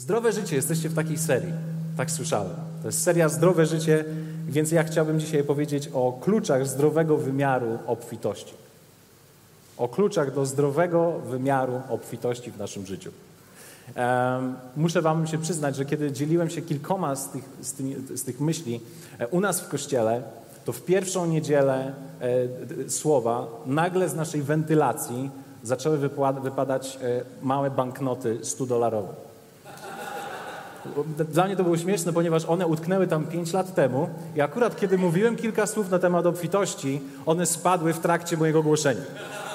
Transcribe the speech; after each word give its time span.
Zdrowe 0.00 0.32
życie, 0.32 0.56
jesteście 0.56 0.88
w 0.88 0.94
takiej 0.94 1.18
serii. 1.18 1.52
Tak 1.96 2.10
słyszałem. 2.10 2.52
To 2.82 2.88
jest 2.88 3.02
seria 3.02 3.28
Zdrowe 3.28 3.66
życie, 3.66 4.04
więc 4.48 4.72
ja 4.72 4.84
chciałbym 4.84 5.20
dzisiaj 5.20 5.44
powiedzieć 5.44 5.90
o 5.94 6.18
kluczach 6.20 6.66
zdrowego 6.66 7.16
wymiaru 7.16 7.78
obfitości. 7.86 8.54
O 9.76 9.88
kluczach 9.88 10.34
do 10.34 10.46
zdrowego 10.46 11.12
wymiaru 11.12 11.80
obfitości 11.88 12.50
w 12.50 12.58
naszym 12.58 12.86
życiu. 12.86 13.10
Muszę 14.76 15.02
Wam 15.02 15.26
się 15.26 15.38
przyznać, 15.38 15.76
że 15.76 15.84
kiedy 15.84 16.12
dzieliłem 16.12 16.50
się 16.50 16.62
kilkoma 16.62 17.16
z 17.16 17.28
tych, 17.28 17.44
z, 17.60 17.74
z 18.20 18.24
tych 18.24 18.40
myśli 18.40 18.80
e, 19.18 19.28
u 19.28 19.40
nas 19.40 19.60
w 19.60 19.68
kościele, 19.68 20.22
to 20.64 20.72
w 20.72 20.82
pierwszą 20.82 21.26
niedzielę 21.26 21.92
e, 22.86 22.90
słowa 22.90 23.46
nagle 23.66 24.08
z 24.08 24.14
naszej 24.14 24.42
wentylacji 24.42 25.30
zaczęły 25.62 25.98
wypadać 26.42 26.98
e, 27.02 27.24
małe 27.42 27.70
banknoty 27.70 28.38
100-dolarowe. 28.42 29.29
Dla 31.32 31.44
mnie 31.44 31.56
to 31.56 31.64
było 31.64 31.76
śmieszne, 31.76 32.12
ponieważ 32.12 32.44
one 32.44 32.66
utknęły 32.66 33.06
tam 33.06 33.24
5 33.24 33.52
lat 33.52 33.74
temu 33.74 34.08
i 34.36 34.40
akurat 34.40 34.80
kiedy 34.80 34.98
mówiłem 34.98 35.36
kilka 35.36 35.66
słów 35.66 35.90
na 35.90 35.98
temat 35.98 36.26
obfitości, 36.26 37.00
one 37.26 37.46
spadły 37.46 37.92
w 37.92 37.98
trakcie 37.98 38.36
mojego 38.36 38.62
głoszenia. 38.62 39.02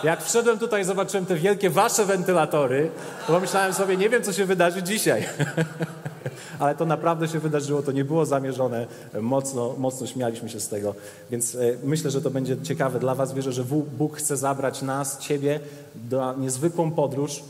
Jak 0.04 0.24
wszedłem 0.24 0.60
tutaj, 0.60 0.84
zobaczyłem 0.84 1.26
te 1.26 1.36
wielkie 1.36 1.70
wasze 1.70 2.06
wentylatory, 2.06 2.90
to 3.28 3.34
pomyślałem 3.34 3.74
sobie, 3.74 3.98
nie 3.98 4.10
wiem, 4.10 4.24
co 4.24 4.34
się 4.34 4.46
wydarzy 4.46 4.84
dzisiaj. 4.84 5.26
Ale 6.60 6.76
to 6.76 6.86
naprawdę 6.86 7.28
się 7.28 7.40
wydarzyło, 7.40 7.82
to 7.82 7.92
nie 7.92 8.06
było 8.06 8.26
zamierzone. 8.26 8.88
Mocno, 9.22 9.76
mocno 9.78 10.08
śmialiśmy 10.08 10.50
się 10.50 10.60
z 10.60 10.68
tego. 10.68 10.96
Więc 11.32 11.56
e, 11.56 11.60
myślę, 11.84 12.12
że 12.12 12.22
to 12.22 12.30
będzie 12.30 12.58
ciekawe 12.62 13.00
dla 13.00 13.16
was. 13.16 13.34
Wierzę, 13.34 13.52
że 13.52 13.64
Bóg 13.98 14.18
chce 14.18 14.38
zabrać 14.38 14.82
nas, 14.82 15.20
ciebie, 15.20 15.60
do 15.96 16.34
niezwykłą 16.34 16.92
podróż 16.92 17.44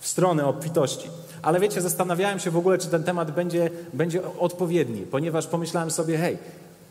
w 0.00 0.08
stronę 0.08 0.46
obfitości. 0.46 1.10
Ale 1.42 1.60
wiecie, 1.60 1.80
zastanawiałem 1.80 2.38
się 2.38 2.50
w 2.50 2.56
ogóle, 2.56 2.78
czy 2.78 2.88
ten 2.88 3.04
temat 3.04 3.30
będzie, 3.30 3.70
będzie 3.92 4.20
odpowiedni, 4.38 5.02
ponieważ 5.02 5.46
pomyślałem 5.46 5.90
sobie, 5.90 6.18
hej, 6.18 6.38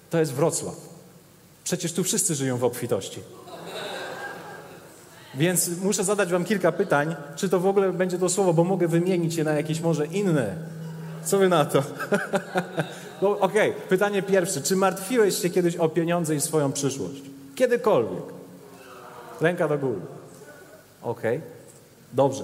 to 0.09 0.19
jest 0.19 0.33
Wrocław. 0.33 0.75
Przecież 1.64 1.94
tu 1.94 2.03
wszyscy 2.03 2.36
żyją 2.36 2.58
w 2.58 2.64
obfitości. 2.64 3.19
Więc 5.36 5.69
muszę 5.81 6.03
zadać 6.03 6.31
Wam 6.31 6.45
kilka 6.45 6.72
pytań, 6.72 7.16
czy 7.36 7.50
to 7.50 7.59
w 7.59 7.67
ogóle 7.67 7.94
będzie 7.94 8.17
to 8.17 8.30
słowo, 8.30 8.53
bo 8.53 8.64
mogę 8.64 8.88
wymienić 8.88 9.36
je 9.36 9.44
na 9.44 9.53
jakieś 9.53 9.81
może 9.81 10.06
inne. 10.06 10.56
Co 11.23 11.38
Wy 11.38 11.50
na 11.50 11.66
to? 11.66 11.84
no, 13.22 13.39
Okej, 13.39 13.72
okay. 13.72 13.81
pytanie 13.89 14.23
pierwsze. 14.23 14.61
Czy 14.61 14.75
martwiłeś 14.75 15.41
się 15.41 15.50
kiedyś 15.50 15.75
o 15.75 15.89
pieniądze 15.89 16.36
i 16.36 16.41
swoją 16.41 16.72
przyszłość? 16.72 17.22
Kiedykolwiek? 17.56 18.23
Ręka 19.41 19.67
do 19.67 19.78
góry. 19.78 20.00
Okej, 21.02 21.38
okay. 21.38 21.50
dobrze. 22.13 22.44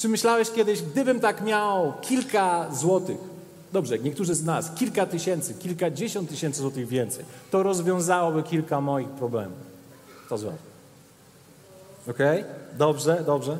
Czy 0.00 0.08
myślałeś 0.08 0.50
kiedyś, 0.50 0.82
gdybym 0.82 1.20
tak 1.20 1.40
miał 1.40 1.92
kilka 2.00 2.66
złotych, 2.72 3.16
dobrze, 3.72 3.98
niektórzy 3.98 4.34
z 4.34 4.44
nas, 4.44 4.70
kilka 4.74 5.06
tysięcy, 5.06 5.54
kilkadziesiąt 5.54 6.28
tysięcy 6.28 6.60
złotych 6.60 6.88
więcej, 6.88 7.24
to 7.50 7.62
rozwiązałoby 7.62 8.42
kilka 8.42 8.80
moich 8.80 9.08
problemów. 9.08 9.58
To 10.28 10.38
złe. 10.38 10.52
Okay? 12.10 12.44
Dobrze, 12.78 13.22
dobrze. 13.26 13.58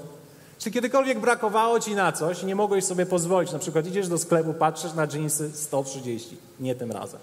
Czy 0.59 0.71
kiedykolwiek 0.71 1.21
brakowało 1.21 1.81
ci 1.81 1.95
na 1.95 2.13
coś 2.13 2.43
i 2.43 2.47
nie 2.47 2.55
mogłeś 2.55 2.85
sobie 2.85 3.07
pozwolić? 3.07 3.53
Na 3.53 3.59
przykład 3.59 3.87
idziesz 3.87 4.09
do 4.09 4.19
sklepu, 4.19 4.55
patrzysz 4.55 4.95
na 4.95 5.07
dżinsy 5.07 5.51
130. 5.55 6.37
Nie 6.61 6.75
tym 6.75 6.93
razem. 6.93 7.21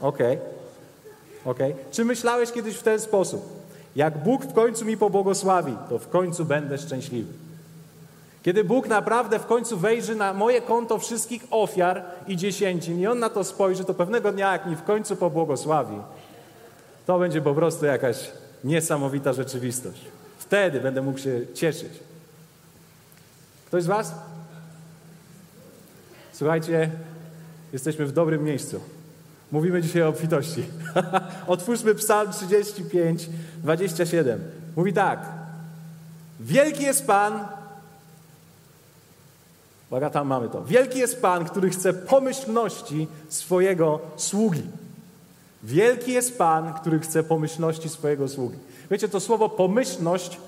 Okej. 0.00 0.38
Okay. 1.44 1.74
Czy 1.90 2.04
myślałeś 2.04 2.52
kiedyś 2.52 2.76
w 2.76 2.82
ten 2.82 3.00
sposób? 3.00 3.55
Jak 3.96 4.18
Bóg 4.18 4.44
w 4.44 4.52
końcu 4.52 4.84
mi 4.84 4.96
pobłogosławi, 4.96 5.76
to 5.88 5.98
w 5.98 6.08
końcu 6.08 6.44
będę 6.44 6.78
szczęśliwy. 6.78 7.32
Kiedy 8.42 8.64
Bóg 8.64 8.88
naprawdę 8.88 9.38
w 9.38 9.46
końcu 9.46 9.78
wejrzy 9.78 10.14
na 10.14 10.32
moje 10.32 10.60
konto 10.60 10.98
wszystkich 10.98 11.44
ofiar 11.50 12.04
i 12.26 12.36
dziesięcin 12.36 13.00
i 13.00 13.06
On 13.06 13.18
na 13.18 13.30
to 13.30 13.44
spojrzy, 13.44 13.84
to 13.84 13.94
pewnego 13.94 14.32
dnia, 14.32 14.52
jak 14.52 14.66
mi 14.66 14.76
w 14.76 14.82
końcu 14.82 15.16
pobłogosławi, 15.16 15.96
to 17.06 17.18
będzie 17.18 17.42
po 17.42 17.54
prostu 17.54 17.86
jakaś 17.86 18.30
niesamowita 18.64 19.32
rzeczywistość. 19.32 20.00
Wtedy 20.38 20.80
będę 20.80 21.02
mógł 21.02 21.18
się 21.18 21.40
cieszyć. 21.54 21.92
Ktoś 23.66 23.82
z 23.82 23.86
Was? 23.86 24.14
Słuchajcie, 26.32 26.90
jesteśmy 27.72 28.06
w 28.06 28.12
dobrym 28.12 28.44
miejscu. 28.44 28.80
Mówimy 29.52 29.82
dzisiaj 29.82 30.02
o 30.02 30.08
obfitości. 30.08 30.64
Otwórzmy 31.46 31.94
Psalm 31.94 32.32
35, 32.32 33.28
27. 33.62 34.40
Mówi 34.76 34.92
tak. 34.92 35.20
Wielki 36.40 36.82
jest 36.82 37.06
Pan. 37.06 37.48
Uwaga, 39.90 40.10
tam 40.10 40.26
mamy 40.26 40.48
to. 40.48 40.64
Wielki 40.64 40.98
jest 40.98 41.22
Pan, 41.22 41.44
który 41.44 41.70
chce 41.70 41.92
pomyślności 41.94 43.08
swojego 43.28 44.00
sługi. 44.16 44.62
Wielki 45.62 46.12
jest 46.12 46.38
Pan, 46.38 46.74
który 46.74 47.00
chce 47.00 47.22
pomyślności 47.22 47.88
swojego 47.88 48.28
sługi. 48.28 48.56
Wiecie, 48.90 49.08
to 49.08 49.20
słowo 49.20 49.48
pomyślność, 49.48 50.40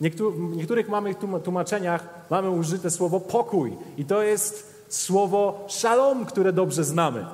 w 0.00 0.56
niektórych 0.56 0.88
mamy 0.88 1.14
tłumaczeniach 1.44 2.08
mamy 2.30 2.50
użyte 2.50 2.90
słowo 2.90 3.20
pokój. 3.20 3.76
I 3.96 4.04
to 4.04 4.22
jest 4.22 4.84
słowo 4.88 5.66
szalom, 5.68 6.26
które 6.26 6.52
dobrze 6.52 6.84
znamy. 6.84 7.26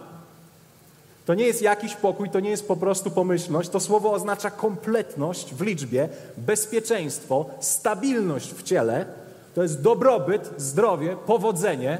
To 1.26 1.34
nie 1.34 1.44
jest 1.44 1.62
jakiś 1.62 1.94
pokój, 1.94 2.30
to 2.30 2.40
nie 2.40 2.50
jest 2.50 2.68
po 2.68 2.76
prostu 2.76 3.10
pomyślność. 3.10 3.68
To 3.68 3.80
słowo 3.80 4.12
oznacza 4.12 4.50
kompletność 4.50 5.54
w 5.54 5.60
liczbie, 5.60 6.08
bezpieczeństwo, 6.36 7.46
stabilność 7.60 8.54
w 8.54 8.62
ciele. 8.62 9.06
To 9.54 9.62
jest 9.62 9.82
dobrobyt, 9.82 10.50
zdrowie, 10.56 11.16
powodzenie, 11.26 11.98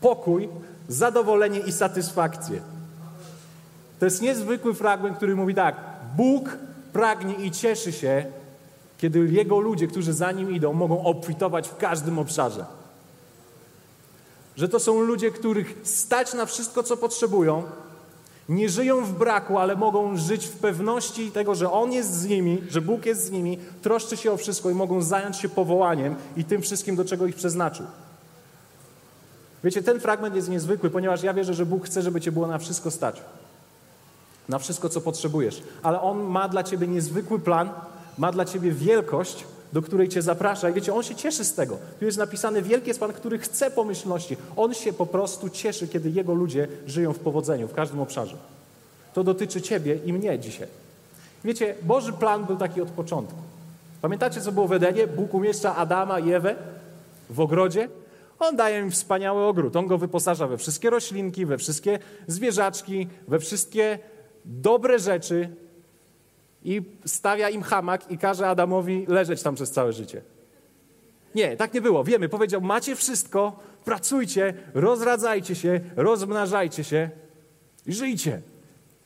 pokój, 0.00 0.48
zadowolenie 0.88 1.58
i 1.58 1.72
satysfakcję. 1.72 2.60
To 3.98 4.04
jest 4.04 4.22
niezwykły 4.22 4.74
fragment, 4.74 5.16
który 5.16 5.36
mówi 5.36 5.54
tak: 5.54 5.76
Bóg 6.16 6.58
pragnie 6.92 7.34
i 7.34 7.50
cieszy 7.50 7.92
się, 7.92 8.24
kiedy 8.98 9.18
Jego 9.18 9.60
ludzie, 9.60 9.86
którzy 9.86 10.12
za 10.12 10.32
Nim 10.32 10.54
idą, 10.54 10.72
mogą 10.72 11.04
obfitować 11.04 11.68
w 11.68 11.76
każdym 11.76 12.18
obszarze. 12.18 12.64
Że 14.56 14.68
to 14.68 14.80
są 14.80 15.00
ludzie, 15.00 15.30
których 15.30 15.74
stać 15.82 16.34
na 16.34 16.46
wszystko, 16.46 16.82
co 16.82 16.96
potrzebują, 16.96 17.62
nie 18.48 18.68
żyją 18.68 19.04
w 19.04 19.12
braku, 19.12 19.58
ale 19.58 19.76
mogą 19.76 20.16
żyć 20.16 20.46
w 20.46 20.56
pewności 20.56 21.30
tego, 21.30 21.54
że 21.54 21.72
On 21.72 21.92
jest 21.92 22.14
z 22.14 22.26
nimi, 22.26 22.62
że 22.68 22.80
Bóg 22.80 23.06
jest 23.06 23.24
z 23.24 23.30
nimi, 23.30 23.58
troszczy 23.82 24.16
się 24.16 24.32
o 24.32 24.36
wszystko 24.36 24.70
i 24.70 24.74
mogą 24.74 25.02
zająć 25.02 25.36
się 25.36 25.48
powołaniem 25.48 26.14
i 26.36 26.44
tym 26.44 26.62
wszystkim, 26.62 26.96
do 26.96 27.04
czego 27.04 27.26
ich 27.26 27.36
przeznaczył. 27.36 27.86
Wiecie, 29.64 29.82
ten 29.82 30.00
fragment 30.00 30.34
jest 30.34 30.48
niezwykły, 30.48 30.90
ponieważ 30.90 31.22
ja 31.22 31.34
wierzę, 31.34 31.54
że 31.54 31.66
Bóg 31.66 31.86
chce, 31.86 32.02
żeby 32.02 32.20
Cię 32.20 32.32
było 32.32 32.46
na 32.46 32.58
wszystko 32.58 32.90
stać. 32.90 33.22
Na 34.48 34.58
wszystko, 34.58 34.88
co 34.88 35.00
potrzebujesz. 35.00 35.62
Ale 35.82 36.00
On 36.00 36.22
ma 36.22 36.48
dla 36.48 36.62
Ciebie 36.62 36.88
niezwykły 36.88 37.38
plan, 37.38 37.70
ma 38.18 38.32
dla 38.32 38.44
Ciebie 38.44 38.72
wielkość, 38.72 39.44
do 39.74 39.82
której 39.82 40.08
Cię 40.08 40.22
zaprasza. 40.22 40.70
I 40.70 40.72
wiecie, 40.72 40.94
On 40.94 41.02
się 41.02 41.14
cieszy 41.14 41.44
z 41.44 41.54
tego. 41.54 41.78
Tu 41.98 42.04
jest 42.04 42.18
napisane, 42.18 42.62
wielki 42.62 42.88
jest 42.88 43.00
Pan, 43.00 43.12
który 43.12 43.38
chce 43.38 43.70
pomyślności. 43.70 44.36
On 44.56 44.74
się 44.74 44.92
po 44.92 45.06
prostu 45.06 45.48
cieszy, 45.48 45.88
kiedy 45.88 46.10
Jego 46.10 46.34
ludzie 46.34 46.68
żyją 46.86 47.12
w 47.12 47.18
powodzeniu, 47.18 47.68
w 47.68 47.74
każdym 47.74 48.00
obszarze. 48.00 48.36
To 49.14 49.24
dotyczy 49.24 49.62
Ciebie 49.62 49.98
i 50.04 50.12
mnie 50.12 50.38
dzisiaj. 50.38 50.68
Wiecie, 51.44 51.74
Boży 51.82 52.12
plan 52.12 52.44
był 52.44 52.56
taki 52.56 52.80
od 52.80 52.88
początku. 52.88 53.38
Pamiętacie, 54.02 54.40
co 54.40 54.52
było 54.52 54.68
w 54.68 54.72
Edenie? 54.72 55.06
Bóg 55.06 55.34
umieszcza 55.34 55.76
Adama 55.76 56.20
i 56.20 56.32
Ewę 56.32 56.54
w 57.30 57.40
ogrodzie. 57.40 57.88
On 58.38 58.56
daje 58.56 58.80
im 58.80 58.90
wspaniały 58.90 59.42
ogród. 59.42 59.76
On 59.76 59.86
go 59.86 59.98
wyposaża 59.98 60.46
we 60.46 60.58
wszystkie 60.58 60.90
roślinki, 60.90 61.46
we 61.46 61.58
wszystkie 61.58 61.98
zwierzaczki, 62.26 63.08
we 63.28 63.38
wszystkie 63.38 63.98
dobre 64.44 64.98
rzeczy, 64.98 65.48
i 66.64 66.82
stawia 67.04 67.50
im 67.50 67.62
hamak 67.62 68.10
i 68.10 68.18
każe 68.18 68.48
Adamowi 68.48 69.04
leżeć 69.08 69.42
tam 69.42 69.54
przez 69.54 69.70
całe 69.70 69.92
życie. 69.92 70.22
Nie, 71.34 71.56
tak 71.56 71.74
nie 71.74 71.80
było. 71.80 72.04
Wiemy, 72.04 72.28
powiedział: 72.28 72.60
Macie 72.60 72.96
wszystko, 72.96 73.60
pracujcie, 73.84 74.54
rozradzajcie 74.74 75.54
się, 75.54 75.80
rozmnażajcie 75.96 76.84
się 76.84 77.10
i 77.86 77.92
żyjcie. 77.92 78.42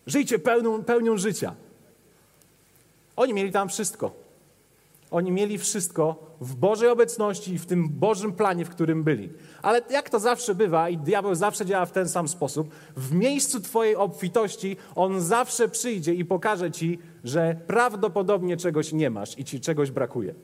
Żyjcie 0.07 0.39
pełną, 0.39 0.85
pełnią 0.85 1.17
życia. 1.17 1.55
Oni 3.17 3.35
mieli 3.35 3.53
tam 3.53 3.69
wszystko. 3.69 4.28
Oni 5.11 5.33
mieli 5.33 5.59
wszystko 5.59 6.37
w 6.41 6.55
Bożej 6.55 6.89
obecności 6.89 7.53
i 7.55 7.59
w 7.59 7.67
tym 7.67 7.89
Bożym 7.89 8.33
planie, 8.33 8.65
w 8.65 8.71
którym 8.71 9.05
byli. 9.05 9.33
Ale 9.63 9.83
jak 9.91 10.11
to 10.11 10.19
zawsze 10.21 10.55
bywa, 10.55 10.89
i 10.89 10.99
diabeł 10.99 11.35
zawsze 11.35 11.67
działa 11.67 11.87
w 11.87 11.93
ten 11.93 12.09
sam 12.09 12.29
sposób, 12.29 12.71
w 12.97 13.13
miejscu 13.13 13.61
Twojej 13.61 13.97
obfitości 13.97 14.77
on 14.95 15.21
zawsze 15.21 15.69
przyjdzie 15.69 16.15
i 16.15 16.25
pokaże 16.25 16.71
Ci, 16.71 16.99
że 17.25 17.57
prawdopodobnie 17.67 18.57
czegoś 18.57 18.93
nie 18.93 19.11
masz 19.11 19.39
i 19.39 19.45
Ci 19.45 19.61
czegoś 19.61 19.91
brakuje. 19.91 20.35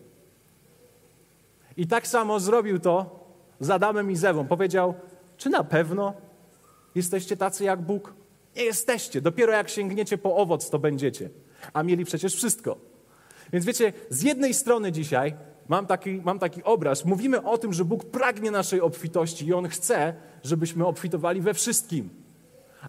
I 1.77 1.87
tak 1.87 2.07
samo 2.07 2.41
zrobił 2.41 2.79
to 2.79 3.25
z 3.61 3.71
Adamem 3.71 4.11
i 4.11 4.17
Zewą. 4.17 4.47
Powiedział: 4.47 4.95
Czy 5.37 5.51
na 5.51 5.65
pewno 5.65 6.15
jesteście 6.95 7.37
tacy 7.37 7.65
jak 7.65 7.83
Bóg? 7.83 8.15
Nie 8.57 8.63
jesteście. 8.63 9.21
Dopiero 9.21 9.53
jak 9.53 9.69
sięgniecie 9.69 10.19
po 10.19 10.37
owoc, 10.37 10.71
to 10.71 10.79
będziecie. 10.79 11.31
A 11.73 11.83
mieli 11.83 12.05
przecież 12.05 12.35
wszystko. 12.35 12.94
Więc 13.53 13.65
wiecie, 13.65 13.93
z 14.11 14.23
jednej 14.23 14.55
strony 14.55 14.93
dzisiaj 14.93 15.35
mam 15.69 15.87
taki, 15.87 16.23
mam 16.25 16.39
taki 16.39 16.63
obraz. 16.63 17.05
Mówimy 17.05 17.43
o 17.43 17.59
tym, 17.59 17.73
że 17.73 17.85
Bóg 17.85 18.05
pragnie 18.05 18.51
naszej 18.51 18.81
obfitości 18.81 19.47
i 19.47 19.53
On 19.53 19.69
chce, 19.69 20.15
żebyśmy 20.43 20.87
obfitowali 20.87 21.41
we 21.41 21.55
wszystkim. 21.55 22.11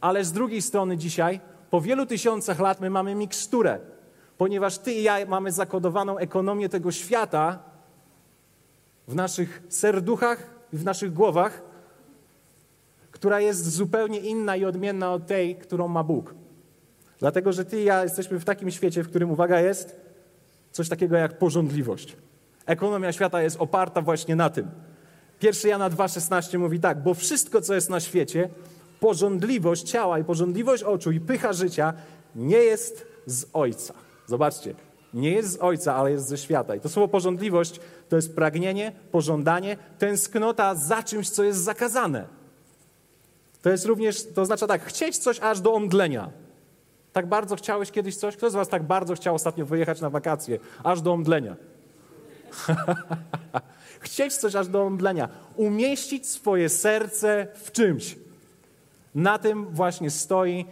Ale 0.02 0.24
z 0.24 0.32
drugiej 0.32 0.62
strony 0.62 0.98
dzisiaj, 0.98 1.40
po 1.70 1.82
wielu 1.82 2.06
tysiącach 2.06 2.60
lat, 2.60 2.82
my 2.82 2.90
mamy 2.90 3.16
miksturę, 3.16 3.80
ponieważ 4.38 4.78
Ty 4.78 4.94
i 4.94 5.04
ja 5.04 5.26
mamy 5.26 5.52
zakodowaną 5.52 6.18
ekonomię 6.18 6.70
tego 6.70 6.92
świata 6.92 7.60
w 9.08 9.16
naszych 9.16 9.64
serduchach 9.70 10.50
i 10.74 10.78
w 10.78 10.84
naszych 10.84 11.14
głowach, 11.14 11.62
która 13.12 13.40
jest 13.40 13.72
zupełnie 13.72 14.20
inna 14.20 14.56
i 14.56 14.66
odmienna 14.66 15.14
od 15.14 15.28
tej, 15.28 15.56
którą 15.56 15.88
ma 15.88 16.04
Bóg. 16.04 16.36
Dlatego, 17.20 17.54
że 17.54 17.66
Ty 17.66 17.82
i 17.82 17.84
ja 17.84 18.04
jesteśmy 18.04 18.40
w 18.40 18.46
takim 18.46 18.72
świecie, 18.72 19.04
w 19.04 19.10
którym, 19.10 19.32
uwaga, 19.32 19.60
jest 19.60 20.05
coś 20.76 20.90
takiego 20.90 21.16
jak 21.16 21.38
porządliwość. 21.38 22.16
Ekonomia 22.66 23.12
świata 23.12 23.42
jest 23.42 23.58
oparta 23.60 24.02
właśnie 24.02 24.36
na 24.36 24.50
tym. 24.50 24.72
1 25.42 25.70
Jana 25.70 25.90
2,16 25.90 26.60
mówi 26.60 26.80
tak, 26.80 27.04
bo 27.04 27.14
wszystko, 27.14 27.62
co 27.62 27.76
jest 27.76 27.90
na 27.90 28.00
świecie, 28.00 28.50
porządliwość 29.00 29.84
ciała 29.92 30.20
i 30.20 30.24
porządliwość 30.24 30.84
oczu 30.84 31.12
i 31.12 31.20
pycha 31.20 31.54
życia 31.54 31.94
nie 32.36 32.58
jest 32.58 33.06
z 33.26 33.46
Ojca. 33.54 33.94
Zobaczcie, 34.28 34.76
nie 35.14 35.32
jest 35.32 35.52
z 35.52 35.62
Ojca, 35.62 35.96
ale 35.96 36.12
jest 36.12 36.28
ze 36.28 36.38
świata. 36.38 36.76
I 36.76 36.80
to 36.80 36.90
słowo 36.90 37.08
porządliwość 37.08 37.80
to 38.10 38.16
jest 38.16 38.36
pragnienie, 38.36 38.92
pożądanie, 39.12 39.78
tęsknota 39.98 40.76
za 40.76 41.04
czymś, 41.04 41.30
co 41.30 41.44
jest 41.44 41.60
zakazane. 41.60 42.26
To 43.62 43.70
jest 43.70 43.86
również, 43.86 44.34
to 44.34 44.42
oznacza 44.42 44.68
tak, 44.68 44.86
chcieć 44.86 45.18
coś 45.18 45.40
aż 45.40 45.62
do 45.62 45.74
omdlenia. 45.74 46.45
Tak 47.16 47.28
bardzo 47.28 47.56
chciałeś 47.56 47.92
kiedyś 47.92 48.18
coś? 48.18 48.38
Kto 48.38 48.50
z 48.50 48.54
was 48.54 48.70
tak 48.70 48.84
bardzo 48.84 49.16
chciał 49.16 49.36
ostatnio 49.36 49.66
wyjechać 49.66 50.02
na 50.02 50.10
wakacje, 50.10 50.60
aż 50.84 51.02
do 51.02 51.12
omdlenia? 51.14 51.56
Chcieć 54.00 54.36
coś 54.36 54.56
aż 54.56 54.68
do 54.68 54.84
omdlenia. 54.84 55.30
Umieścić 55.56 56.28
swoje 56.28 56.70
serce 56.70 57.48
w 57.56 57.72
czymś. 57.72 58.18
Na 59.16 59.40
tym 59.40 59.66
właśnie 59.66 60.10
stoi 60.10 60.66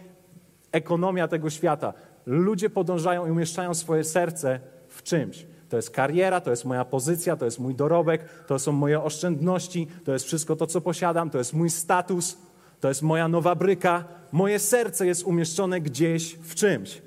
ekonomia 0.72 1.28
tego 1.28 1.50
świata. 1.50 1.92
Ludzie 2.26 2.70
podążają 2.70 3.26
i 3.26 3.30
umieszczają 3.30 3.74
swoje 3.74 4.04
serce 4.04 4.60
w 4.88 5.02
czymś. 5.02 5.46
To 5.68 5.76
jest 5.76 5.90
kariera, 5.90 6.40
to 6.40 6.50
jest 6.50 6.64
moja 6.64 6.84
pozycja, 6.84 7.36
to 7.36 7.44
jest 7.44 7.58
mój 7.58 7.74
dorobek, 7.74 8.24
to 8.46 8.58
są 8.58 8.72
moje 8.72 9.02
oszczędności, 9.02 9.86
to 10.04 10.12
jest 10.12 10.24
wszystko 10.24 10.56
to, 10.56 10.66
co 10.66 10.80
posiadam, 10.80 11.30
to 11.30 11.38
jest 11.38 11.52
mój 11.52 11.70
status, 11.70 12.36
to 12.84 12.88
jest 12.88 13.02
moja 13.02 13.28
nowa 13.28 13.54
bryka. 13.54 14.04
Moje 14.32 14.58
serce 14.58 15.06
jest 15.06 15.24
umieszczone 15.24 15.80
gdzieś 15.80 16.34
w 16.34 16.54
czymś. 16.54 17.02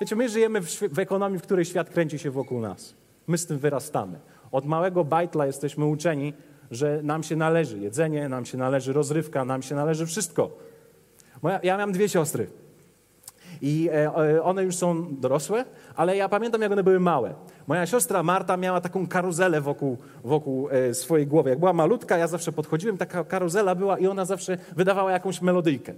Wiecie, 0.00 0.16
my 0.16 0.28
żyjemy 0.28 0.60
w, 0.60 0.66
w 0.70 0.98
ekonomii, 0.98 1.38
w 1.38 1.42
której 1.42 1.64
świat 1.64 1.90
kręci 1.90 2.18
się 2.18 2.30
wokół 2.30 2.60
nas. 2.60 2.94
My 3.26 3.38
z 3.38 3.46
tym 3.46 3.58
wyrastamy. 3.58 4.18
Od 4.52 4.66
małego 4.66 5.04
bajtla 5.04 5.46
jesteśmy 5.46 5.86
uczeni, 5.86 6.34
że 6.70 7.00
nam 7.02 7.22
się 7.22 7.36
należy 7.36 7.78
jedzenie, 7.78 8.28
nam 8.28 8.46
się 8.46 8.58
należy 8.58 8.92
rozrywka, 8.92 9.44
nam 9.44 9.62
się 9.62 9.74
należy 9.74 10.06
wszystko. 10.06 10.50
Moja, 11.42 11.60
ja 11.62 11.76
mam 11.76 11.92
dwie 11.92 12.08
siostry. 12.08 12.46
I 13.62 13.88
e, 13.92 14.06
e, 14.06 14.42
one 14.42 14.64
już 14.64 14.76
są 14.76 15.16
dorosłe, 15.16 15.64
ale 15.96 16.16
ja 16.16 16.28
pamiętam, 16.28 16.62
jak 16.62 16.72
one 16.72 16.82
były 16.82 17.00
małe. 17.00 17.34
Moja 17.66 17.86
siostra 17.86 18.22
Marta 18.22 18.56
miała 18.56 18.80
taką 18.80 19.06
karuzelę 19.06 19.60
wokół, 19.60 19.96
wokół 20.24 20.68
e, 20.70 20.94
swojej 20.94 21.26
głowy. 21.26 21.50
Jak 21.50 21.58
była 21.58 21.72
malutka, 21.72 22.18
ja 22.18 22.26
zawsze 22.26 22.52
podchodziłem, 22.52 22.98
taka 22.98 23.24
karuzela 23.24 23.74
była 23.74 23.98
i 23.98 24.06
ona 24.06 24.24
zawsze 24.24 24.58
wydawała 24.76 25.12
jakąś 25.12 25.42
melodyjkę. 25.42 25.94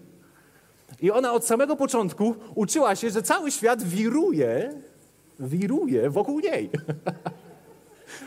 I 1.01 1.11
ona 1.11 1.33
od 1.33 1.47
samego 1.47 1.77
początku 1.77 2.35
uczyła 2.55 2.97
się, 2.97 3.11
że 3.11 3.23
cały 3.23 3.51
świat 3.51 3.83
wiruje, 3.83 4.73
wiruje 5.41 6.11
wokół 6.11 6.41
niej. 6.41 6.71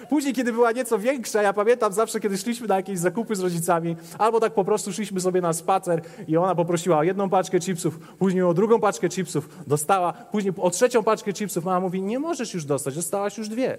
Później, 0.09 0.33
kiedy 0.33 0.53
była 0.53 0.71
nieco 0.71 0.99
większa, 0.99 1.41
ja 1.41 1.53
pamiętam 1.53 1.93
zawsze, 1.93 2.19
kiedy 2.19 2.37
szliśmy 2.37 2.67
na 2.67 2.75
jakieś 2.75 2.99
zakupy 2.99 3.35
z 3.35 3.39
rodzicami, 3.39 3.95
albo 4.17 4.39
tak 4.39 4.53
po 4.53 4.65
prostu 4.65 4.93
szliśmy 4.93 5.21
sobie 5.21 5.41
na 5.41 5.53
spacer 5.53 6.01
i 6.27 6.37
ona 6.37 6.55
poprosiła 6.55 6.97
o 6.97 7.03
jedną 7.03 7.29
paczkę 7.29 7.59
chipsów, 7.59 7.99
później 7.99 8.43
o 8.43 8.53
drugą 8.53 8.79
paczkę 8.79 9.09
chipsów, 9.09 9.49
dostała, 9.67 10.13
później 10.13 10.53
o 10.57 10.69
trzecią 10.69 11.03
paczkę 11.03 11.33
chipsów. 11.33 11.65
Mama 11.65 11.79
mówi, 11.79 12.01
nie 12.01 12.19
możesz 12.19 12.53
już 12.53 12.65
dostać, 12.65 12.95
dostałaś 12.95 13.37
już 13.37 13.49
dwie. 13.49 13.77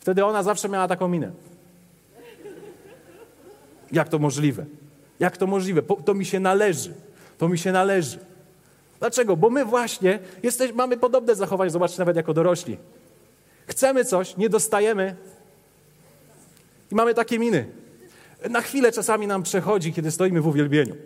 Wtedy 0.00 0.24
ona 0.24 0.42
zawsze 0.42 0.68
miała 0.68 0.88
taką 0.88 1.08
minę. 1.08 1.30
Jak 3.92 4.08
to 4.08 4.18
możliwe? 4.18 4.64
Jak 5.20 5.36
to 5.36 5.46
możliwe? 5.46 5.82
To 6.04 6.14
mi 6.14 6.24
się 6.24 6.40
należy. 6.40 6.94
To 7.38 7.48
mi 7.48 7.58
się 7.58 7.72
należy. 7.72 8.18
Dlaczego? 8.98 9.36
Bo 9.36 9.50
my 9.50 9.64
właśnie 9.64 10.18
jesteś, 10.42 10.72
mamy 10.72 10.96
podobne 10.96 11.34
zachowanie, 11.34 11.70
zobaczcie, 11.70 11.98
nawet 11.98 12.16
jako 12.16 12.34
dorośli. 12.34 12.76
Chcemy 13.68 14.04
coś, 14.04 14.36
nie 14.36 14.48
dostajemy 14.48 15.16
i 16.92 16.94
mamy 16.94 17.14
takie 17.14 17.38
miny. 17.38 17.66
Na 18.50 18.60
chwilę 18.60 18.92
czasami 18.92 19.26
nam 19.26 19.42
przechodzi, 19.42 19.92
kiedy 19.92 20.10
stoimy 20.10 20.40
w 20.40 20.46
uwielbieniu. 20.46 20.94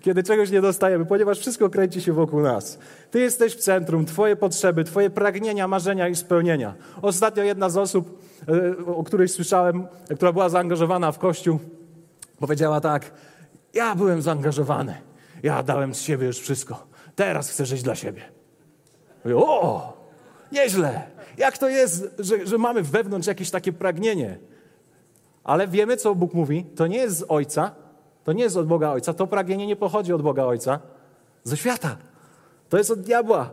kiedy 0.00 0.22
czegoś 0.22 0.50
nie 0.50 0.60
dostajemy, 0.60 1.06
ponieważ 1.06 1.38
wszystko 1.38 1.70
kręci 1.70 2.02
się 2.02 2.12
wokół 2.12 2.40
nas. 2.40 2.78
Ty 3.10 3.20
jesteś 3.20 3.56
w 3.56 3.58
centrum, 3.58 4.06
Twoje 4.06 4.36
potrzeby, 4.36 4.84
Twoje 4.84 5.10
pragnienia, 5.10 5.68
marzenia 5.68 6.08
i 6.08 6.16
spełnienia. 6.16 6.74
Ostatnio 7.02 7.42
jedna 7.42 7.70
z 7.70 7.76
osób, 7.76 8.22
e, 8.48 8.86
o 8.86 9.04
której 9.04 9.28
słyszałem, 9.28 9.86
która 10.16 10.32
była 10.32 10.48
zaangażowana 10.48 11.12
w 11.12 11.18
Kościół, 11.18 11.58
powiedziała 12.38 12.80
tak: 12.80 13.10
Ja 13.74 13.94
byłem 13.94 14.22
zaangażowany, 14.22 14.94
ja 15.42 15.62
dałem 15.62 15.94
z 15.94 16.00
siebie 16.00 16.26
już 16.26 16.38
wszystko. 16.38 16.95
Teraz 17.16 17.50
chcę 17.50 17.66
żyć 17.66 17.82
dla 17.82 17.94
siebie. 17.94 18.22
Mówię, 19.24 19.36
o, 19.36 19.92
nieźle. 20.52 21.02
Jak 21.38 21.58
to 21.58 21.68
jest, 21.68 22.14
że, 22.18 22.46
że 22.46 22.58
mamy 22.58 22.82
wewnątrz 22.82 23.28
jakieś 23.28 23.50
takie 23.50 23.72
pragnienie? 23.72 24.38
Ale 25.44 25.68
wiemy, 25.68 25.96
co 25.96 26.14
Bóg 26.14 26.34
mówi. 26.34 26.64
To 26.76 26.86
nie 26.86 26.98
jest 26.98 27.18
z 27.18 27.24
Ojca, 27.28 27.74
to 28.24 28.32
nie 28.32 28.42
jest 28.42 28.56
od 28.56 28.66
Boga 28.66 28.90
Ojca. 28.90 29.14
To 29.14 29.26
pragnienie 29.26 29.66
nie 29.66 29.76
pochodzi 29.76 30.12
od 30.12 30.22
Boga 30.22 30.44
Ojca, 30.44 30.80
ze 31.44 31.56
świata. 31.56 31.96
To 32.68 32.78
jest 32.78 32.90
od 32.90 33.00
diabła. 33.00 33.50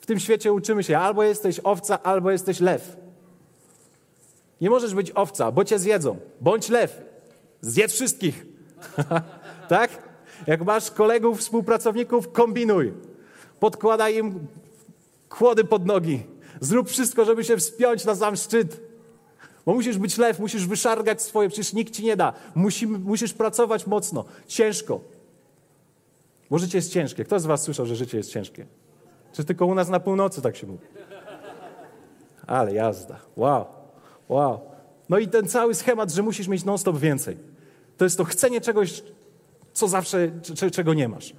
W 0.00 0.06
tym 0.06 0.20
świecie 0.20 0.52
uczymy 0.52 0.84
się, 0.84 0.98
albo 0.98 1.22
jesteś 1.22 1.60
owca, 1.64 2.02
albo 2.02 2.30
jesteś 2.30 2.60
lew. 2.60 2.96
Nie 4.60 4.70
możesz 4.70 4.94
być 4.94 5.10
owca, 5.10 5.52
bo 5.52 5.64
cię 5.64 5.78
zjedzą. 5.78 6.16
Bądź 6.40 6.68
lew. 6.68 7.02
Zjedz 7.60 7.92
wszystkich. 7.92 8.46
tak? 9.68 10.07
Jak 10.46 10.64
masz 10.64 10.90
kolegów, 10.90 11.38
współpracowników, 11.40 12.32
kombinuj. 12.32 12.92
Podkładaj 13.60 14.16
im 14.16 14.46
kłody 15.28 15.64
pod 15.64 15.86
nogi. 15.86 16.22
Zrób 16.60 16.88
wszystko, 16.88 17.24
żeby 17.24 17.44
się 17.44 17.56
wspiąć 17.56 18.04
na 18.04 18.14
sam 18.14 18.36
szczyt. 18.36 18.80
Bo 19.66 19.74
musisz 19.74 19.98
być 19.98 20.18
lew, 20.18 20.38
musisz 20.40 20.66
wyszargać 20.66 21.22
swoje, 21.22 21.48
przecież 21.48 21.72
nikt 21.72 21.94
ci 21.94 22.04
nie 22.04 22.16
da. 22.16 22.32
Musi, 22.54 22.86
musisz 22.86 23.32
pracować 23.32 23.86
mocno, 23.86 24.24
ciężko. 24.46 25.00
Bo 26.50 26.58
życie 26.58 26.78
jest 26.78 26.92
ciężkie. 26.92 27.24
Kto 27.24 27.40
z 27.40 27.46
was 27.46 27.62
słyszał, 27.62 27.86
że 27.86 27.96
życie 27.96 28.16
jest 28.16 28.30
ciężkie? 28.30 28.66
Czy 29.32 29.44
tylko 29.44 29.66
u 29.66 29.74
nas 29.74 29.88
na 29.88 30.00
północy 30.00 30.42
tak 30.42 30.56
się 30.56 30.66
mówi? 30.66 30.86
Ale 32.46 32.74
jazda. 32.74 33.20
Wow. 33.36 33.64
Wow. 34.28 34.60
No 35.08 35.18
i 35.18 35.28
ten 35.28 35.48
cały 35.48 35.74
schemat, 35.74 36.12
że 36.12 36.22
musisz 36.22 36.48
mieć 36.48 36.64
non-stop 36.64 36.98
więcej. 36.98 37.36
To 37.96 38.04
jest 38.04 38.18
to 38.18 38.24
chcenie 38.24 38.60
czegoś, 38.60 39.02
co 39.78 39.88
zawsze, 39.88 40.30
czego 40.72 40.94
nie 40.94 41.08
masz. 41.08 41.32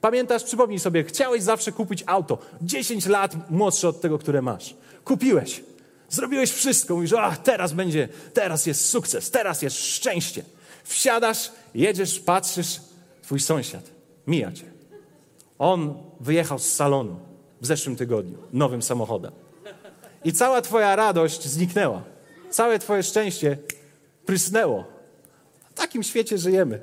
Pamiętasz, 0.00 0.44
przypomnij 0.44 0.78
sobie, 0.78 1.04
chciałeś 1.04 1.42
zawsze 1.42 1.72
kupić 1.72 2.04
auto, 2.06 2.38
10 2.62 3.06
lat 3.06 3.50
młodsze 3.50 3.88
od 3.88 4.00
tego, 4.00 4.18
które 4.18 4.42
masz. 4.42 4.74
Kupiłeś, 5.04 5.64
zrobiłeś 6.08 6.52
wszystko, 6.52 6.94
mówisz, 6.94 7.12
a 7.12 7.36
teraz 7.36 7.72
będzie, 7.72 8.08
teraz 8.32 8.66
jest 8.66 8.88
sukces, 8.88 9.30
teraz 9.30 9.62
jest 9.62 9.76
szczęście. 9.76 10.42
Wsiadasz, 10.84 11.52
jedziesz, 11.74 12.20
patrzysz, 12.20 12.80
twój 13.22 13.40
sąsiad 13.40 13.90
mija 14.26 14.52
cię. 14.52 14.64
On 15.58 15.94
wyjechał 16.20 16.58
z 16.58 16.66
salonu 16.66 17.16
w 17.60 17.66
zeszłym 17.66 17.96
tygodniu 17.96 18.38
nowym 18.52 18.82
samochodem. 18.82 19.32
I 20.24 20.32
cała 20.32 20.62
twoja 20.62 20.96
radość 20.96 21.44
zniknęła. 21.44 22.02
Całe 22.50 22.78
twoje 22.78 23.02
szczęście 23.02 23.58
prysnęło. 24.26 24.93
W 25.74 25.76
takim 25.76 26.02
świecie 26.02 26.38
żyjemy. 26.38 26.80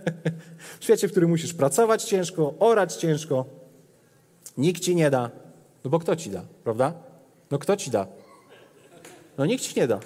w 0.80 0.84
świecie, 0.84 1.08
w 1.08 1.10
którym 1.10 1.30
musisz 1.30 1.54
pracować 1.54 2.04
ciężko, 2.04 2.54
orać 2.58 2.96
ciężko. 2.96 3.44
Nikt 4.58 4.82
ci 4.82 4.94
nie 4.94 5.10
da. 5.10 5.30
No 5.84 5.90
bo 5.90 5.98
kto 5.98 6.16
ci 6.16 6.30
da, 6.30 6.44
prawda? 6.64 6.94
No 7.50 7.58
kto 7.58 7.76
ci 7.76 7.90
da? 7.90 8.06
No 9.38 9.46
nikt 9.46 9.64
ci 9.64 9.80
nie 9.80 9.86
da. 9.86 10.00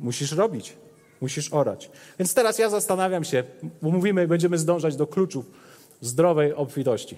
Musisz 0.00 0.32
robić. 0.32 0.76
Musisz 1.20 1.52
orać. 1.52 1.90
Więc 2.18 2.34
teraz 2.34 2.58
ja 2.58 2.70
zastanawiam 2.70 3.24
się, 3.24 3.44
bo 3.82 3.90
mówimy, 3.90 4.28
będziemy 4.28 4.58
zdążać 4.58 4.96
do 4.96 5.06
kluczów 5.06 5.50
zdrowej 6.00 6.54
obfitości. 6.54 7.16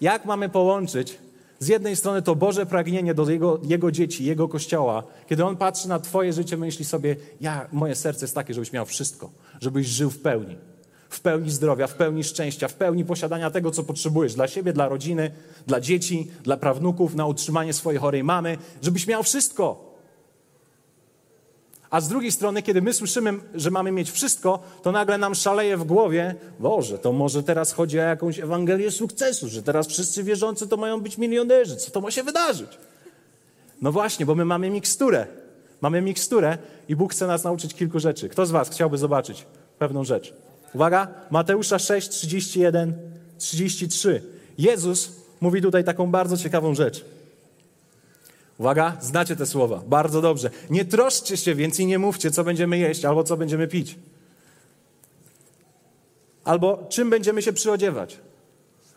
Jak 0.00 0.24
mamy 0.24 0.48
połączyć 0.48 1.18
z 1.58 1.68
jednej 1.68 1.96
strony 1.96 2.22
to 2.22 2.36
Boże 2.36 2.66
pragnienie 2.66 3.14
do 3.14 3.30
Jego, 3.30 3.60
jego 3.62 3.92
dzieci, 3.92 4.24
Jego 4.24 4.48
Kościoła, 4.48 5.02
kiedy 5.26 5.44
On 5.44 5.56
patrzy 5.56 5.88
na 5.88 5.98
Twoje 5.98 6.32
życie, 6.32 6.56
myśli 6.56 6.84
sobie, 6.84 7.16
ja, 7.40 7.68
moje 7.72 7.94
serce 7.94 8.24
jest 8.24 8.34
takie, 8.34 8.54
żebyś 8.54 8.72
miał 8.72 8.86
wszystko, 8.86 9.30
żebyś 9.60 9.86
żył 9.86 10.10
w 10.10 10.18
pełni. 10.18 10.56
w 11.10 11.20
pełni 11.20 11.50
zdrowia, 11.50 11.86
w 11.86 11.94
pełni 11.94 12.24
szczęścia, 12.24 12.68
w 12.68 12.74
pełni 12.74 13.04
posiadania 13.04 13.50
tego, 13.50 13.70
co 13.70 13.84
potrzebujesz 13.84 14.34
dla 14.34 14.48
siebie, 14.48 14.72
dla 14.72 14.88
rodziny, 14.88 15.30
dla 15.66 15.80
dzieci, 15.80 16.30
dla 16.42 16.56
prawnuków, 16.56 17.14
na 17.14 17.26
utrzymanie 17.26 17.72
swojej 17.72 18.00
chorej 18.00 18.24
mamy, 18.24 18.58
żebyś 18.82 19.06
miał 19.06 19.22
wszystko. 19.22 19.87
A 21.90 22.00
z 22.00 22.08
drugiej 22.08 22.32
strony, 22.32 22.62
kiedy 22.62 22.82
my 22.82 22.92
słyszymy, 22.92 23.34
że 23.54 23.70
mamy 23.70 23.92
mieć 23.92 24.10
wszystko, 24.10 24.62
to 24.82 24.92
nagle 24.92 25.18
nam 25.18 25.34
szaleje 25.34 25.76
w 25.76 25.84
głowie, 25.84 26.34
Boże, 26.60 26.98
to 26.98 27.12
może 27.12 27.42
teraz 27.42 27.72
chodzi 27.72 28.00
o 28.00 28.02
jakąś 28.02 28.38
Ewangelię 28.38 28.90
sukcesu, 28.90 29.48
że 29.48 29.62
teraz 29.62 29.86
wszyscy 29.86 30.24
wierzący 30.24 30.68
to 30.68 30.76
mają 30.76 31.00
być 31.00 31.18
milionerzy. 31.18 31.76
Co 31.76 31.90
to 31.90 32.00
ma 32.00 32.10
się 32.10 32.22
wydarzyć? 32.22 32.78
No 33.82 33.92
właśnie, 33.92 34.26
bo 34.26 34.34
my 34.34 34.44
mamy 34.44 34.70
miksturę. 34.70 35.26
Mamy 35.80 36.00
miksturę 36.00 36.58
i 36.88 36.96
Bóg 36.96 37.12
chce 37.12 37.26
nas 37.26 37.44
nauczyć 37.44 37.74
kilku 37.74 37.98
rzeczy. 37.98 38.28
Kto 38.28 38.46
z 38.46 38.50
Was 38.50 38.68
chciałby 38.70 38.98
zobaczyć 38.98 39.46
pewną 39.78 40.04
rzecz? 40.04 40.34
Uwaga, 40.74 41.08
Mateusza 41.30 41.78
6, 41.78 42.08
31, 42.08 42.94
33. 43.38 44.22
Jezus 44.58 45.12
mówi 45.40 45.62
tutaj 45.62 45.84
taką 45.84 46.10
bardzo 46.10 46.36
ciekawą 46.36 46.74
rzecz. 46.74 47.04
Uwaga, 48.58 48.96
znacie 49.00 49.36
te 49.36 49.46
słowa, 49.46 49.82
bardzo 49.86 50.22
dobrze. 50.22 50.50
Nie 50.70 50.84
troszczcie 50.84 51.36
się 51.36 51.54
więc 51.54 51.80
i 51.80 51.86
nie 51.86 51.98
mówcie, 51.98 52.30
co 52.30 52.44
będziemy 52.44 52.78
jeść 52.78 53.04
albo 53.04 53.24
co 53.24 53.36
będziemy 53.36 53.68
pić. 53.68 53.98
Albo 56.44 56.86
czym 56.88 57.10
będziemy 57.10 57.42
się 57.42 57.52
przyodziewać. 57.52 58.18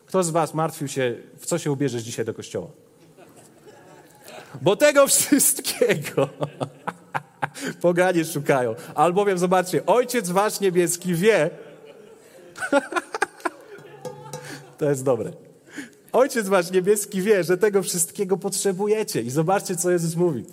Kto 0.06 0.24
z 0.24 0.30
Was 0.30 0.54
martwił 0.54 0.88
się, 0.88 1.16
w 1.40 1.46
co 1.46 1.58
się 1.58 1.72
ubierzesz 1.72 2.04
dzisiaj 2.04 2.26
do 2.26 2.34
kościoła? 2.34 2.68
Bo 4.62 4.76
tego 4.76 5.08
wszystkiego 5.08 6.30
poganie 7.82 8.26
szukają. 8.26 8.76
Albowiem, 8.96 9.38
zobaczcie, 9.38 9.86
Ojciec 9.86 10.30
Wasz 10.30 10.60
Niebieski 10.60 11.16
wie, 11.16 11.50
to 14.78 14.90
jest 14.90 15.04
dobre. 15.04 15.51
Ojciec 16.14 16.48
Wasz 16.48 16.72
Niebieski 16.72 17.22
wie, 17.22 17.44
że 17.44 17.58
tego 17.58 17.84
wszystkiego 17.84 18.38
potrzebujecie. 18.38 19.22
I 19.22 19.30
zobaczcie, 19.30 19.76
co 19.76 19.92
Jezus 19.92 20.16
mówi. 20.16 20.46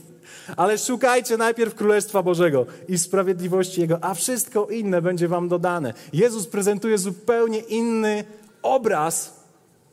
Ale 0.57 0.79
szukajcie 0.79 1.37
najpierw 1.37 1.75
Królestwa 1.75 2.23
Bożego 2.23 2.67
i 2.89 2.99
sprawiedliwości 2.99 3.81
Jego, 3.81 4.05
a 4.05 4.15
wszystko 4.15 4.67
inne 4.67 5.03
będzie 5.03 5.29
Wam 5.29 5.49
dodane. 5.49 5.95
Jezus 6.13 6.47
prezentuje 6.47 6.99
zupełnie 6.99 7.59
inny 7.59 8.25
obraz 8.63 9.45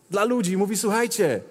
dla 0.10 0.24
ludzi. 0.24 0.58
Mówi, 0.58 0.78
słuchajcie, 0.78 1.42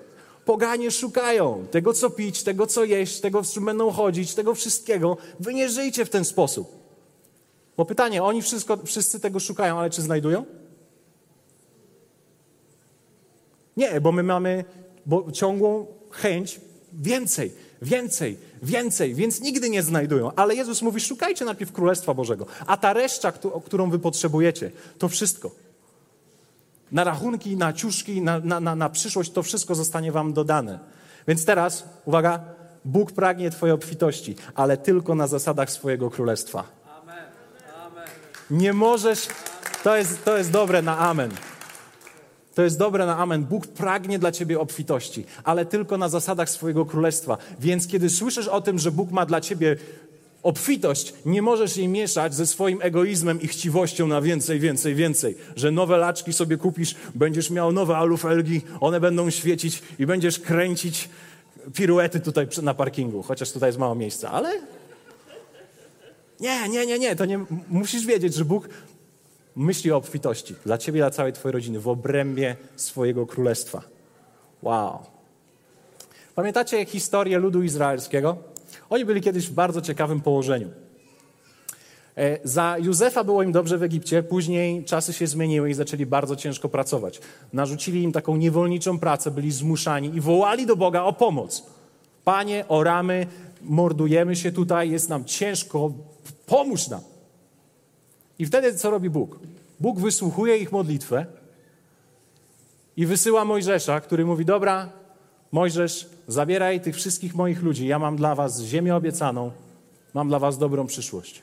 Poganie 0.44 0.90
szukają 0.90 1.66
tego, 1.71 1.92
co 1.92 2.11
pić, 2.11 2.42
tego, 2.42 2.66
co 2.66 2.85
jeść, 2.85 3.21
tego, 3.21 3.44
z 3.44 3.52
czym 3.52 3.64
będą 3.64 3.90
chodzić, 3.90 4.35
tego 4.35 4.54
wszystkiego. 4.54 5.16
Wy 5.40 5.54
nie 5.54 5.68
żyjcie 5.68 6.04
w 6.04 6.11
ten 6.11 6.25
sposób. 6.25 6.85
Bo 7.76 7.85
pytanie, 7.85 8.23
oni 8.23 8.42
wszystko, 8.42 8.76
wszyscy 8.85 9.21
tego 9.21 9.40
szukają, 9.40 9.78
ale 9.78 9.90
czy 9.90 10.02
znajdują? 10.02 10.44
Nie, 13.76 14.00
bo 14.00 14.12
my 14.12 14.23
mamy 14.23 14.64
bo 15.07 15.33
ciągłą 15.33 15.87
chęć 16.11 16.61
więcej, 16.93 17.52
więcej, 17.83 18.38
więcej, 18.62 19.14
więc 19.14 19.40
nigdy 19.40 19.71
nie 19.71 19.83
znajdują. 19.83 20.31
Ale 20.37 20.54
Jezus 20.54 20.83
mówi: 20.83 21.00
szukajcie 21.00 21.45
najpierw 21.45 21.73
Królestwa 21.73 22.14
Bożego, 22.14 22.47
a 22.66 22.76
ta 22.76 22.93
reszta, 22.93 23.33
którą 23.64 23.90
wy 23.90 23.99
potrzebujecie, 23.99 24.71
to 24.99 25.09
wszystko 25.09 25.50
na 26.93 27.04
rachunki, 27.04 27.57
na 27.57 27.73
ciuszki, 27.73 28.23
na, 28.23 28.38
na, 28.38 28.61
na, 28.61 28.75
na 28.75 28.90
przyszłość, 28.90 29.31
to 29.31 29.43
wszystko 29.43 29.75
zostanie 29.75 30.12
wam 30.12 30.33
dodane. 30.33 30.78
Więc 31.28 31.45
teraz, 31.45 31.85
uwaga, 32.04 32.40
Bóg 32.85 33.12
pragnie 33.12 33.50
Twojej 33.50 33.75
obfitości, 33.75 34.37
ale 34.54 34.76
tylko 34.76 35.14
na 35.14 35.26
zasadach 35.26 35.71
swojego 35.71 36.11
królestwa. 36.11 36.64
Amen. 37.02 37.25
Amen. 37.87 38.09
Nie 38.50 38.73
możesz, 38.73 39.28
to 39.83 39.97
jest, 39.97 40.25
to 40.25 40.38
jest 40.38 40.50
dobre 40.50 40.83
na 40.83 40.99
amen. 40.99 41.31
To 42.55 42.63
jest 42.63 42.79
dobre 42.79 43.07
na 43.07 43.19
amen. 43.19 43.45
Bóg 43.45 43.67
pragnie 43.67 44.19
dla 44.19 44.33
ciebie 44.33 44.61
obfitości, 44.61 45.25
ale 45.45 45.67
tylko 45.67 45.99
na 45.99 46.09
zasadach 46.09 46.51
swojego 46.51 46.87
królestwa. 46.87 47.39
Więc 47.61 47.87
kiedy 47.87 48.11
słyszysz 48.11 48.49
o 48.49 48.61
tym, 48.61 48.79
że 48.79 48.93
Bóg 48.93 49.11
ma 49.11 49.27
dla 49.27 49.41
ciebie 49.41 49.77
obfitość, 50.43 51.15
nie 51.27 51.43
możesz 51.43 51.77
jej 51.77 51.89
mieszać 51.89 52.35
ze 52.35 52.47
swoim 52.47 52.79
egoizmem 52.83 53.41
i 53.41 53.49
chciwością 53.49 54.07
na 54.07 54.21
więcej, 54.21 54.61
więcej, 54.61 54.95
więcej. 54.95 55.37
Że 55.57 55.71
nowe 55.71 55.97
laczki 55.97 56.33
sobie 56.33 56.57
kupisz, 56.57 56.95
będziesz 57.15 57.51
miał 57.51 57.73
nowe 57.73 57.97
alufelgi, 57.97 58.63
one 58.81 59.01
będą 59.01 59.31
świecić 59.31 59.83
i 59.99 60.07
będziesz 60.07 60.39
kręcić 60.39 61.09
piruety 61.75 62.21
tutaj 62.21 62.49
na 62.63 62.75
parkingu, 62.75 63.23
chociaż 63.23 63.53
tutaj 63.53 63.69
jest 63.69 63.79
mało 63.79 63.95
miejsca, 63.95 64.31
ale 64.31 64.61
nie, 66.41 66.69
nie, 66.69 66.87
nie, 66.87 66.99
nie, 66.99 67.17
to 67.17 67.25
nie, 67.25 67.45
musisz 67.69 68.07
wiedzieć, 68.07 68.35
że 68.35 68.45
Bóg 68.45 68.69
myśli 69.57 69.93
o 69.93 69.97
obfitości 69.97 70.55
dla 70.67 70.79
ciebie, 70.79 71.01
dla 71.01 71.11
całej 71.11 71.33
twojej 71.33 71.53
rodziny, 71.53 71.81
w 71.81 71.89
obrębie 71.89 72.57
swojego 72.77 73.27
królestwa. 73.27 73.83
Wow. 74.63 74.99
Pamiętacie 76.35 76.85
historię 76.85 77.39
ludu 77.39 77.63
izraelskiego? 77.63 78.37
Oni 78.91 79.05
byli 79.05 79.21
kiedyś 79.21 79.49
w 79.49 79.53
bardzo 79.53 79.81
ciekawym 79.81 80.21
położeniu. 80.21 80.69
E, 82.17 82.39
za 82.45 82.77
Józefa 82.79 83.25
było 83.25 83.43
im 83.43 83.53
dobrze 83.53 83.79
w 83.79 83.83
Egipcie, 83.83 84.23
później 84.23 84.85
czasy 84.85 85.13
się 85.13 85.27
zmieniły 85.27 85.71
i 85.71 85.75
zaczęli 85.75 86.07
bardzo 86.07 86.37
ciężko 86.37 86.69
pracować. 86.69 87.21
Narzucili 87.53 88.03
im 88.03 88.13
taką 88.13 88.37
niewolniczą 88.37 88.99
pracę, 88.99 89.31
byli 89.31 89.53
zmuszani 89.53 90.17
i 90.17 90.21
wołali 90.21 90.67
do 90.67 90.77
Boga 90.77 91.03
o 91.03 91.13
pomoc. 91.13 91.67
Panie, 92.25 92.65
oramy, 92.69 93.27
mordujemy 93.63 94.37
się 94.37 94.53
tutaj, 94.53 94.91
jest 94.91 95.09
nam 95.09 95.25
ciężko, 95.25 95.93
pomóż 96.47 96.89
nam. 96.89 97.01
I 98.38 98.47
wtedy 98.47 98.75
co 98.75 98.91
robi 98.91 99.11
Bóg? 99.11 99.38
Bóg 99.81 100.00
wysłuchuje 100.00 100.57
ich 100.57 100.73
modlitwę 100.73 101.26
i 102.97 103.07
wysyła 103.07 103.45
Mojżesza, 103.45 104.00
który 104.00 104.25
mówi: 104.25 104.45
Dobra, 104.45 104.93
Mojżesz, 105.53 106.09
zabieraj 106.29 106.81
tych 106.81 106.95
wszystkich 106.95 107.35
moich 107.35 107.62
ludzi, 107.62 107.87
ja 107.87 107.99
mam 107.99 108.17
dla 108.17 108.35
was 108.35 108.61
ziemię 108.61 108.97
obiecaną, 108.97 109.50
mam 110.14 110.29
dla 110.29 110.38
was 110.38 110.59
dobrą 110.59 110.87
przyszłość. 110.87 111.43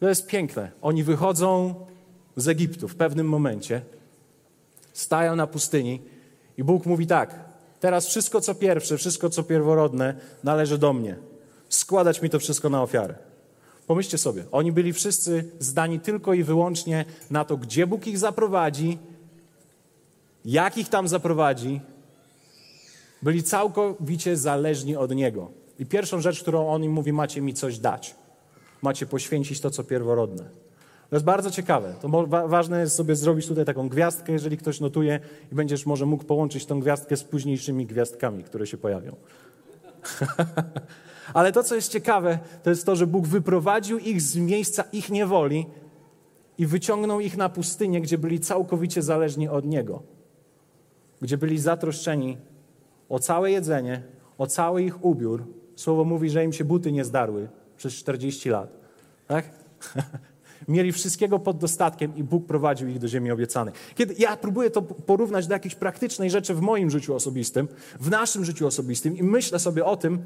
To 0.00 0.08
jest 0.08 0.26
piękne. 0.26 0.70
Oni 0.82 1.04
wychodzą 1.04 1.74
z 2.36 2.48
Egiptu 2.48 2.88
w 2.88 2.96
pewnym 2.96 3.28
momencie, 3.28 3.82
stają 4.92 5.36
na 5.36 5.46
pustyni 5.46 6.02
i 6.58 6.64
Bóg 6.64 6.86
mówi 6.86 7.06
tak, 7.06 7.34
teraz 7.80 8.06
wszystko 8.06 8.40
co 8.40 8.54
pierwsze, 8.54 8.96
wszystko 8.96 9.30
co 9.30 9.42
pierworodne 9.42 10.14
należy 10.44 10.78
do 10.78 10.92
mnie. 10.92 11.16
Składać 11.68 12.22
mi 12.22 12.30
to 12.30 12.38
wszystko 12.38 12.70
na 12.70 12.82
ofiarę. 12.82 13.25
Pomyślcie 13.86 14.18
sobie, 14.18 14.44
oni 14.52 14.72
byli 14.72 14.92
wszyscy 14.92 15.50
zdani 15.58 16.00
tylko 16.00 16.34
i 16.34 16.42
wyłącznie 16.42 17.04
na 17.30 17.44
to, 17.44 17.56
gdzie 17.56 17.86
Bóg 17.86 18.06
ich 18.06 18.18
zaprowadzi, 18.18 18.98
jak 20.44 20.78
ich 20.78 20.88
tam 20.88 21.08
zaprowadzi, 21.08 21.80
byli 23.22 23.42
całkowicie 23.42 24.36
zależni 24.36 24.96
od 24.96 25.14
Niego. 25.14 25.50
I 25.78 25.86
pierwszą 25.86 26.20
rzecz, 26.20 26.42
którą 26.42 26.68
On 26.68 26.84
im 26.84 26.92
mówi, 26.92 27.12
macie 27.12 27.40
mi 27.40 27.54
coś 27.54 27.78
dać. 27.78 28.14
Macie 28.82 29.06
poświęcić 29.06 29.60
to, 29.60 29.70
co 29.70 29.84
pierworodne. 29.84 30.44
To 31.10 31.16
jest 31.16 31.24
bardzo 31.24 31.50
ciekawe. 31.50 31.94
To 32.02 32.26
ważne 32.48 32.80
jest 32.80 32.96
sobie 32.96 33.16
zrobić 33.16 33.46
tutaj 33.46 33.64
taką 33.64 33.88
gwiazdkę, 33.88 34.32
jeżeli 34.32 34.56
ktoś 34.56 34.80
notuje 34.80 35.20
i 35.52 35.54
będziesz 35.54 35.86
może 35.86 36.06
mógł 36.06 36.24
połączyć 36.24 36.66
tą 36.66 36.80
gwiazdkę 36.80 37.16
z 37.16 37.24
późniejszymi 37.24 37.86
gwiazdkami, 37.86 38.44
które 38.44 38.66
się 38.66 38.76
pojawią. 38.76 39.16
Ale 41.34 41.52
to, 41.52 41.62
co 41.62 41.74
jest 41.74 41.92
ciekawe, 41.92 42.38
to 42.62 42.70
jest 42.70 42.86
to, 42.86 42.96
że 42.96 43.06
Bóg 43.06 43.26
wyprowadził 43.26 43.98
ich 43.98 44.22
z 44.22 44.36
miejsca 44.36 44.84
ich 44.92 45.10
niewoli 45.10 45.66
i 46.58 46.66
wyciągnął 46.66 47.20
ich 47.20 47.36
na 47.36 47.48
pustynię, 47.48 48.00
gdzie 48.00 48.18
byli 48.18 48.40
całkowicie 48.40 49.02
zależni 49.02 49.48
od 49.48 49.64
Niego. 49.64 50.02
Gdzie 51.20 51.38
byli 51.38 51.58
zatroszczeni 51.58 52.38
o 53.08 53.18
całe 53.18 53.50
jedzenie, 53.50 54.02
o 54.38 54.46
cały 54.46 54.82
ich 54.82 55.04
ubiór. 55.04 55.44
Słowo 55.76 56.04
mówi, 56.04 56.30
że 56.30 56.44
im 56.44 56.52
się 56.52 56.64
buty 56.64 56.92
nie 56.92 57.04
zdarły 57.04 57.48
przez 57.76 57.94
40 57.94 58.48
lat. 58.48 58.76
Tak? 59.26 59.44
Mieli 60.68 60.92
wszystkiego 60.92 61.38
pod 61.38 61.58
dostatkiem 61.58 62.16
i 62.16 62.24
Bóg 62.24 62.46
prowadził 62.46 62.88
ich 62.88 62.98
do 62.98 63.08
ziemi 63.08 63.30
obiecanej. 63.30 63.74
Kiedy 63.94 64.14
ja 64.18 64.36
próbuję 64.36 64.70
to 64.70 64.82
porównać 64.82 65.46
do 65.46 65.54
jakiejś 65.54 65.74
praktycznej 65.74 66.30
rzeczy 66.30 66.54
w 66.54 66.60
moim 66.60 66.90
życiu 66.90 67.14
osobistym, 67.14 67.68
w 68.00 68.10
naszym 68.10 68.44
życiu 68.44 68.66
osobistym 68.66 69.16
i 69.16 69.22
myślę 69.22 69.58
sobie 69.58 69.84
o 69.84 69.96
tym, 69.96 70.18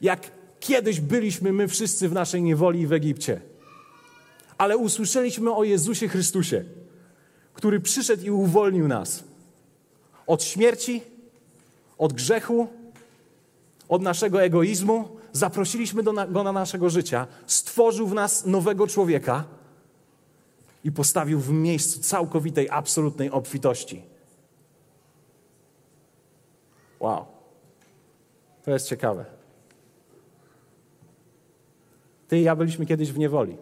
jak 0.00 0.30
kiedyś 0.60 1.00
byliśmy 1.00 1.52
my 1.52 1.68
wszyscy 1.68 2.08
w 2.08 2.12
naszej 2.12 2.42
niewoli 2.42 2.86
w 2.86 2.92
Egipcie. 2.92 3.40
Ale 4.58 4.76
usłyszeliśmy 4.76 5.52
o 5.54 5.64
Jezusie 5.64 6.08
Chrystusie, 6.08 6.64
który 7.54 7.80
przyszedł 7.80 8.24
i 8.24 8.30
uwolnił 8.30 8.88
nas 8.88 9.24
od 10.26 10.42
śmierci, 10.42 11.02
od 11.98 12.12
grzechu, 12.12 12.68
od 13.88 14.02
naszego 14.02 14.42
egoizmu, 14.42 15.19
zaprosiliśmy 15.32 16.02
do 16.02 16.12
na, 16.12 16.26
go 16.26 16.42
na 16.42 16.52
naszego 16.52 16.90
życia, 16.90 17.26
stworzył 17.46 18.06
w 18.06 18.14
nas 18.14 18.46
nowego 18.46 18.86
człowieka 18.86 19.44
i 20.84 20.92
postawił 20.92 21.40
w 21.40 21.50
miejscu 21.50 22.00
całkowitej, 22.00 22.70
absolutnej 22.70 23.30
obfitości. 23.30 24.02
Wow. 27.00 27.24
To 28.64 28.70
jest 28.70 28.88
ciekawe. 28.88 29.24
Ty 32.28 32.38
i 32.38 32.42
ja 32.42 32.56
byliśmy 32.56 32.86
kiedyś 32.86 33.12
w 33.12 33.18
niewoli, 33.18 33.56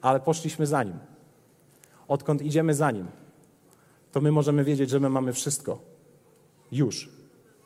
ale 0.00 0.20
poszliśmy 0.20 0.66
za 0.66 0.82
nim. 0.82 0.98
odkąd 2.08 2.42
idziemy 2.42 2.74
za 2.74 2.90
Nim, 2.90 3.06
to 4.12 4.20
my 4.20 4.32
możemy 4.32 4.64
wiedzieć, 4.64 4.90
że 4.90 5.00
my 5.00 5.08
mamy 5.08 5.32
wszystko. 5.32 5.78
Już. 6.72 7.10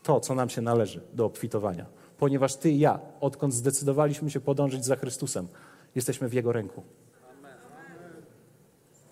To, 0.02 0.20
co 0.20 0.35
nam 0.35 0.49
się 0.49 0.62
należy 0.62 1.00
do 1.12 1.25
obfitowania. 1.25 1.87
Ponieważ 2.18 2.56
Ty 2.56 2.70
i 2.70 2.78
ja, 2.78 3.00
odkąd 3.20 3.54
zdecydowaliśmy 3.54 4.30
się 4.30 4.40
podążyć 4.40 4.85
za 4.85 4.96
Chrystusem, 4.96 5.49
jesteśmy 5.94 6.28
w 6.28 6.32
Jego 6.32 6.52
ręku. 6.52 6.82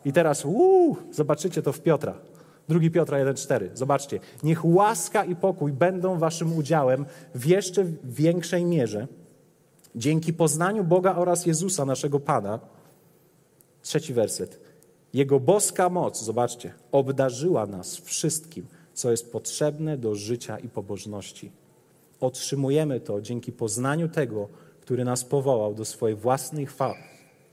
I 0.05 0.13
teraz, 0.13 0.45
uuu, 0.45 0.97
zobaczycie 1.11 1.63
to 1.63 1.73
w 1.73 1.81
Piotra. 1.81 2.15
Drugi 2.69 2.91
Piotra 2.91 3.19
1,4. 3.19 3.69
Zobaczcie. 3.75 4.21
Niech 4.43 4.65
łaska 4.65 5.25
i 5.25 5.37
pokój 5.37 5.73
będą 5.73 6.19
waszym 6.19 6.57
udziałem 6.57 7.07
w 7.35 7.47
jeszcze 7.47 7.85
większej 8.05 8.65
mierze 8.65 9.07
dzięki 9.97 10.33
poznaniu 10.33 10.85
Boga 10.85 11.17
oraz 11.17 11.47
Jezusa, 11.47 11.85
naszego 11.85 12.21
Pana. 12.21 12.61
Trzeci 13.83 14.15
werset. 14.15 14.61
Jego 15.13 15.41
boska 15.41 15.89
moc, 15.89 16.23
zobaczcie, 16.23 16.75
obdarzyła 16.93 17.67
nas 17.67 17.97
wszystkim, 17.97 18.67
co 18.95 19.11
jest 19.11 19.33
potrzebne 19.33 19.99
do 19.99 20.15
życia 20.15 20.59
i 20.59 20.69
pobożności. 20.69 21.53
Otrzymujemy 22.21 23.01
to 23.01 23.21
dzięki 23.21 23.53
poznaniu 23.53 24.09
tego, 24.09 24.49
który 24.81 25.05
nas 25.05 25.25
powołał 25.25 25.75
do 25.75 25.85
swojej 25.85 26.17
własnej 26.17 26.67
chwały, 26.67 26.97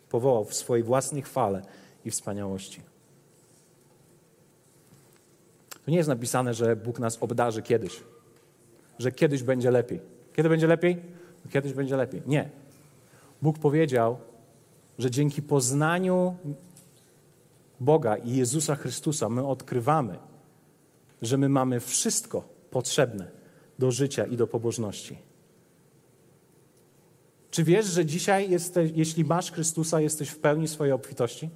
powołał 0.09 0.45
w 0.45 0.53
swojej 0.53 0.83
własnej 0.83 1.21
chwale 1.21 1.61
i 2.05 2.11
wspaniałości. 2.11 2.81
To 5.85 5.91
nie 5.91 5.97
jest 5.97 6.09
napisane, 6.09 6.53
że 6.53 6.75
Bóg 6.75 6.99
nas 6.99 7.17
obdarzy 7.21 7.61
kiedyś, 7.61 8.03
że 8.99 9.11
kiedyś 9.11 9.43
będzie 9.43 9.71
lepiej. 9.71 9.99
Kiedy 10.33 10.49
będzie 10.49 10.67
lepiej? 10.67 10.97
Kiedyś 11.49 11.73
będzie 11.73 11.95
lepiej. 11.95 12.21
Nie. 12.25 12.49
Bóg 13.41 13.59
powiedział, 13.59 14.17
że 14.99 15.11
dzięki 15.11 15.41
poznaniu 15.41 16.35
Boga 17.79 18.17
i 18.17 18.35
Jezusa 18.35 18.75
Chrystusa 18.75 19.29
my 19.29 19.47
odkrywamy, 19.47 20.17
że 21.21 21.37
my 21.37 21.49
mamy 21.49 21.79
wszystko 21.79 22.43
potrzebne 22.71 23.40
do 23.81 23.91
życia 23.91 24.25
i 24.25 24.37
do 24.37 24.47
pobożności. 24.47 25.17
Czy 27.51 27.63
wiesz, 27.63 27.85
że 27.85 28.05
dzisiaj, 28.05 28.49
jesteś, 28.49 28.91
jeśli 28.95 29.25
masz 29.25 29.51
Chrystusa, 29.51 30.01
jesteś 30.01 30.29
w 30.29 30.39
pełni 30.39 30.67
swojej 30.67 30.93
obfitości? 30.93 31.49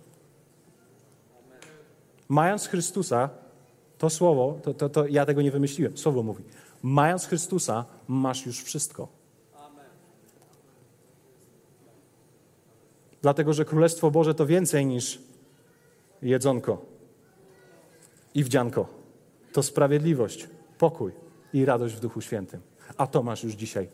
Mając 2.30 2.68
Chrystusa, 2.68 3.30
to 3.98 4.10
słowo, 4.10 4.60
to, 4.64 4.74
to, 4.74 4.90
to 4.90 5.08
ja 5.08 5.26
tego 5.26 5.42
nie 5.42 5.52
wymyśliłem, 5.52 5.98
słowo 5.98 6.24
mówi. 6.24 6.44
Mając 6.84 7.26
Chrystusa, 7.26 7.86
masz 8.08 8.46
już 8.46 8.64
wszystko. 8.64 9.08
Dlatego, 13.22 13.54
że 13.54 13.66
Królestwo 13.66 14.12
Boże 14.12 14.34
to 14.36 14.46
więcej 14.46 14.86
niż 14.86 15.20
jedzonko 16.22 16.86
i 18.34 18.44
wdzianko. 18.44 18.88
To 19.54 19.64
sprawiedliwość, 19.64 20.48
pokój 20.78 21.25
i 21.56 21.66
radość 21.66 21.96
w 21.96 22.00
Duchu 22.00 22.22
Świętym. 22.22 22.62
A 22.98 23.08
to 23.08 23.24
masz 23.24 23.44
już 23.44 23.54
dzisiaj. 23.54 23.88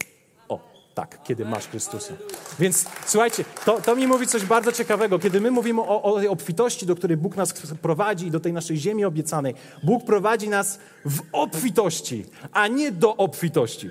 O, 0.50 0.60
tak, 0.94 1.24
kiedy 1.24 1.46
masz 1.46 1.68
Chrystusa. 1.68 2.14
Więc 2.60 2.86
słuchajcie, 3.06 3.46
to, 3.66 3.82
to 3.82 3.96
mi 3.96 4.08
mówi 4.08 4.28
coś 4.28 4.46
bardzo 4.46 4.72
ciekawego. 4.72 5.20
Kiedy 5.20 5.42
my 5.42 5.52
mówimy 5.52 5.82
o, 5.82 6.02
o 6.04 6.20
tej 6.20 6.28
obfitości, 6.28 6.86
do 6.86 6.96
której 6.96 7.18
Bóg 7.18 7.36
nas 7.36 7.54
prowadzi, 7.82 8.32
do 8.32 8.40
tej 8.40 8.54
naszej 8.54 8.78
ziemi 8.78 9.06
obiecanej, 9.06 9.56
Bóg 9.84 10.06
prowadzi 10.06 10.50
nas 10.50 10.80
w 11.06 11.22
obfitości, 11.32 12.26
a 12.52 12.68
nie 12.68 12.92
do 12.92 13.18
obfitości. 13.18 13.90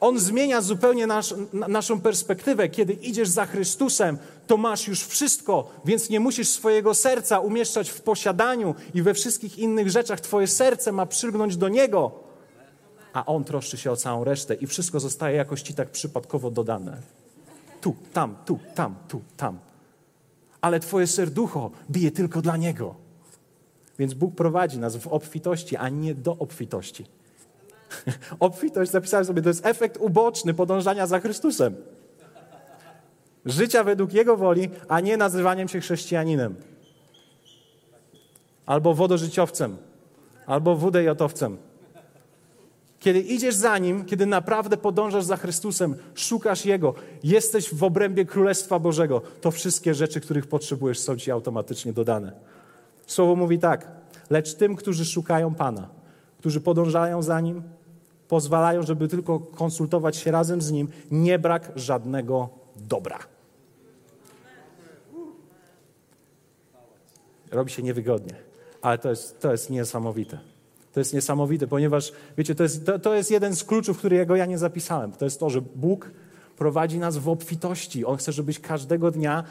On 0.00 0.18
zmienia 0.18 0.60
zupełnie 0.60 1.06
nasz, 1.06 1.34
naszą 1.52 2.00
perspektywę. 2.00 2.68
Kiedy 2.68 2.92
idziesz 2.92 3.28
za 3.28 3.46
Chrystusem, 3.46 4.18
to 4.50 4.56
masz 4.56 4.88
już 4.88 5.04
wszystko, 5.04 5.70
więc 5.84 6.10
nie 6.10 6.20
musisz 6.20 6.48
swojego 6.48 6.94
serca 6.94 7.40
umieszczać 7.40 7.90
w 7.90 8.00
posiadaniu 8.00 8.74
i 8.94 9.02
we 9.02 9.14
wszystkich 9.14 9.58
innych 9.58 9.90
rzeczach. 9.90 10.20
Twoje 10.20 10.46
serce 10.46 10.92
ma 10.92 11.06
przylgnąć 11.06 11.56
do 11.56 11.68
Niego, 11.68 12.12
a 13.12 13.26
On 13.26 13.44
troszczy 13.44 13.76
się 13.78 13.90
o 13.90 13.96
całą 13.96 14.24
resztę 14.24 14.54
i 14.54 14.66
wszystko 14.66 15.00
zostaje 15.00 15.36
jakoś 15.36 15.62
ci 15.62 15.74
tak 15.74 15.90
przypadkowo 15.90 16.50
dodane. 16.50 16.96
Tu, 17.80 17.96
tam, 18.12 18.36
tu, 18.46 18.58
tam, 18.74 18.94
tu, 19.08 19.20
tam. 19.36 19.58
Ale 20.60 20.80
Twoje 20.80 21.06
serducho 21.06 21.70
bije 21.90 22.10
tylko 22.10 22.42
dla 22.42 22.56
Niego. 22.56 22.94
Więc 23.98 24.14
Bóg 24.14 24.34
prowadzi 24.34 24.78
nas 24.78 24.96
w 24.96 25.06
obfitości, 25.06 25.76
a 25.76 25.88
nie 25.88 26.14
do 26.14 26.36
obfitości. 26.38 27.06
Obfitość, 28.40 28.90
zapisałem 28.90 29.26
sobie, 29.26 29.42
to 29.42 29.48
jest 29.48 29.66
efekt 29.66 29.96
uboczny 30.00 30.54
podążania 30.54 31.06
za 31.06 31.20
Chrystusem. 31.20 31.99
Życia 33.46 33.84
według 33.84 34.12
Jego 34.12 34.36
woli, 34.36 34.68
a 34.88 35.00
nie 35.00 35.16
nazywaniem 35.16 35.68
się 35.68 35.80
chrześcijaninem. 35.80 36.54
Albo 38.66 38.94
wodożyciowcem, 38.94 39.76
albo 40.46 40.76
wudejotowcem. 40.76 41.56
Kiedy 43.00 43.20
idziesz 43.20 43.54
za 43.54 43.78
Nim, 43.78 44.04
kiedy 44.04 44.26
naprawdę 44.26 44.76
podążasz 44.76 45.24
za 45.24 45.36
Chrystusem, 45.36 45.94
szukasz 46.14 46.64
Jego, 46.64 46.94
jesteś 47.22 47.74
w 47.74 47.84
obrębie 47.84 48.24
Królestwa 48.24 48.78
Bożego, 48.78 49.22
to 49.40 49.50
wszystkie 49.50 49.94
rzeczy, 49.94 50.20
których 50.20 50.46
potrzebujesz, 50.46 50.98
są 50.98 51.16
Ci 51.16 51.30
automatycznie 51.30 51.92
dodane. 51.92 52.32
Słowo 53.06 53.36
mówi 53.36 53.58
tak, 53.58 53.88
lecz 54.30 54.54
tym, 54.54 54.76
którzy 54.76 55.04
szukają 55.04 55.54
Pana, 55.54 55.88
którzy 56.38 56.60
podążają 56.60 57.22
za 57.22 57.40
Nim, 57.40 57.62
pozwalają, 58.28 58.82
żeby 58.82 59.08
tylko 59.08 59.40
konsultować 59.40 60.16
się 60.16 60.30
razem 60.30 60.62
z 60.62 60.70
Nim, 60.70 60.88
nie 61.10 61.38
brak 61.38 61.72
żadnego 61.76 62.48
dobra. 62.76 63.18
Robi 67.50 67.70
się 67.70 67.82
niewygodnie, 67.82 68.34
ale 68.82 68.98
to 68.98 69.10
jest, 69.10 69.40
to 69.40 69.52
jest 69.52 69.70
niesamowite. 69.70 70.38
To 70.92 71.00
jest 71.00 71.14
niesamowite, 71.14 71.66
ponieważ, 71.66 72.12
wiecie, 72.38 72.54
to 72.54 72.62
jest, 72.62 72.86
to, 72.86 72.98
to 72.98 73.14
jest 73.14 73.30
jeden 73.30 73.56
z 73.56 73.64
kluczów, 73.64 73.98
którego 73.98 74.36
ja 74.36 74.46
nie 74.46 74.58
zapisałem. 74.58 75.12
To 75.12 75.24
jest 75.24 75.40
to, 75.40 75.50
że 75.50 75.60
Bóg 75.60 76.10
prowadzi 76.56 76.98
nas 76.98 77.18
w 77.18 77.28
obfitości. 77.28 78.04
On 78.04 78.16
chce, 78.16 78.32
żebyś 78.32 78.58
każdego 78.58 79.10
dnia 79.10 79.44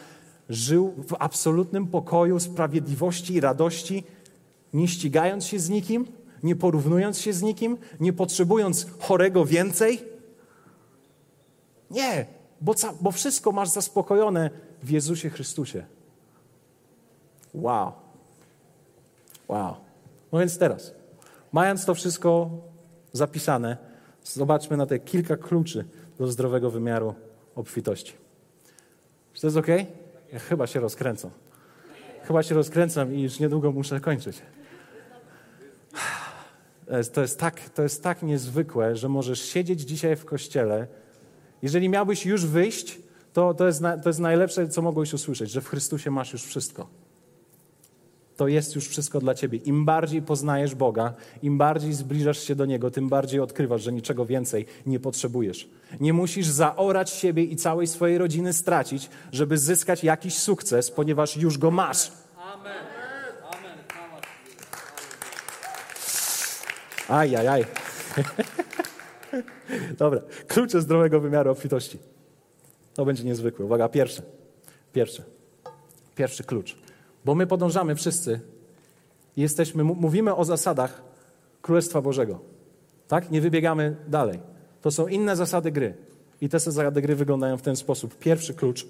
żył 0.50 0.94
w 1.08 1.16
absolutnym 1.20 1.88
pokoju, 1.88 2.40
sprawiedliwości 2.40 3.34
i 3.34 3.40
radości, 3.40 4.04
nie 4.74 4.88
ścigając 4.88 5.46
się 5.46 5.60
z 5.60 5.70
nikim, 5.70 6.08
nie 6.44 6.56
porównując 6.56 7.20
się 7.20 7.34
z 7.34 7.42
nikim, 7.42 7.78
nie 8.00 8.14
potrzebując 8.14 8.88
chorego 9.00 9.46
więcej. 9.46 10.02
Nie, 11.92 12.26
bo, 12.62 12.76
bo 13.02 13.12
wszystko 13.12 13.52
masz 13.52 13.70
zaspokojone 13.70 14.50
w 14.84 14.90
Jezusie 14.90 15.30
Chrystusie. 15.30 15.86
Wow. 17.54 17.92
Wow. 19.48 19.76
No 20.32 20.40
więc 20.40 20.58
teraz, 20.58 20.94
mając 21.52 21.86
to 21.86 21.96
wszystko 21.96 22.50
zapisane, 23.12 23.78
zobaczmy 24.24 24.78
na 24.78 24.86
te 24.86 25.00
kilka 25.00 25.38
kluczy 25.38 25.86
do 26.20 26.28
zdrowego 26.28 26.72
wymiaru 26.72 27.16
obfitości. 27.56 28.14
Czy 29.34 29.42
to 29.42 29.48
jest 29.48 29.58
ok? 29.58 29.68
Ja 30.34 30.40
chyba 30.40 30.68
się 30.68 30.80
rozkręcam. 30.80 31.32
Chyba 32.24 32.44
się 32.44 32.56
rozkręcam 32.56 33.16
i 33.16 33.22
już 33.22 33.40
niedługo 33.40 33.72
muszę 33.72 34.00
kończyć. 34.00 34.42
To 37.14 37.22
jest, 37.22 37.40
tak, 37.40 37.70
to 37.70 37.84
jest 37.84 38.04
tak 38.04 38.24
niezwykłe, 38.24 38.96
że 38.96 39.10
możesz 39.10 39.42
siedzieć 39.42 39.82
dzisiaj 39.82 40.16
w 40.16 40.26
kościele. 40.26 40.88
Jeżeli 41.62 41.90
miałbyś 41.90 42.26
już 42.26 42.46
wyjść, 42.46 43.00
to, 43.34 43.54
to, 43.54 43.68
jest, 43.68 43.82
na, 43.82 43.98
to 43.98 44.10
jest 44.10 44.20
najlepsze, 44.20 44.68
co 44.68 44.82
mogłeś 44.82 45.14
usłyszeć, 45.14 45.52
że 45.52 45.62
w 45.62 45.68
Chrystusie 45.68 46.12
masz 46.12 46.34
już 46.34 46.44
wszystko. 46.44 46.88
To 48.40 48.48
jest 48.48 48.76
już 48.76 48.88
wszystko 48.88 49.20
dla 49.20 49.36
ciebie. 49.36 49.58
Im 49.58 49.86
bardziej 49.86 50.22
poznajesz 50.22 50.76
Boga, 50.76 51.14
im 51.42 51.58
bardziej 51.58 51.94
zbliżasz 51.94 52.40
się 52.40 52.56
do 52.56 52.66
Niego, 52.66 52.92
tym 52.92 53.10
bardziej 53.10 53.40
odkrywasz, 53.40 53.82
że 53.82 53.92
niczego 53.92 54.26
więcej 54.26 54.66
nie 54.86 55.00
potrzebujesz. 55.00 55.70
Nie 56.00 56.14
musisz 56.14 56.48
zaorać 56.48 57.10
siebie 57.10 57.44
i 57.44 57.56
całej 57.56 57.88
swojej 57.88 58.18
rodziny 58.18 58.54
stracić, 58.54 59.10
żeby 59.32 59.58
zyskać 59.58 60.04
jakiś 60.04 60.38
sukces, 60.38 60.92
ponieważ 60.92 61.38
już 61.38 61.58
go 61.58 61.72
masz. 61.72 62.12
Aj, 67.08 67.36
aj, 67.36 67.48
aj. 67.48 67.66
Dobra, 69.98 70.22
klucze 70.48 70.82
zdrowego 70.82 71.20
wymiaru 71.20 71.52
obfitości. 71.52 72.00
To 72.94 73.06
będzie 73.06 73.24
niezwykłe. 73.24 73.66
Uwaga, 73.66 73.90
pierwsze. 73.90 74.22
Pierwsze. 74.94 75.24
Pierwszy 76.16 76.44
klucz. 76.44 76.89
Bo 77.30 77.36
my 77.36 77.48
podążamy 77.48 77.96
wszyscy 77.96 78.40
jesteśmy, 79.38 79.84
mówimy 79.84 80.36
o 80.36 80.46
zasadach 80.46 81.02
Królestwa 81.62 82.02
Bożego. 82.02 82.40
Tak? 83.08 83.32
Nie 83.32 83.42
wybiegamy 83.42 83.96
dalej. 84.08 84.40
To 84.82 84.92
są 84.92 85.08
inne 85.08 85.36
zasady 85.36 85.72
gry. 85.72 85.94
I 86.42 86.50
te 86.50 86.60
zasady 86.60 87.02
gry 87.02 87.16
wyglądają 87.16 87.58
w 87.58 87.62
ten 87.62 87.76
sposób. 87.76 88.18
Pierwszy 88.18 88.54
klucz 88.54 88.88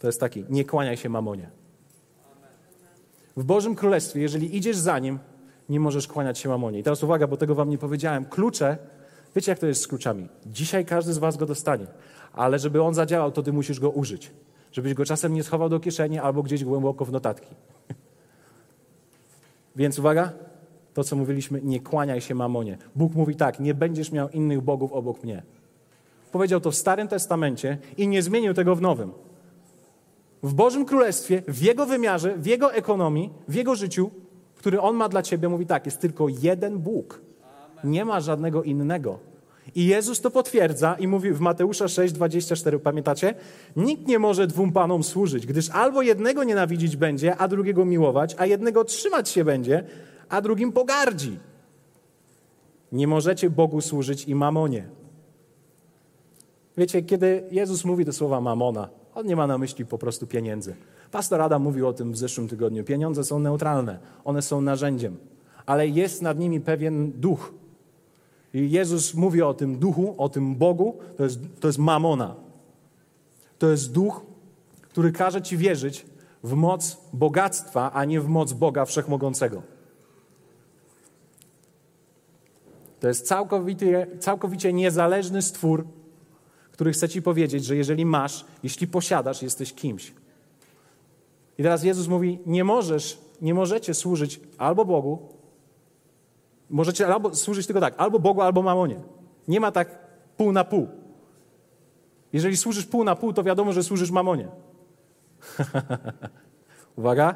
to 0.00 0.06
jest 0.06 0.20
taki: 0.20 0.44
nie 0.48 0.64
kłaniaj 0.64 0.96
się 0.96 1.08
mamonie. 1.08 1.50
W 3.36 3.44
Bożym 3.44 3.74
Królestwie, 3.74 4.20
jeżeli 4.20 4.56
idziesz 4.56 4.76
za 4.76 4.98
nim, 4.98 5.18
nie 5.68 5.80
możesz 5.80 6.06
kłaniać 6.08 6.38
się 6.38 6.48
mamonie. 6.48 6.78
I 6.78 6.82
teraz 6.82 7.02
uwaga, 7.02 7.26
bo 7.26 7.36
tego 7.36 7.54
wam 7.54 7.70
nie 7.70 7.78
powiedziałem. 7.78 8.24
Klucze, 8.24 8.78
wiecie 9.36 9.52
jak 9.52 9.58
to 9.58 9.66
jest 9.66 9.82
z 9.82 9.86
kluczami? 9.86 10.28
Dzisiaj 10.46 10.84
każdy 10.84 11.12
z 11.12 11.18
was 11.18 11.36
go 11.36 11.46
dostanie, 11.46 11.86
ale 12.32 12.58
żeby 12.58 12.82
on 12.82 12.94
zadziałał, 12.94 13.32
to 13.32 13.42
ty 13.42 13.52
musisz 13.52 13.80
go 13.80 13.90
użyć. 13.90 14.30
Żebyś 14.76 14.94
go 14.94 15.04
czasem 15.04 15.34
nie 15.34 15.42
schował 15.42 15.68
do 15.68 15.80
kieszeni 15.80 16.18
albo 16.18 16.42
gdzieś 16.42 16.64
głęboko 16.64 17.04
w 17.04 17.12
notatki. 17.12 17.54
Więc 19.76 19.98
uwaga, 19.98 20.32
to 20.94 21.04
co 21.04 21.16
mówiliśmy, 21.16 21.60
nie 21.62 21.80
kłaniaj 21.80 22.20
się 22.20 22.34
mamonie. 22.34 22.78
Bóg 22.94 23.14
mówi 23.14 23.36
tak, 23.36 23.60
nie 23.60 23.74
będziesz 23.74 24.12
miał 24.12 24.28
innych 24.28 24.60
bogów 24.60 24.92
obok 24.92 25.24
mnie. 25.24 25.42
Powiedział 26.32 26.60
to 26.60 26.70
w 26.70 26.74
Starym 26.74 27.08
Testamencie 27.08 27.78
i 27.96 28.08
nie 28.08 28.22
zmienił 28.22 28.54
tego 28.54 28.76
w 28.76 28.80
Nowym. 28.80 29.12
W 30.42 30.54
Bożym 30.54 30.84
Królestwie, 30.84 31.42
w 31.48 31.62
Jego 31.62 31.86
wymiarze, 31.86 32.36
w 32.36 32.46
Jego 32.46 32.72
ekonomii, 32.72 33.30
w 33.48 33.54
Jego 33.54 33.74
życiu, 33.74 34.10
który 34.56 34.80
On 34.80 34.96
ma 34.96 35.08
dla 35.08 35.22
Ciebie, 35.22 35.48
mówi 35.48 35.66
tak, 35.66 35.86
jest 35.86 36.00
tylko 36.00 36.28
jeden 36.28 36.78
Bóg. 36.78 37.20
Nie 37.84 38.04
ma 38.04 38.20
żadnego 38.20 38.62
innego. 38.62 39.18
I 39.74 39.86
Jezus 39.86 40.20
to 40.20 40.30
potwierdza 40.30 40.96
i 40.98 41.08
mówi 41.08 41.32
w 41.32 41.40
Mateusza 41.40 41.88
6, 41.88 42.14
24, 42.14 42.78
pamiętacie? 42.78 43.34
Nikt 43.76 44.08
nie 44.08 44.18
może 44.18 44.46
dwóm 44.46 44.72
panom 44.72 45.04
służyć, 45.04 45.46
gdyż 45.46 45.70
albo 45.70 46.02
jednego 46.02 46.44
nienawidzić 46.44 46.96
będzie, 46.96 47.36
a 47.36 47.48
drugiego 47.48 47.84
miłować, 47.84 48.34
a 48.38 48.46
jednego 48.46 48.84
trzymać 48.84 49.28
się 49.28 49.44
będzie, 49.44 49.84
a 50.28 50.40
drugim 50.40 50.72
pogardzi. 50.72 51.38
Nie 52.92 53.06
możecie 53.06 53.50
Bogu 53.50 53.80
służyć 53.80 54.24
i 54.24 54.34
mamonie. 54.34 54.88
Wiecie, 56.76 57.02
kiedy 57.02 57.44
Jezus 57.50 57.84
mówi 57.84 58.04
te 58.04 58.12
słowa 58.12 58.40
mamona, 58.40 58.88
on 59.14 59.26
nie 59.26 59.36
ma 59.36 59.46
na 59.46 59.58
myśli 59.58 59.86
po 59.86 59.98
prostu 59.98 60.26
pieniędzy. 60.26 60.76
Pastor 61.10 61.40
Adam 61.40 61.62
mówił 61.62 61.88
o 61.88 61.92
tym 61.92 62.12
w 62.12 62.18
zeszłym 62.18 62.48
tygodniu. 62.48 62.84
Pieniądze 62.84 63.24
są 63.24 63.38
neutralne, 63.38 63.98
one 64.24 64.42
są 64.42 64.60
narzędziem, 64.60 65.16
ale 65.66 65.88
jest 65.88 66.22
nad 66.22 66.38
nimi 66.38 66.60
pewien 66.60 67.12
duch. 67.12 67.54
I 68.54 68.70
Jezus 68.70 69.14
mówi 69.14 69.42
o 69.42 69.54
tym 69.54 69.78
duchu, 69.78 70.14
o 70.18 70.28
tym 70.28 70.56
Bogu, 70.56 70.98
to 71.16 71.24
jest, 71.24 71.38
to 71.60 71.68
jest 71.68 71.78
mamona. 71.78 72.34
To 73.58 73.70
jest 73.70 73.92
duch, 73.92 74.26
który 74.82 75.12
każe 75.12 75.42
ci 75.42 75.56
wierzyć 75.56 76.06
w 76.42 76.52
moc 76.52 76.96
bogactwa, 77.12 77.92
a 77.92 78.04
nie 78.04 78.20
w 78.20 78.28
moc 78.28 78.52
Boga 78.52 78.84
Wszechmogącego. 78.84 79.62
To 83.00 83.08
jest 83.08 83.26
całkowicie, 83.26 84.06
całkowicie 84.20 84.72
niezależny 84.72 85.42
stwór, 85.42 85.86
który 86.72 86.92
chce 86.92 87.08
ci 87.08 87.22
powiedzieć, 87.22 87.64
że 87.64 87.76
jeżeli 87.76 88.06
masz, 88.06 88.44
jeśli 88.62 88.86
posiadasz, 88.86 89.42
jesteś 89.42 89.72
kimś. 89.72 90.12
I 91.58 91.62
teraz 91.62 91.84
Jezus 91.84 92.08
mówi: 92.08 92.38
Nie 92.46 92.64
możesz, 92.64 93.18
nie 93.42 93.54
możecie 93.54 93.94
służyć 93.94 94.40
albo 94.58 94.84
Bogu, 94.84 95.35
możecie 96.70 97.06
albo 97.06 97.34
służyć 97.34 97.66
tylko 97.66 97.80
tak, 97.80 97.94
albo 97.96 98.18
Bogu, 98.18 98.42
albo 98.42 98.62
mamonie. 98.62 99.00
Nie 99.48 99.60
ma 99.60 99.72
tak 99.72 99.98
pół 100.36 100.52
na 100.52 100.64
pół. 100.64 100.88
Jeżeli 102.32 102.56
służysz 102.56 102.86
pół 102.86 103.04
na 103.04 103.16
pół, 103.16 103.32
to 103.32 103.42
wiadomo, 103.42 103.72
że 103.72 103.82
służysz 103.82 104.10
mamonie. 104.10 104.48
Uwaga. 106.96 107.34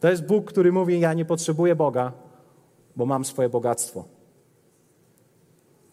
To 0.00 0.10
jest 0.10 0.26
Bóg, 0.26 0.44
który 0.44 0.72
mówi: 0.72 1.00
Ja 1.00 1.14
nie 1.14 1.24
potrzebuję 1.24 1.76
Boga, 1.76 2.12
bo 2.96 3.06
mam 3.06 3.24
swoje 3.24 3.48
bogactwo. 3.48 4.04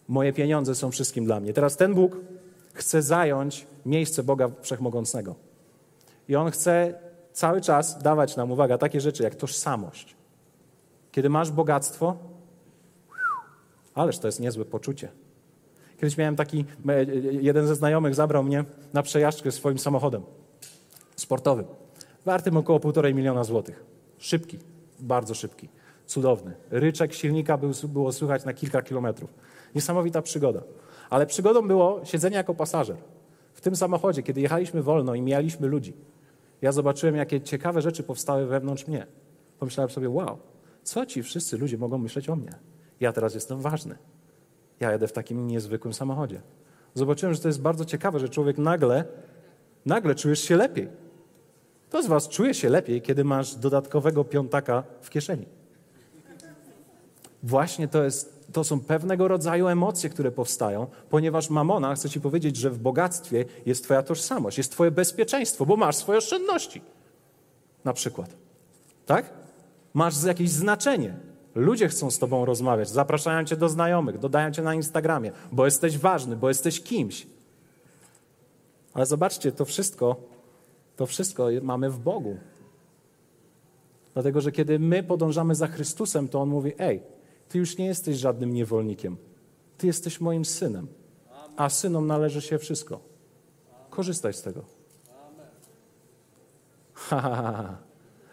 Moje 0.08 0.32
pieniądze 0.32 0.74
są 0.74 0.90
wszystkim 0.90 1.24
dla 1.24 1.40
mnie. 1.40 1.52
Teraz 1.52 1.76
ten 1.76 1.94
Bóg 1.94 2.16
chce 2.74 3.02
zająć 3.02 3.66
miejsce 3.86 4.22
Boga 4.22 4.50
Wszechmogącego. 4.60 5.34
I 6.28 6.36
On 6.36 6.50
chce 6.50 6.94
cały 7.32 7.60
czas 7.60 8.02
dawać 8.02 8.36
nam, 8.36 8.50
uwaga, 8.50 8.78
takie 8.78 9.00
rzeczy 9.00 9.22
jak 9.22 9.34
tożsamość. 9.34 10.16
Kiedy 11.12 11.28
masz 11.28 11.50
bogactwo, 11.50 12.16
ależ 13.94 14.18
to 14.18 14.28
jest 14.28 14.40
niezłe 14.40 14.64
poczucie. 14.64 15.08
Kiedyś 16.00 16.16
miałem 16.16 16.36
taki, 16.36 16.64
jeden 17.40 17.66
ze 17.66 17.74
znajomych 17.74 18.14
zabrał 18.14 18.42
mnie 18.44 18.64
na 18.92 19.02
przejażdżkę 19.02 19.52
swoim 19.52 19.78
samochodem 19.78 20.22
sportowym, 21.16 21.64
wartym 22.24 22.56
około 22.56 22.80
półtorej 22.80 23.14
miliona 23.14 23.44
złotych. 23.44 23.84
Szybki, 24.18 24.58
bardzo 25.00 25.34
szybki, 25.34 25.68
cudowny. 26.06 26.54
Ryczek 26.70 27.14
silnika 27.14 27.58
był, 27.58 27.70
było 27.88 28.12
słychać 28.12 28.44
na 28.44 28.52
kilka 28.52 28.82
kilometrów. 28.82 29.34
Niesamowita 29.74 30.22
przygoda. 30.22 30.62
Ale 31.10 31.26
przygodą 31.26 31.68
było 31.68 32.00
siedzenie 32.04 32.36
jako 32.36 32.54
pasażer. 32.54 32.96
W 33.52 33.60
tym 33.60 33.76
samochodzie, 33.76 34.22
kiedy 34.22 34.40
jechaliśmy 34.40 34.82
wolno 34.82 35.14
i 35.14 35.22
mijaliśmy 35.22 35.66
ludzi, 35.66 35.92
ja 36.62 36.72
zobaczyłem, 36.72 37.16
jakie 37.16 37.40
ciekawe 37.40 37.82
rzeczy 37.82 38.02
powstały 38.02 38.46
wewnątrz 38.46 38.86
mnie. 38.86 39.06
Pomyślałem 39.58 39.90
sobie, 39.90 40.10
wow, 40.10 40.38
co 40.82 41.06
ci 41.06 41.22
wszyscy 41.22 41.58
ludzie 41.58 41.78
mogą 41.78 41.98
myśleć 41.98 42.28
o 42.28 42.36
mnie? 42.36 42.52
Ja 43.02 43.12
teraz 43.12 43.34
jestem 43.34 43.60
ważny. 43.60 43.98
Ja 44.80 44.90
jadę 44.90 45.08
w 45.08 45.12
takim 45.12 45.46
niezwykłym 45.46 45.94
samochodzie. 45.94 46.40
Zobaczyłem, 46.94 47.34
że 47.34 47.40
to 47.40 47.48
jest 47.48 47.60
bardzo 47.60 47.84
ciekawe, 47.84 48.18
że 48.20 48.28
człowiek 48.28 48.58
nagle, 48.58 49.04
nagle 49.86 50.14
czujesz 50.14 50.40
się 50.40 50.56
lepiej. 50.56 50.88
Kto 51.88 52.02
z 52.02 52.06
was 52.06 52.28
czuje 52.28 52.54
się 52.54 52.68
lepiej, 52.68 53.02
kiedy 53.02 53.24
masz 53.24 53.54
dodatkowego 53.54 54.24
piątaka 54.24 54.84
w 55.00 55.10
kieszeni? 55.10 55.46
Właśnie 57.42 57.88
to 57.88 58.04
jest 58.04 58.42
to 58.52 58.64
są 58.64 58.80
pewnego 58.80 59.28
rodzaju 59.28 59.68
emocje, 59.68 60.10
które 60.10 60.30
powstają, 60.30 60.86
ponieważ 61.10 61.50
mamona 61.50 61.94
chce 61.94 62.10
ci 62.10 62.20
powiedzieć, 62.20 62.56
że 62.56 62.70
w 62.70 62.78
bogactwie 62.78 63.44
jest 63.66 63.84
twoja 63.84 64.02
tożsamość, 64.02 64.58
jest 64.58 64.72
twoje 64.72 64.90
bezpieczeństwo, 64.90 65.66
bo 65.66 65.76
masz 65.76 65.96
swoje 65.96 66.18
oszczędności. 66.18 66.82
Na 67.84 67.92
przykład. 67.92 68.36
Tak? 69.06 69.30
Masz 69.94 70.24
jakieś 70.24 70.50
znaczenie. 70.50 71.31
Ludzie 71.54 71.88
chcą 71.88 72.10
z 72.10 72.18
tobą 72.18 72.44
rozmawiać, 72.44 72.88
zapraszają 72.88 73.44
cię 73.44 73.56
do 73.56 73.68
znajomych, 73.68 74.18
dodają 74.18 74.50
cię 74.50 74.62
na 74.62 74.74
Instagramie, 74.74 75.32
bo 75.52 75.64
jesteś 75.64 75.98
ważny, 75.98 76.36
bo 76.36 76.48
jesteś 76.48 76.82
kimś. 76.82 77.26
Ale 78.94 79.06
zobaczcie, 79.06 79.52
to 79.52 79.64
wszystko, 79.64 80.16
to 80.96 81.06
wszystko 81.06 81.48
mamy 81.62 81.90
w 81.90 81.98
Bogu. 81.98 82.36
Dlatego, 84.14 84.40
że 84.40 84.52
kiedy 84.52 84.78
my 84.78 85.02
podążamy 85.02 85.54
za 85.54 85.66
Chrystusem, 85.66 86.28
to 86.28 86.40
On 86.40 86.48
mówi, 86.48 86.72
ej, 86.78 87.02
ty 87.48 87.58
już 87.58 87.78
nie 87.78 87.86
jesteś 87.86 88.16
żadnym 88.16 88.54
niewolnikiem. 88.54 89.16
Ty 89.78 89.86
jesteś 89.86 90.20
moim 90.20 90.44
synem, 90.44 90.86
a 91.56 91.68
synom 91.68 92.06
należy 92.06 92.40
się 92.40 92.58
wszystko. 92.58 93.00
Korzystaj 93.90 94.34
z 94.34 94.42
tego. 94.42 94.62
Ha, 96.94 97.20
ha, 97.20 97.52
ha. 97.52 97.91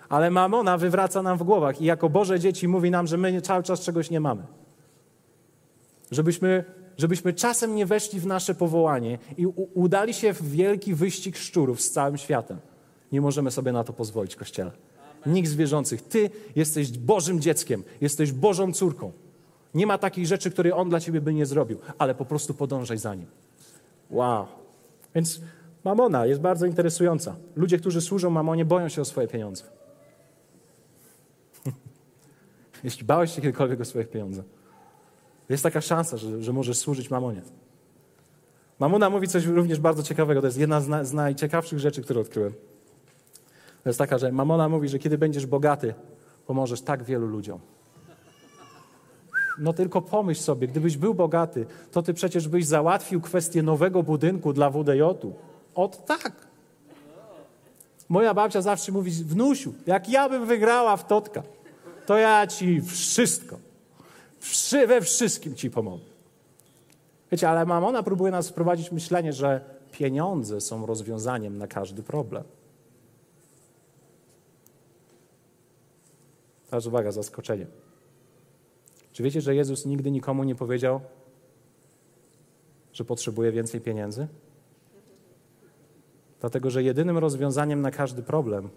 Ale 0.09 0.31
mamona 0.31 0.77
wywraca 0.77 1.21
nam 1.21 1.37
w 1.37 1.43
głowach 1.43 1.81
i 1.81 1.85
jako 1.85 2.09
Boże 2.09 2.39
dzieci 2.39 2.67
mówi 2.67 2.91
nam, 2.91 3.07
że 3.07 3.17
my 3.17 3.41
cały 3.41 3.63
czas 3.63 3.81
czegoś 3.81 4.09
nie 4.09 4.19
mamy. 4.19 4.43
Żebyśmy, 6.11 6.63
żebyśmy 6.97 7.33
czasem 7.33 7.75
nie 7.75 7.85
weszli 7.85 8.19
w 8.19 8.25
nasze 8.25 8.55
powołanie 8.55 9.17
i 9.37 9.47
u, 9.47 9.69
udali 9.73 10.13
się 10.13 10.33
w 10.33 10.51
wielki 10.51 10.95
wyścig 10.95 11.37
szczurów 11.37 11.81
z 11.81 11.91
całym 11.91 12.17
światem. 12.17 12.57
Nie 13.11 13.21
możemy 13.21 13.51
sobie 13.51 13.71
na 13.71 13.83
to 13.83 13.93
pozwolić, 13.93 14.35
Kościele. 14.35 14.71
Nikt 15.25 15.49
z 15.49 15.55
wierzących. 15.55 16.01
Ty 16.01 16.29
jesteś 16.55 16.97
Bożym 16.97 17.41
dzieckiem, 17.41 17.83
jesteś 18.01 18.31
Bożą 18.31 18.73
córką. 18.73 19.11
Nie 19.73 19.87
ma 19.87 19.97
takich 19.97 20.27
rzeczy, 20.27 20.51
które 20.51 20.75
On 20.75 20.89
dla 20.89 20.99
ciebie 20.99 21.21
by 21.21 21.33
nie 21.33 21.45
zrobił, 21.45 21.79
ale 21.97 22.15
po 22.15 22.25
prostu 22.25 22.53
podążaj 22.53 22.97
za 22.97 23.15
Nim. 23.15 23.27
Wow. 24.09 24.47
Więc 25.15 25.41
mamona 25.83 26.25
jest 26.25 26.41
bardzo 26.41 26.65
interesująca. 26.65 27.35
Ludzie, 27.55 27.77
którzy 27.77 28.01
służą 28.01 28.29
mamonie, 28.29 28.65
boją 28.65 28.89
się 28.89 29.01
o 29.01 29.05
swoje 29.05 29.27
pieniądze. 29.27 29.78
Jeśli 32.83 33.05
bałeś 33.05 33.35
się 33.35 33.41
kiedykolwiek 33.41 33.81
o 33.81 33.85
swoje 33.85 34.05
pieniądze, 34.05 34.43
jest 35.49 35.63
taka 35.63 35.81
szansa, 35.81 36.17
że, 36.17 36.43
że 36.43 36.53
możesz 36.53 36.77
służyć 36.77 37.09
mamonie. 37.09 37.41
Mamona 38.79 39.09
mówi 39.09 39.27
coś 39.27 39.45
również 39.45 39.79
bardzo 39.79 40.03
ciekawego. 40.03 40.41
To 40.41 40.47
jest 40.47 40.57
jedna 40.57 40.81
z, 40.81 40.87
na, 40.87 41.03
z 41.03 41.13
najciekawszych 41.13 41.79
rzeczy, 41.79 42.01
które 42.01 42.21
odkryłem. 42.21 42.53
To 43.83 43.89
jest 43.89 43.99
taka, 43.99 44.17
że 44.17 44.31
mamona 44.31 44.69
mówi, 44.69 44.89
że 44.89 44.99
kiedy 44.99 45.17
będziesz 45.17 45.45
bogaty, 45.45 45.93
pomożesz 46.47 46.81
tak 46.81 47.03
wielu 47.03 47.27
ludziom. 47.27 47.59
No 49.59 49.73
tylko 49.73 50.01
pomyśl 50.01 50.41
sobie, 50.41 50.67
gdybyś 50.67 50.97
był 50.97 51.13
bogaty, 51.13 51.65
to 51.91 52.01
ty 52.01 52.13
przecież 52.13 52.47
byś 52.47 52.65
załatwił 52.65 53.21
kwestię 53.21 53.63
nowego 53.63 54.03
budynku 54.03 54.53
dla 54.53 54.69
WDJ-u. 54.69 55.33
Ot 55.75 56.05
tak. 56.05 56.47
Moja 58.09 58.33
babcia 58.33 58.61
zawsze 58.61 58.91
mówi, 58.91 59.11
wnusiu, 59.11 59.73
jak 59.87 60.09
ja 60.09 60.29
bym 60.29 60.45
wygrała 60.45 60.97
w 60.97 61.07
Totka, 61.07 61.43
to 62.09 62.17
ja 62.17 62.47
ci 62.47 62.81
wszystko, 62.81 63.59
we 64.87 65.01
wszystkim 65.01 65.55
ci 65.55 65.71
pomogę. 65.71 66.03
Wiecie, 67.31 67.49
ale 67.49 67.65
mamona 67.65 68.03
próbuje 68.03 68.31
nas 68.31 68.49
wprowadzić 68.49 68.91
myślenie, 68.91 69.33
że 69.33 69.61
pieniądze 69.91 70.61
są 70.61 70.85
rozwiązaniem 70.85 71.57
na 71.57 71.67
każdy 71.67 72.03
problem. 72.03 72.43
Teraz 76.69 76.85
uwaga, 76.85 77.11
zaskoczenie. 77.11 77.67
Czy 79.11 79.23
wiecie, 79.23 79.41
że 79.41 79.55
Jezus 79.55 79.85
nigdy 79.85 80.11
nikomu 80.11 80.43
nie 80.43 80.55
powiedział, 80.55 81.01
że 82.93 83.05
potrzebuje 83.05 83.51
więcej 83.51 83.81
pieniędzy? 83.81 84.27
Dlatego, 86.39 86.69
że 86.69 86.83
jedynym 86.83 87.17
rozwiązaniem 87.17 87.81
na 87.81 87.91
każdy 87.91 88.23
problem 88.23 88.69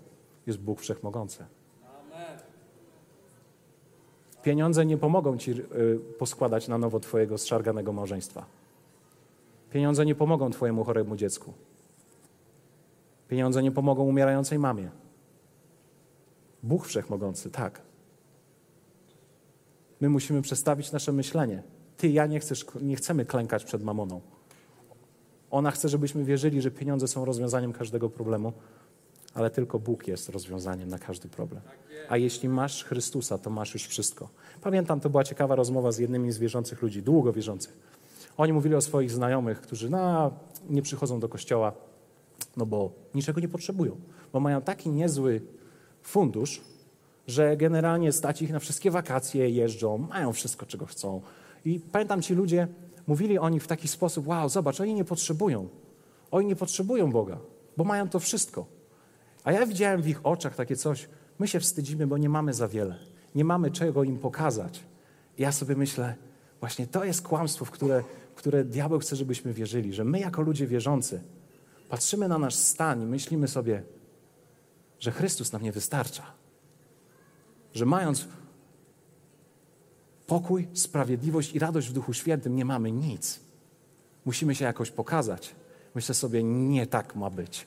jest 0.46 0.58
Bóg 0.58 0.80
Wszechmogący. 0.80 1.44
Pieniądze 4.42 4.86
nie 4.86 4.98
pomogą 4.98 5.38
ci 5.38 5.50
y, 5.50 5.98
poskładać 6.18 6.68
na 6.68 6.78
nowo 6.78 7.00
Twojego 7.00 7.38
zszarganego 7.38 7.92
małżeństwa. 7.92 8.44
Pieniądze 9.70 10.06
nie 10.06 10.14
pomogą 10.14 10.50
Twojemu 10.50 10.84
choremu 10.84 11.16
dziecku. 11.16 11.52
Pieniądze 13.28 13.62
nie 13.62 13.70
pomogą 13.70 14.04
umierającej 14.04 14.58
mamie. 14.58 14.90
Bóg 16.62 16.86
wszechmogący, 16.86 17.50
tak. 17.50 17.80
My 20.00 20.08
musimy 20.08 20.42
przestawić 20.42 20.92
nasze 20.92 21.12
myślenie. 21.12 21.62
Ty, 21.96 22.08
ja 22.08 22.26
nie, 22.26 22.40
chcesz, 22.40 22.66
nie 22.80 22.96
chcemy 22.96 23.24
klękać 23.24 23.64
przed 23.64 23.82
mamoną. 23.82 24.20
Ona 25.50 25.70
chce, 25.70 25.88
żebyśmy 25.88 26.24
wierzyli, 26.24 26.62
że 26.62 26.70
pieniądze 26.70 27.08
są 27.08 27.24
rozwiązaniem 27.24 27.72
każdego 27.72 28.10
problemu, 28.10 28.52
ale 29.34 29.50
tylko 29.50 29.78
Bóg 29.78 30.08
jest 30.08 30.28
rozwiązaniem 30.28 30.88
na 30.88 30.98
każdy 30.98 31.28
problem. 31.28 31.62
A 32.08 32.16
jeśli 32.16 32.48
masz 32.48 32.84
Chrystusa, 32.84 33.38
to 33.38 33.50
masz 33.50 33.74
już 33.74 33.86
wszystko. 33.86 34.28
Pamiętam, 34.62 35.00
to 35.00 35.10
była 35.10 35.24
ciekawa 35.24 35.54
rozmowa 35.54 35.92
z 35.92 35.98
jednymi 35.98 36.32
z 36.32 36.38
wierzących 36.38 36.82
ludzi, 36.82 37.02
długo 37.02 37.32
wierzących. 37.32 37.78
Oni 38.36 38.52
mówili 38.52 38.74
o 38.74 38.80
swoich 38.80 39.10
znajomych, 39.10 39.60
którzy 39.60 39.90
no, 39.90 40.30
nie 40.70 40.82
przychodzą 40.82 41.20
do 41.20 41.28
kościoła, 41.28 41.72
no 42.56 42.66
bo 42.66 42.90
niczego 43.14 43.40
nie 43.40 43.48
potrzebują, 43.48 43.96
bo 44.32 44.40
mają 44.40 44.62
taki 44.62 44.90
niezły 44.90 45.40
fundusz, 46.02 46.60
że 47.26 47.56
generalnie 47.56 48.12
stać 48.12 48.42
ich 48.42 48.52
na 48.52 48.58
wszystkie 48.58 48.90
wakacje, 48.90 49.50
jeżdżą, 49.50 49.98
mają 49.98 50.32
wszystko, 50.32 50.66
czego 50.66 50.86
chcą. 50.86 51.20
I 51.64 51.80
pamiętam, 51.80 52.22
ci 52.22 52.34
ludzie 52.34 52.68
mówili 53.06 53.38
o 53.38 53.48
nich 53.48 53.62
w 53.62 53.66
taki 53.66 53.88
sposób: 53.88 54.26
Wow, 54.26 54.48
zobacz, 54.48 54.80
oni 54.80 54.94
nie 54.94 55.04
potrzebują. 55.04 55.68
Oni 56.30 56.46
nie 56.46 56.56
potrzebują 56.56 57.12
Boga, 57.12 57.38
bo 57.76 57.84
mają 57.84 58.08
to 58.08 58.20
wszystko. 58.20 58.66
A 59.44 59.52
ja 59.52 59.66
widziałem 59.66 60.02
w 60.02 60.08
ich 60.08 60.26
oczach 60.26 60.56
takie 60.56 60.76
coś: 60.76 61.08
my 61.38 61.48
się 61.48 61.60
wstydzimy, 61.60 62.06
bo 62.06 62.18
nie 62.18 62.28
mamy 62.28 62.54
za 62.54 62.68
wiele, 62.68 62.98
nie 63.34 63.44
mamy 63.44 63.70
czego 63.70 64.04
im 64.04 64.18
pokazać. 64.18 64.84
I 65.38 65.42
ja 65.42 65.52
sobie 65.52 65.76
myślę, 65.76 66.14
właśnie 66.60 66.86
to 66.86 67.04
jest 67.04 67.22
kłamstwo, 67.22 67.64
w 67.64 67.70
które, 67.70 68.02
w 68.34 68.34
które 68.34 68.64
diabeł 68.64 68.98
chce, 68.98 69.16
żebyśmy 69.16 69.52
wierzyli, 69.52 69.92
że 69.92 70.04
my 70.04 70.20
jako 70.20 70.42
ludzie 70.42 70.66
wierzący 70.66 71.20
patrzymy 71.92 72.28
na 72.28 72.38
nasz 72.38 72.54
stan 72.54 73.02
i 73.02 73.06
myślimy 73.06 73.48
sobie, 73.48 73.82
że 74.98 75.12
Chrystus 75.12 75.52
nam 75.52 75.62
nie 75.62 75.72
wystarcza. 75.72 76.22
Że 77.74 77.86
mając 77.86 78.26
pokój, 80.26 80.68
sprawiedliwość 80.72 81.54
i 81.54 81.58
radość 81.58 81.88
w 81.88 81.92
Duchu 81.92 82.12
Świętym, 82.12 82.56
nie 82.56 82.64
mamy 82.64 82.92
nic. 82.92 83.40
Musimy 84.24 84.54
się 84.54 84.64
jakoś 84.64 84.90
pokazać. 84.90 85.54
Myślę 85.94 86.14
sobie, 86.14 86.42
nie 86.42 86.86
tak 86.86 87.16
ma 87.16 87.30
być. 87.30 87.66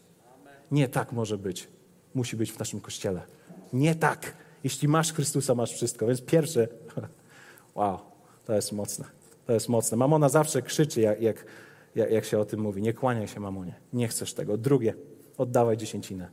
Nie 0.72 0.88
tak 0.88 1.12
może 1.12 1.38
być. 1.38 1.68
Musi 2.14 2.38
być 2.38 2.52
w 2.52 2.60
naszym 2.60 2.82
kościele. 2.82 3.22
Nie 3.74 3.96
tak. 3.96 4.34
Jeśli 4.64 4.88
masz 4.88 5.14
Chrystusa, 5.14 5.56
masz 5.56 5.74
wszystko. 5.74 6.08
Więc 6.08 6.22
pierwsze, 6.22 6.68
wow, 7.76 8.00
to 8.46 8.54
jest 8.54 8.72
mocne. 8.72 9.06
To 9.46 9.54
jest 9.54 9.70
mocne. 9.70 9.98
Mamona 9.98 10.30
zawsze 10.30 10.62
krzyczy, 10.62 11.02
jak, 11.02 11.22
jak, 11.22 11.46
jak 11.96 12.26
się 12.26 12.40
o 12.40 12.46
tym 12.46 12.60
mówi. 12.60 12.82
Nie 12.82 12.94
kłaniaj 12.94 13.28
się 13.28 13.40
mamonie. 13.40 13.76
Nie 13.94 14.08
chcesz 14.08 14.34
tego. 14.34 14.58
Drugie, 14.58 14.94
oddawaj 15.38 15.78
dziesięcinę. 15.78 16.30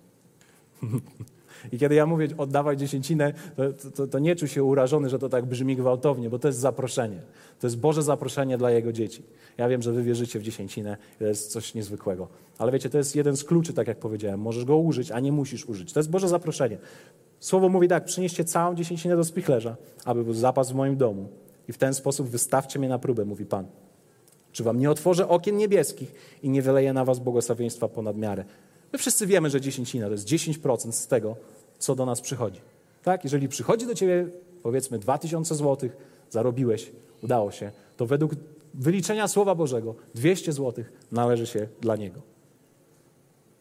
I 1.73 1.79
kiedy 1.79 1.95
ja 1.95 2.07
mówię 2.07 2.29
oddawaj 2.39 2.77
dziesięcinę, 2.77 3.33
to, 3.83 3.91
to, 3.91 4.07
to, 4.07 4.19
nie 4.19 4.37
czuł 4.37 4.49
się 4.49 4.65
urażony, 4.65 5.09
że 5.09 5.19
to 5.19 5.29
tak 5.29 5.47
brzmi 5.47 5.77
gwałtownie, 5.77 6.31
bo 6.31 6.39
to 6.39 6.49
jest 6.49 6.59
zaproszenie. 6.59 7.21
To 7.61 7.67
jest 7.67 7.79
Boże 7.79 8.03
zaproszenie 8.03 8.59
dla 8.59 8.71
Jego 8.71 8.93
dzieci. 8.93 9.23
Ja 9.59 9.69
wiem, 9.69 9.83
że 9.83 9.93
wy 9.93 10.03
wierzycie 10.03 10.39
w 10.39 10.43
dziesięcinę, 10.43 10.97
to 11.19 11.25
jest 11.25 11.53
coś 11.53 11.75
niezwykłego. 11.75 12.29
Ale 12.59 12.73
wiecie, 12.73 12.91
to 12.91 12.99
jest 12.99 13.17
jeden 13.17 13.37
z 13.37 13.45
kluczy, 13.45 13.73
tak 13.73 13.89
jak 13.89 13.99
powiedziałem. 13.99 14.41
Możesz 14.41 14.65
go 14.65 14.77
użyć, 14.77 15.11
a 15.11 15.21
nie 15.21 15.33
musisz 15.33 15.67
użyć. 15.67 15.93
To 15.93 16.01
jest 16.01 16.11
Boże 16.11 16.29
zaproszenie. 16.29 16.79
Słowo 17.41 17.69
mówi 17.69 17.89
tak, 17.89 18.05
przynieście 18.05 18.45
całą 18.45 18.75
dziesięcinę 18.75 19.17
do 19.17 19.25
spichlerza, 19.25 19.77
aby 20.05 20.25
był 20.25 20.35
zapas 20.35 20.73
w 20.73 20.75
moim 20.75 20.97
domu. 20.97 21.29
I 21.69 21.73
w 21.73 21.79
ten 21.79 21.95
sposób 21.95 22.29
wystawcie 22.29 22.79
mnie 22.79 22.89
na 22.89 22.99
próbę, 22.99 23.25
mówi 23.25 23.47
Pan. 23.47 23.67
Czy 24.53 24.65
wam 24.65 24.79
nie 24.79 24.91
otworzę 24.91 25.29
okien 25.29 25.57
niebieskich 25.57 26.15
i 26.43 26.51
nie 26.51 26.63
wyleję 26.63 26.93
na 26.93 27.05
was 27.05 27.19
błogosławieństwa 27.19 27.89
ponad 27.89 28.17
miarę. 28.17 28.45
My 28.93 28.99
wszyscy 28.99 29.27
wiemy, 29.27 29.51
że 29.51 29.61
dziesięcina 29.61 30.07
to 30.07 30.13
jest 30.13 30.27
10% 30.27 30.93
z 30.93 31.07
tego, 31.07 31.37
co 31.79 31.95
do 31.95 32.07
nas 32.07 32.21
przychodzi. 32.21 32.61
Tak? 33.03 33.25
Jeżeli 33.25 33.49
przychodzi 33.49 33.87
do 33.87 33.95
ciebie, 33.95 34.29
powiedzmy, 34.63 34.99
2000 34.99 35.55
zł, 35.55 35.91
zarobiłeś, 36.31 36.93
udało 37.23 37.51
się, 37.51 37.71
to 37.97 38.07
według 38.07 38.33
wyliczenia 38.75 39.29
Słowa 39.29 39.55
Bożego 39.55 39.95
200 40.15 40.53
zł 40.53 40.85
należy 41.13 41.47
się 41.47 41.69
dla 41.81 41.97
Niego. 41.97 42.21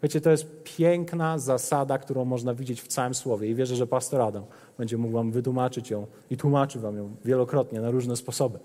Wiecie, 0.03 0.21
to 0.21 0.31
jest 0.31 0.45
piękna 0.63 1.37
zasada, 1.39 1.97
którą 1.97 2.25
można 2.25 2.53
widzieć 2.53 2.81
w 2.81 2.87
całym 2.87 3.15
Słowie 3.15 3.49
i 3.49 3.55
wierzę, 3.55 3.75
że 3.75 3.87
pastor 3.87 4.21
Adam 4.21 4.43
będzie 4.77 4.97
mógł 4.97 5.13
wam 5.13 5.31
wytłumaczyć 5.31 5.89
ją 5.89 6.07
i 6.29 6.37
tłumaczy 6.37 6.79
wam 6.79 6.97
ją 6.97 7.15
wielokrotnie 7.25 7.81
na 7.81 7.91
różne 7.91 8.15
sposoby. 8.15 8.59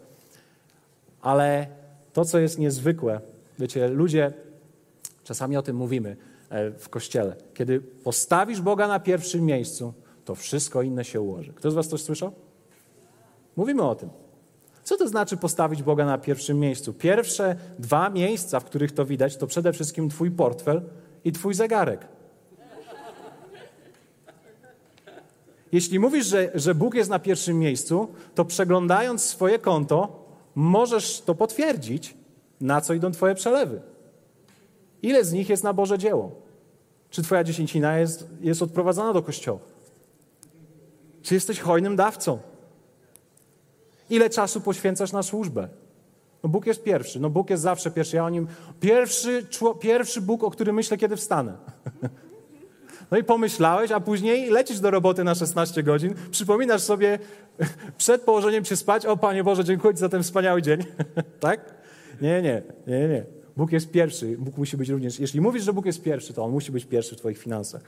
Ale 1.20 1.66
to, 2.12 2.24
co 2.24 2.38
jest 2.38 2.58
niezwykłe, 2.58 3.20
wiecie, 3.58 3.88
ludzie, 3.88 4.32
czasami 5.24 5.56
o 5.56 5.62
tym 5.62 5.76
mówimy, 5.76 6.16
w 6.78 6.88
kościele. 6.88 7.36
Kiedy 7.54 7.80
postawisz 7.80 8.60
Boga 8.60 8.88
na 8.88 9.00
pierwszym 9.00 9.44
miejscu, 9.44 9.94
to 10.24 10.34
wszystko 10.34 10.82
inne 10.82 11.04
się 11.04 11.20
ułoży. 11.20 11.52
Kto 11.52 11.70
z 11.70 11.74
Was 11.74 11.88
coś 11.88 12.02
słyszał? 12.02 12.32
Mówimy 13.56 13.82
o 13.82 13.94
tym. 13.94 14.08
Co 14.82 14.96
to 14.96 15.08
znaczy 15.08 15.36
postawić 15.36 15.82
Boga 15.82 16.06
na 16.06 16.18
pierwszym 16.18 16.60
miejscu? 16.60 16.92
Pierwsze 16.92 17.56
dwa 17.78 18.10
miejsca, 18.10 18.60
w 18.60 18.64
których 18.64 18.92
to 18.92 19.04
widać, 19.04 19.36
to 19.36 19.46
przede 19.46 19.72
wszystkim 19.72 20.08
Twój 20.08 20.30
portfel 20.30 20.82
i 21.24 21.32
Twój 21.32 21.54
zegarek. 21.54 22.06
Jeśli 25.72 25.98
mówisz, 25.98 26.26
że, 26.26 26.50
że 26.54 26.74
Bóg 26.74 26.94
jest 26.94 27.10
na 27.10 27.18
pierwszym 27.18 27.58
miejscu, 27.58 28.08
to 28.34 28.44
przeglądając 28.44 29.22
swoje 29.22 29.58
konto, 29.58 30.24
możesz 30.54 31.20
to 31.20 31.34
potwierdzić, 31.34 32.14
na 32.60 32.80
co 32.80 32.94
idą 32.94 33.10
Twoje 33.10 33.34
przelewy. 33.34 33.80
Ile 35.06 35.24
z 35.24 35.32
nich 35.32 35.48
jest 35.48 35.64
na 35.64 35.72
Boże 35.72 35.98
dzieło? 35.98 36.30
Czy 37.10 37.22
Twoja 37.22 37.44
dziesięcina 37.44 37.98
jest, 37.98 38.28
jest 38.40 38.62
odprowadzana 38.62 39.12
do 39.12 39.22
kościoła? 39.22 39.58
Czy 41.22 41.34
jesteś 41.34 41.60
hojnym 41.60 41.96
dawcą? 41.96 42.38
Ile 44.10 44.30
czasu 44.30 44.60
poświęcasz 44.60 45.12
na 45.12 45.22
służbę? 45.22 45.68
No 46.42 46.48
Bóg 46.48 46.66
jest 46.66 46.82
pierwszy. 46.82 47.20
No 47.20 47.30
Bóg 47.30 47.50
jest 47.50 47.62
zawsze 47.62 47.90
pierwszy. 47.90 48.16
Ja 48.16 48.24
o 48.24 48.30
nim... 48.30 48.46
Pierwszy, 48.80 49.46
pierwszy 49.80 50.20
Bóg, 50.20 50.44
o 50.44 50.50
którym 50.50 50.76
myślę, 50.76 50.96
kiedy 50.96 51.16
wstanę. 51.16 51.56
No 53.10 53.18
i 53.18 53.24
pomyślałeś, 53.24 53.90
a 53.90 54.00
później 54.00 54.50
lecisz 54.50 54.80
do 54.80 54.90
roboty 54.90 55.24
na 55.24 55.34
16 55.34 55.82
godzin, 55.82 56.14
przypominasz 56.30 56.82
sobie 56.82 57.18
przed 57.98 58.22
położeniem 58.22 58.64
się 58.64 58.76
spać, 58.76 59.06
o 59.06 59.16
Panie 59.16 59.44
Boże, 59.44 59.64
dziękuję 59.64 59.94
Ci 59.94 60.00
za 60.00 60.08
ten 60.08 60.22
wspaniały 60.22 60.62
dzień. 60.62 60.84
tak? 61.40 61.74
Nie, 62.20 62.42
nie, 62.42 62.62
nie, 62.86 63.08
nie. 63.08 63.35
Bóg 63.56 63.72
jest 63.72 63.90
pierwszy, 63.90 64.36
Bóg 64.38 64.56
musi 64.56 64.76
być 64.76 64.88
również. 64.88 65.20
Jeśli 65.20 65.40
mówisz, 65.40 65.64
że 65.64 65.72
Bóg 65.72 65.86
jest 65.86 66.02
pierwszy, 66.02 66.32
to 66.32 66.44
On 66.44 66.50
musi 66.50 66.72
być 66.72 66.84
pierwszy 66.84 67.14
w 67.14 67.18
Twoich 67.18 67.38
finansach. 67.38 67.82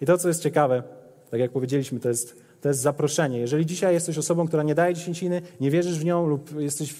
I 0.00 0.06
to, 0.06 0.18
co 0.18 0.28
jest 0.28 0.42
ciekawe, 0.42 0.82
tak 1.30 1.40
jak 1.40 1.50
powiedzieliśmy, 1.50 2.00
to 2.00 2.08
jest, 2.08 2.42
to 2.60 2.68
jest 2.68 2.80
zaproszenie. 2.80 3.38
Jeżeli 3.38 3.66
dzisiaj 3.66 3.94
jesteś 3.94 4.18
osobą, 4.18 4.46
która 4.46 4.62
nie 4.62 4.74
daje 4.74 4.94
dziesięciny, 4.94 5.42
nie 5.60 5.70
wierzysz 5.70 5.98
w 5.98 6.04
nią 6.04 6.26
lub 6.26 6.60
jesteś, 6.60 6.94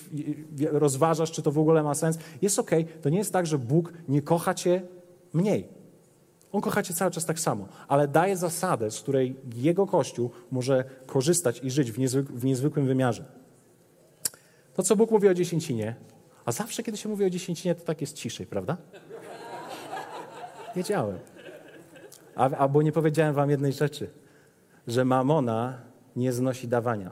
rozważasz, 0.70 1.32
czy 1.32 1.42
to 1.42 1.52
w 1.52 1.58
ogóle 1.58 1.82
ma 1.82 1.94
sens, 1.94 2.18
jest 2.42 2.58
ok. 2.58 2.70
To 3.02 3.08
nie 3.08 3.18
jest 3.18 3.32
tak, 3.32 3.46
że 3.46 3.58
Bóg 3.58 3.92
nie 4.08 4.22
kocha 4.22 4.54
Cię 4.54 4.82
mniej. 5.32 5.68
On 6.52 6.60
kocha 6.60 6.82
Cię 6.82 6.94
cały 6.94 7.10
czas 7.10 7.24
tak 7.24 7.40
samo, 7.40 7.68
ale 7.88 8.08
daje 8.08 8.36
zasadę, 8.36 8.90
z 8.90 9.00
której 9.00 9.36
Jego 9.56 9.86
Kościół 9.86 10.30
może 10.50 10.84
korzystać 11.06 11.60
i 11.64 11.70
żyć 11.70 11.92
w, 11.92 11.98
w 12.40 12.44
niezwykłym 12.44 12.86
wymiarze. 12.86 13.24
To, 14.74 14.82
co 14.82 14.96
Bóg 14.96 15.10
mówi 15.10 15.28
o 15.28 15.34
dziesięcinie, 15.34 15.96
a 16.46 16.52
zawsze, 16.52 16.82
kiedy 16.82 16.98
się 16.98 17.08
mówi 17.08 17.24
o 17.24 17.30
dziesięcinie, 17.30 17.74
to 17.74 17.84
tak 17.84 18.00
jest 18.00 18.16
ciszej, 18.16 18.46
prawda? 18.46 18.76
Wiedziałem. 20.76 21.18
A, 22.36 22.50
albo 22.50 22.82
nie 22.82 22.92
powiedziałem 22.92 23.34
wam 23.34 23.50
jednej 23.50 23.72
rzeczy, 23.72 24.10
że 24.86 25.04
mamona 25.04 25.78
nie 26.16 26.32
znosi 26.32 26.68
dawania. 26.68 27.10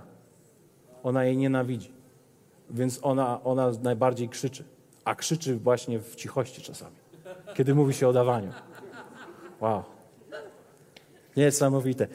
Ona 1.02 1.24
jej 1.24 1.36
nienawidzi. 1.36 1.92
Więc 2.70 2.98
ona, 3.02 3.44
ona 3.44 3.70
najbardziej 3.82 4.28
krzyczy. 4.28 4.64
A 5.04 5.14
krzyczy 5.14 5.56
właśnie 5.56 5.98
w 5.98 6.14
cichości 6.14 6.62
czasami, 6.62 6.96
kiedy 7.54 7.74
mówi 7.74 7.94
się 7.94 8.08
o 8.08 8.12
dawaniu. 8.12 8.52
Wow. 9.60 9.82
Niesamowite. 11.36 12.08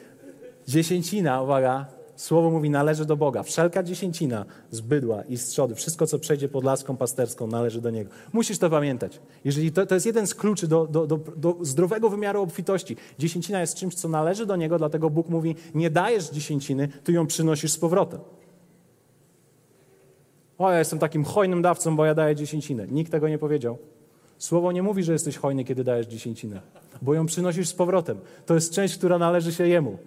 Dziesięcina, 0.68 1.42
uwaga, 1.42 1.86
Słowo 2.20 2.50
mówi, 2.50 2.70
należy 2.70 3.04
do 3.04 3.16
Boga. 3.16 3.42
Wszelka 3.42 3.82
dziesięcina 3.82 4.44
z 4.70 4.80
bydła 4.80 5.22
i 5.22 5.36
z 5.36 5.46
trzody, 5.46 5.74
wszystko, 5.74 6.06
co 6.06 6.18
przejdzie 6.18 6.48
pod 6.48 6.64
laską 6.64 6.96
pasterską, 6.96 7.46
należy 7.46 7.80
do 7.80 7.90
Niego. 7.90 8.10
Musisz 8.32 8.58
to 8.58 8.70
pamiętać. 8.70 9.20
Jeżeli 9.44 9.72
to, 9.72 9.86
to 9.86 9.94
jest 9.94 10.06
jeden 10.06 10.26
z 10.26 10.34
kluczy 10.34 10.68
do, 10.68 10.86
do, 10.86 11.06
do, 11.06 11.18
do 11.36 11.56
zdrowego 11.60 12.10
wymiaru 12.10 12.42
obfitości. 12.42 12.96
Dziesięcina 13.18 13.60
jest 13.60 13.74
czymś, 13.74 13.94
co 13.94 14.08
należy 14.08 14.46
do 14.46 14.56
Niego, 14.56 14.78
dlatego 14.78 15.10
Bóg 15.10 15.28
mówi, 15.28 15.56
nie 15.74 15.90
dajesz 15.90 16.30
dziesięciny, 16.30 16.88
ty 17.04 17.12
ją 17.12 17.26
przynosisz 17.26 17.72
z 17.72 17.78
powrotem. 17.78 18.20
O, 20.58 20.70
ja 20.70 20.78
jestem 20.78 20.98
takim 20.98 21.24
hojnym 21.24 21.62
dawcą, 21.62 21.96
bo 21.96 22.04
ja 22.04 22.14
daję 22.14 22.36
dziesięcinę. 22.36 22.86
Nikt 22.86 23.12
tego 23.12 23.28
nie 23.28 23.38
powiedział. 23.38 23.78
Słowo 24.38 24.72
nie 24.72 24.82
mówi, 24.82 25.02
że 25.02 25.12
jesteś 25.12 25.36
hojny, 25.36 25.64
kiedy 25.64 25.84
dajesz 25.84 26.06
dziesięcinę, 26.06 26.60
bo 27.02 27.14
ją 27.14 27.26
przynosisz 27.26 27.68
z 27.68 27.74
powrotem. 27.74 28.18
To 28.46 28.54
jest 28.54 28.72
część, 28.72 28.98
która 28.98 29.18
należy 29.18 29.52
się 29.52 29.68
Jemu 29.68 29.98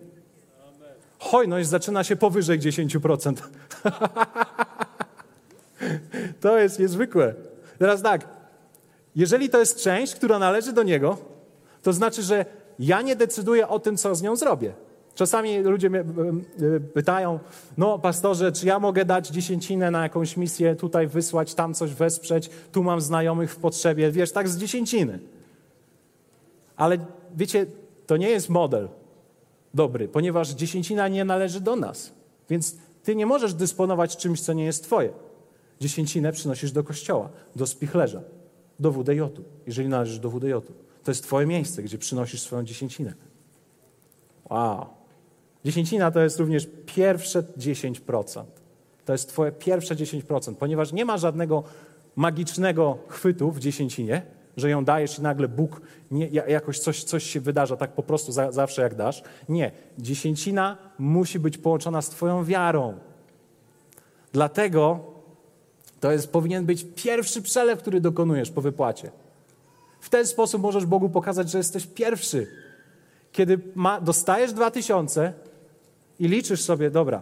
hojność 1.24 1.70
zaczyna 1.70 2.04
się 2.04 2.16
powyżej 2.16 2.60
10%. 2.60 3.34
to 6.42 6.60
jest 6.60 6.80
niezwykłe. 6.80 7.34
Teraz 7.80 8.02
tak, 8.02 8.28
jeżeli 9.16 9.50
to 9.50 9.60
jest 9.60 9.84
część, 9.84 10.16
która 10.16 10.40
należy 10.40 10.74
do 10.74 10.84
Niego, 10.84 11.18
To 11.84 11.94
znaczy, 11.94 12.24
że 12.24 12.46
ja 12.80 13.02
nie 13.02 13.16
decyduję 13.16 13.68
o 13.68 13.80
tym, 13.80 13.98
co 13.98 14.16
z 14.16 14.22
nią 14.22 14.36
zrobię. 14.36 14.74
Czasami 15.16 15.60
ludzie 15.60 15.90
mnie 15.90 16.04
pytają, 16.94 17.40
no 17.78 18.00
pastorze, 18.00 18.52
czy 18.52 18.66
ja 18.66 18.80
mogę 18.80 19.06
dać 19.06 19.28
dziesięcinę 19.28 19.92
na 19.92 20.04
jakąś 20.04 20.38
misję, 20.38 20.76
tutaj 20.76 21.08
wysłać, 21.08 21.54
tam 21.54 21.74
coś 21.74 21.94
wesprzeć, 21.94 22.50
tu 22.72 22.84
mam 22.84 23.02
znajomych 23.02 23.52
w 23.52 23.56
potrzebie, 23.56 24.12
wiesz, 24.12 24.32
tak 24.32 24.50
z 24.50 24.58
dziesięciny. 24.58 25.20
Ale 26.76 26.98
wiecie, 27.36 27.66
to 28.08 28.18
nie 28.18 28.30
jest 28.30 28.50
model 28.50 28.88
dobry, 29.74 30.08
ponieważ 30.08 30.50
dziesięcina 30.50 31.08
nie 31.08 31.26
należy 31.26 31.62
do 31.62 31.76
nas. 31.76 32.14
Więc 32.50 32.76
ty 33.04 33.16
nie 33.16 33.26
możesz 33.26 33.54
dysponować 33.54 34.18
czymś, 34.18 34.42
co 34.42 34.54
nie 34.54 34.66
jest 34.66 34.84
twoje. 34.84 35.14
Dziesięcinę 35.80 36.32
przynosisz 36.32 36.72
do 36.72 36.84
kościoła, 36.84 37.30
do 37.56 37.68
spichlerza, 37.68 38.22
do 38.80 38.92
WDJ-u, 38.92 39.30
jeżeli 39.68 39.90
należysz 39.90 40.20
do 40.20 40.30
WDJ-u. 40.30 40.62
To 41.04 41.12
jest 41.12 41.24
twoje 41.24 41.48
miejsce, 41.48 41.84
gdzie 41.84 41.98
przynosisz 41.98 42.42
swoją 42.42 42.64
dziesięcinę. 42.64 43.14
Wow. 44.50 44.86
Dziesięcina 45.66 46.12
to 46.12 46.20
jest 46.20 46.40
również 46.40 46.68
pierwsze 46.86 47.44
10%. 47.44 48.44
To 49.06 49.12
jest 49.12 49.30
twoje 49.30 49.52
pierwsze 49.52 49.96
10%, 49.96 50.56
ponieważ 50.56 50.94
nie 50.94 51.06
ma 51.06 51.18
żadnego 51.18 51.64
magicznego 52.16 52.98
chwytu 53.08 53.52
w 53.52 53.60
dziesięcinie, 53.60 54.22
że 54.58 54.70
ją 54.70 54.86
dajesz 54.86 55.20
i 55.20 55.22
nagle 55.22 55.48
Bóg 55.48 55.82
nie, 56.12 56.28
jakoś 56.28 56.80
coś, 56.80 57.04
coś 57.04 57.24
się 57.24 57.40
wydarza 57.40 57.78
tak 57.78 57.92
po 57.92 58.04
prostu 58.04 58.32
za, 58.32 58.52
zawsze 58.52 58.82
jak 58.82 58.96
dasz. 58.96 59.24
Nie. 59.50 59.72
Dziesięcina 59.98 60.78
musi 61.00 61.40
być 61.40 61.58
połączona 61.58 62.02
z 62.02 62.10
Twoją 62.10 62.46
wiarą. 62.46 62.98
Dlatego 64.34 65.00
to 66.00 66.12
jest, 66.12 66.32
powinien 66.32 66.66
być 66.66 66.86
pierwszy 66.96 67.42
przelew, 67.42 67.80
który 67.80 68.02
dokonujesz 68.02 68.52
po 68.52 68.62
wypłacie. 68.62 69.12
W 70.00 70.10
ten 70.10 70.28
sposób 70.28 70.62
możesz 70.62 70.86
Bogu 70.86 71.10
pokazać, 71.10 71.52
że 71.52 71.58
jesteś 71.58 71.88
pierwszy. 71.88 72.48
Kiedy 73.32 73.60
ma, 73.76 74.02
dostajesz 74.02 74.54
dwa 74.54 74.72
tysiące 74.72 75.34
i 76.20 76.28
liczysz 76.28 76.62
sobie, 76.62 76.92
dobra, 76.92 77.22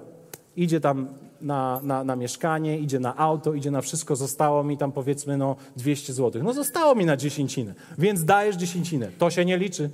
idzie 0.58 0.80
tam 0.80 1.08
na, 1.42 1.80
na, 1.84 2.04
na, 2.04 2.16
mieszkanie, 2.16 2.80
idzie 2.80 3.00
na 3.00 3.18
auto, 3.18 3.54
idzie 3.54 3.72
na 3.72 3.82
wszystko, 3.82 4.16
zostało 4.16 4.64
mi 4.64 4.78
tam 4.78 4.92
powiedzmy 4.92 5.38
no 5.38 5.56
200 5.76 6.14
zł. 6.14 6.44
No 6.44 6.54
zostało 6.54 6.96
mi 6.96 7.06
na 7.06 7.18
dziesięcinę, 7.18 7.74
więc 7.98 8.26
dajesz 8.26 8.56
dziesięcinę. 8.56 9.12
To 9.18 9.30
się 9.30 9.46
nie 9.46 9.58
liczy. 9.58 9.90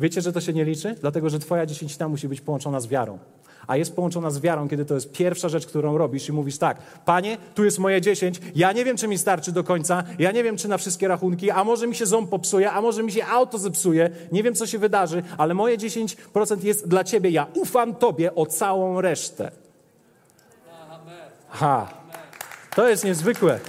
Wiecie, 0.00 0.20
że 0.20 0.32
to 0.32 0.40
się 0.40 0.52
nie 0.52 0.64
liczy? 0.64 0.94
Dlatego, 1.00 1.30
że 1.30 1.38
twoja 1.38 1.66
dziesięcina 1.66 2.08
musi 2.08 2.28
być 2.28 2.40
połączona 2.40 2.80
z 2.80 2.86
wiarą. 2.86 3.18
A 3.66 3.76
jest 3.76 3.96
połączona 3.96 4.30
z 4.30 4.40
wiarą, 4.40 4.68
kiedy 4.68 4.84
to 4.84 4.94
jest 4.94 5.12
pierwsza 5.12 5.48
rzecz, 5.48 5.66
którą 5.66 5.98
robisz 5.98 6.28
i 6.28 6.32
mówisz 6.32 6.58
tak, 6.58 6.78
panie, 7.04 7.36
tu 7.54 7.64
jest 7.64 7.78
moje 7.78 8.00
dziesięć, 8.00 8.40
ja 8.54 8.72
nie 8.72 8.84
wiem, 8.84 8.96
czy 8.96 9.08
mi 9.08 9.18
starczy 9.18 9.52
do 9.52 9.64
końca, 9.64 10.02
ja 10.18 10.32
nie 10.32 10.44
wiem, 10.44 10.56
czy 10.56 10.68
na 10.68 10.78
wszystkie 10.78 11.08
rachunki, 11.08 11.50
a 11.50 11.64
może 11.64 11.86
mi 11.86 11.94
się 11.94 12.06
ząb 12.06 12.30
popsuje, 12.30 12.72
a 12.72 12.80
może 12.80 13.02
mi 13.02 13.12
się 13.12 13.26
auto 13.26 13.58
zepsuje, 13.58 14.10
nie 14.32 14.42
wiem, 14.42 14.54
co 14.54 14.66
się 14.66 14.78
wydarzy, 14.78 15.22
ale 15.38 15.54
moje 15.54 15.78
10% 15.78 16.64
jest 16.64 16.88
dla 16.88 17.04
ciebie, 17.04 17.30
ja 17.30 17.46
ufam 17.54 17.94
tobie 17.94 18.34
o 18.34 18.46
całą 18.46 19.00
resztę. 19.00 19.61
Ha, 21.52 21.88
to 22.76 22.88
jest 22.88 23.04
niezwykłe, 23.04 23.60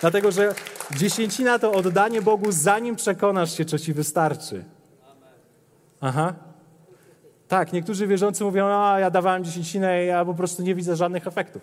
dlatego 0.00 0.30
że 0.30 0.54
dziesięcina 0.96 1.58
to 1.58 1.72
oddanie 1.72 2.22
Bogu, 2.22 2.52
zanim 2.52 2.96
przekonasz 2.96 3.56
się, 3.56 3.64
czy 3.64 3.78
ci 3.78 3.92
wystarczy. 3.92 4.64
Aha. 6.00 6.34
Tak, 7.48 7.72
niektórzy 7.72 8.06
wierzący 8.06 8.44
mówią, 8.44 8.66
a 8.66 9.00
ja 9.00 9.10
dawałem 9.10 9.44
dziesięcinę 9.44 10.04
i 10.04 10.06
ja 10.06 10.24
po 10.24 10.34
prostu 10.34 10.62
nie 10.62 10.74
widzę 10.74 10.96
żadnych 10.96 11.26
efektów. 11.26 11.62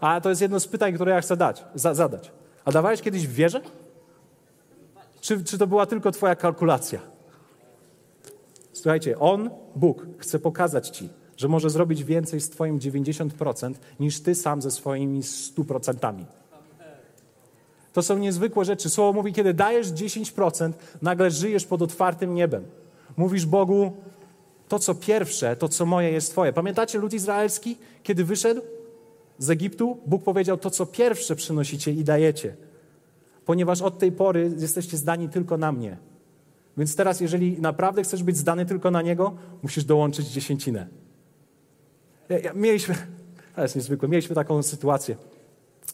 A 0.00 0.20
to 0.20 0.28
jest 0.28 0.42
jedno 0.42 0.60
z 0.60 0.68
pytań, 0.68 0.94
które 0.94 1.12
ja 1.12 1.20
chcę 1.20 1.36
dać, 1.36 1.64
za, 1.74 1.94
zadać. 1.94 2.32
A 2.64 2.72
dawałeś 2.72 3.02
kiedyś 3.02 3.26
w 3.26 3.32
wierze? 3.32 3.60
Czy, 5.20 5.44
czy 5.44 5.58
to 5.58 5.66
była 5.66 5.86
tylko 5.86 6.10
twoja 6.10 6.36
kalkulacja? 6.36 7.00
Słuchajcie, 8.72 9.18
On, 9.18 9.50
Bóg, 9.76 10.06
chce 10.18 10.38
pokazać 10.38 10.88
ci, 10.88 11.10
że 11.36 11.48
może 11.48 11.70
zrobić 11.70 12.04
więcej 12.04 12.40
z 12.40 12.50
Twoim 12.50 12.78
90% 12.78 13.74
niż 14.00 14.20
Ty 14.20 14.34
sam 14.34 14.62
ze 14.62 14.70
swoimi 14.70 15.20
100%. 15.22 16.24
To 17.92 18.02
są 18.02 18.18
niezwykłe 18.18 18.64
rzeczy. 18.64 18.90
Słowo 18.90 19.12
mówi, 19.12 19.32
kiedy 19.32 19.54
dajesz 19.54 19.88
10%, 19.88 20.72
nagle 21.02 21.30
żyjesz 21.30 21.64
pod 21.66 21.82
otwartym 21.82 22.34
niebem. 22.34 22.64
Mówisz 23.16 23.46
Bogu, 23.46 23.92
to 24.68 24.78
co 24.78 24.94
pierwsze, 24.94 25.56
to 25.56 25.68
co 25.68 25.86
moje 25.86 26.10
jest 26.10 26.30
Twoje. 26.30 26.52
Pamiętacie 26.52 26.98
lud 26.98 27.12
izraelski, 27.12 27.76
kiedy 28.02 28.24
wyszedł 28.24 28.60
z 29.38 29.50
Egiptu? 29.50 29.98
Bóg 30.06 30.22
powiedział, 30.22 30.56
to 30.56 30.70
co 30.70 30.86
pierwsze 30.86 31.36
przynosicie 31.36 31.92
i 31.92 32.04
dajecie. 32.04 32.56
Ponieważ 33.46 33.82
od 33.82 33.98
tej 33.98 34.12
pory 34.12 34.52
jesteście 34.58 34.96
zdani 34.96 35.28
tylko 35.28 35.56
na 35.56 35.72
mnie. 35.72 35.96
Więc 36.76 36.96
teraz, 36.96 37.20
jeżeli 37.20 37.60
naprawdę 37.60 38.02
chcesz 38.02 38.22
być 38.22 38.36
zdany 38.36 38.66
tylko 38.66 38.90
na 38.90 39.02
Niego, 39.02 39.34
musisz 39.62 39.84
dołączyć 39.84 40.26
dziesięcinę. 40.26 40.86
Mieliśmy, 42.54 42.94
to 43.56 43.62
jest 43.62 43.76
niezwykłe, 43.76 44.08
mieliśmy 44.08 44.34
taką 44.34 44.62
sytuację 44.62 45.16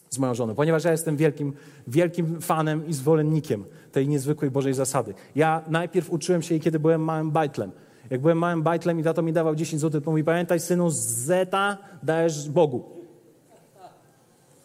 z 0.09 0.17
moją 0.17 0.33
żoną, 0.33 0.55
ponieważ 0.55 0.83
ja 0.83 0.91
jestem 0.91 1.17
wielkim, 1.17 1.53
wielkim 1.87 2.41
fanem 2.41 2.87
i 2.87 2.93
zwolennikiem 2.93 3.65
tej 3.91 4.07
niezwykłej 4.07 4.51
Bożej 4.51 4.73
zasady. 4.73 5.13
Ja 5.35 5.61
najpierw 5.67 6.09
uczyłem 6.09 6.41
się 6.41 6.55
jej, 6.55 6.61
kiedy 6.61 6.79
byłem 6.79 7.03
małym 7.03 7.31
bajtlem. 7.31 7.71
Jak 8.09 8.21
byłem 8.21 8.37
małym 8.37 8.63
bajtlem 8.63 8.99
i 8.99 9.03
tato 9.03 9.21
mi 9.21 9.33
dawał 9.33 9.55
10 9.55 9.81
zł, 9.81 10.01
to 10.01 10.11
mówi, 10.11 10.23
pamiętaj 10.23 10.59
synu, 10.59 10.89
zeta 10.89 11.77
dajesz 12.03 12.49
Bogu. 12.49 13.01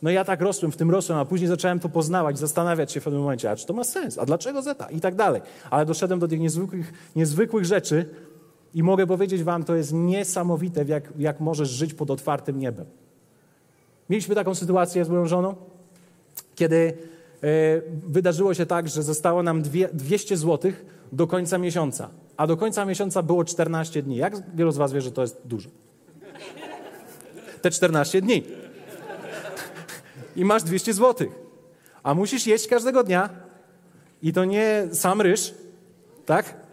No 0.03 0.11
ja 0.11 0.25
tak 0.25 0.41
rosłem, 0.41 0.73
w 0.73 0.77
tym 0.77 0.91
rosłem, 0.91 1.19
a 1.19 1.25
później 1.25 1.49
zacząłem 1.49 1.81
to 1.81 1.89
poznawać, 1.89 2.39
zastanawiać 2.39 2.93
się 2.93 3.01
w 3.01 3.05
pewnym 3.05 3.23
momencie, 3.23 3.51
a 3.51 3.57
czy 3.57 3.67
to 3.67 3.73
ma 3.73 3.85
sens, 3.85 4.19
a 4.19 4.27
dlaczego 4.27 4.63
zeta 4.63 4.91
i 4.91 5.01
tak 5.01 5.15
dalej. 5.15 5.43
Ale 5.71 5.87
doszedłem 5.87 6.19
do 6.19 6.29
tych 6.29 6.41
niezwykłych, 6.41 6.93
niezwykłych 7.17 7.65
rzeczy, 7.65 8.09
i 8.77 8.83
mogę 8.83 9.07
powiedzieć 9.07 9.43
Wam, 9.43 9.65
to 9.65 9.75
jest 9.75 9.93
niesamowite, 9.93 10.85
jak, 10.85 11.13
jak 11.19 11.41
możesz 11.41 11.69
żyć 11.69 11.95
pod 11.95 12.11
otwartym 12.11 12.59
niebem. 12.59 12.87
Mieliśmy 14.11 14.35
taką 14.35 14.55
sytuację 14.55 15.05
z 15.05 15.09
moją 15.09 15.27
żoną, 15.27 15.55
kiedy 16.55 16.77
e, 16.77 17.47
wydarzyło 18.09 18.55
się 18.55 18.67
tak, 18.67 18.89
że 18.89 19.03
zostało 19.03 19.43
nam 19.43 19.63
dwie, 19.63 19.89
200 19.93 20.37
zł 20.37 20.73
do 21.13 21.27
końca 21.27 21.59
miesiąca, 21.59 22.11
a 22.37 22.47
do 22.47 22.57
końca 22.57 22.85
miesiąca 22.85 23.23
było 23.23 23.45
14 23.45 24.03
dni. 24.03 24.17
Jak 24.17 24.57
wielu 24.57 24.73
z 24.73 24.77
Was 24.77 24.93
wie, 24.93 25.01
że 25.01 25.13
to 25.13 25.23
jest 25.23 25.41
dużo? 25.45 25.69
Te 27.63 27.71
14 27.71 28.21
dni. 28.21 28.43
I 30.37 30.45
masz 30.45 30.63
200 30.63 30.93
zł. 30.95 31.29
A 32.03 32.15
musisz 32.15 32.47
jeść 32.47 32.69
każdego 32.69 33.05
dnia. 33.05 33.29
I 34.23 34.33
to 34.33 34.45
nie 34.45 34.89
sam 34.93 35.21
ryż, 35.21 35.55
tak? 36.27 36.66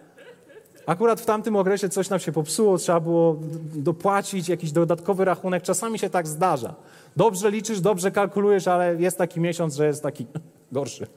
Akurat 0.85 1.21
w 1.21 1.25
tamtym 1.25 1.55
okresie 1.55 1.89
coś 1.89 2.09
nam 2.09 2.19
się 2.19 2.31
popsuło, 2.31 2.77
trzeba 2.77 2.99
było 2.99 3.35
dopłacić 3.75 4.49
jakiś 4.49 4.71
dodatkowy 4.71 5.25
rachunek. 5.25 5.63
Czasami 5.63 5.99
się 5.99 6.09
tak 6.09 6.27
zdarza. 6.27 6.75
Dobrze 7.15 7.51
liczysz, 7.51 7.81
dobrze 7.81 8.11
kalkulujesz, 8.11 8.67
ale 8.67 8.95
jest 9.01 9.17
taki 9.17 9.39
miesiąc, 9.39 9.75
że 9.75 9.87
jest 9.87 10.03
taki 10.03 10.25
gorszy. 10.71 11.07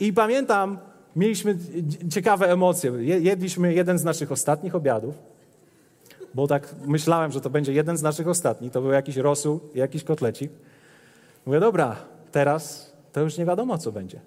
I 0.00 0.12
pamiętam, 0.12 0.78
mieliśmy 1.16 1.58
ciekawe 2.10 2.52
emocje. 2.52 2.92
Jedliśmy 3.00 3.74
jeden 3.74 3.98
z 3.98 4.04
naszych 4.04 4.32
ostatnich 4.32 4.74
obiadów, 4.74 5.14
bo 6.34 6.46
tak 6.46 6.74
myślałem, 6.86 7.32
że 7.32 7.40
to 7.40 7.50
będzie 7.50 7.72
jeden 7.72 7.96
z 7.96 8.02
naszych 8.02 8.28
ostatnich. 8.28 8.72
To 8.72 8.82
był 8.82 8.90
jakiś 8.90 9.16
rosół, 9.16 9.60
jakiś 9.74 10.04
kotlecik. 10.04 10.50
Mówię, 11.46 11.60
dobra, 11.60 11.96
teraz 12.32 12.92
to 13.12 13.20
już 13.20 13.38
nie 13.38 13.44
wiadomo, 13.44 13.78
co 13.78 13.92
będzie. 13.92 14.20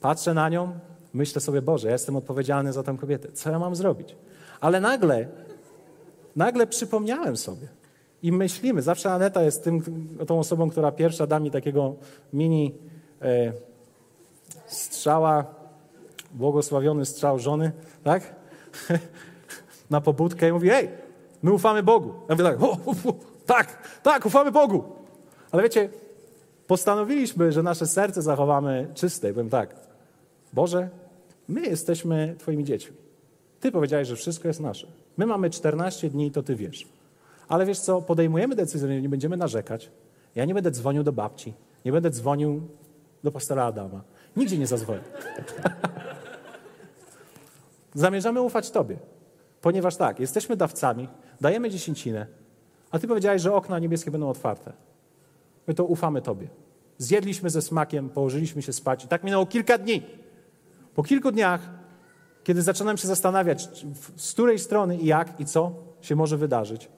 Patrzę 0.00 0.34
na 0.34 0.48
nią, 0.48 0.72
myślę 1.16 1.40
sobie, 1.40 1.62
Boże, 1.62 1.86
ja 1.88 1.92
jestem 1.92 2.16
odpowiedzialny 2.16 2.72
za 2.72 2.82
tę 2.82 2.96
kobietę. 3.00 3.32
Co 3.32 3.50
ja 3.50 3.58
mam 3.58 3.76
zrobić? 3.76 4.16
Ale 4.60 4.80
nagle, 4.80 5.28
nagle 6.36 6.66
przypomniałem 6.66 7.36
sobie 7.36 7.68
i 8.22 8.32
myślimy, 8.32 8.82
zawsze 8.82 9.12
Aneta 9.12 9.42
jest 9.42 9.64
tym, 9.64 9.82
tą 10.26 10.38
osobą, 10.38 10.70
która 10.70 10.92
pierwsza 10.92 11.26
da 11.26 11.40
mi 11.40 11.50
takiego 11.50 11.94
mini 12.32 12.74
e, 13.22 13.52
strzała, 14.66 15.44
błogosławiony 16.32 17.04
strzał 17.04 17.38
żony, 17.38 17.72
tak? 18.04 18.34
Na 19.90 20.00
pobudkę 20.00 20.48
i 20.48 20.52
mówi, 20.52 20.68
hej, 20.68 20.88
my 21.42 21.52
ufamy 21.52 21.82
Bogu. 21.82 22.14
Ja 22.28 22.34
mówię 22.34 22.44
tak, 22.44 22.62
o, 22.62 22.76
tak, 23.46 23.78
tak, 24.02 24.26
ufamy 24.26 24.52
Bogu. 24.52 24.84
Ale 25.52 25.62
wiecie, 25.62 25.88
postanowiliśmy, 26.66 27.52
że 27.52 27.62
nasze 27.62 27.86
serce 27.86 28.22
zachowamy 28.22 28.88
czyste. 28.94 29.30
I 29.30 29.32
powiem 29.32 29.50
tak, 29.50 29.76
Boże, 30.52 30.88
My 31.48 31.60
jesteśmy 31.60 32.34
Twoimi 32.38 32.64
dziećmi. 32.64 32.96
Ty 33.60 33.72
powiedziałeś, 33.72 34.08
że 34.08 34.16
wszystko 34.16 34.48
jest 34.48 34.60
nasze. 34.60 34.86
My 35.16 35.26
mamy 35.26 35.50
14 35.50 36.10
dni, 36.10 36.30
to 36.30 36.42
Ty 36.42 36.56
wiesz. 36.56 36.88
Ale 37.48 37.66
wiesz 37.66 37.78
co, 37.78 38.02
podejmujemy 38.02 38.54
decyzję, 38.54 39.02
nie 39.02 39.08
będziemy 39.08 39.36
narzekać. 39.36 39.90
Ja 40.34 40.44
nie 40.44 40.54
będę 40.54 40.70
dzwonił 40.70 41.02
do 41.02 41.12
babci, 41.12 41.54
nie 41.84 41.92
będę 41.92 42.10
dzwonił 42.10 42.62
do 43.24 43.32
pastora 43.32 43.64
Adama. 43.64 44.02
Nigdzie 44.36 44.58
nie 44.58 44.66
zadzwonię. 44.66 45.00
Zamierzamy 47.94 48.42
ufać 48.42 48.70
Tobie, 48.70 48.96
ponieważ 49.60 49.96
tak, 49.96 50.20
jesteśmy 50.20 50.56
dawcami, 50.56 51.08
dajemy 51.40 51.70
dziesięcinę, 51.70 52.26
a 52.90 52.98
Ty 52.98 53.08
powiedziałeś, 53.08 53.42
że 53.42 53.54
okna 53.54 53.78
niebieskie 53.78 54.10
będą 54.10 54.30
otwarte. 54.30 54.72
My 55.66 55.74
to 55.74 55.84
ufamy 55.84 56.22
Tobie. 56.22 56.48
Zjedliśmy 56.98 57.50
ze 57.50 57.62
smakiem, 57.62 58.08
położyliśmy 58.08 58.62
się 58.62 58.72
spać 58.72 59.04
i 59.04 59.08
tak 59.08 59.24
minęło 59.24 59.46
kilka 59.46 59.78
dni. 59.78 60.02
Po 60.96 61.02
kilku 61.02 61.32
dniach, 61.32 61.60
kiedy 62.44 62.62
zaczynam 62.62 62.96
się 62.96 63.08
zastanawiać, 63.08 63.68
z 64.16 64.32
której 64.32 64.58
strony 64.58 64.96
i 64.96 65.06
jak 65.06 65.40
i 65.40 65.44
co 65.44 65.72
się 66.00 66.16
może 66.16 66.36
wydarzyć, 66.36 66.88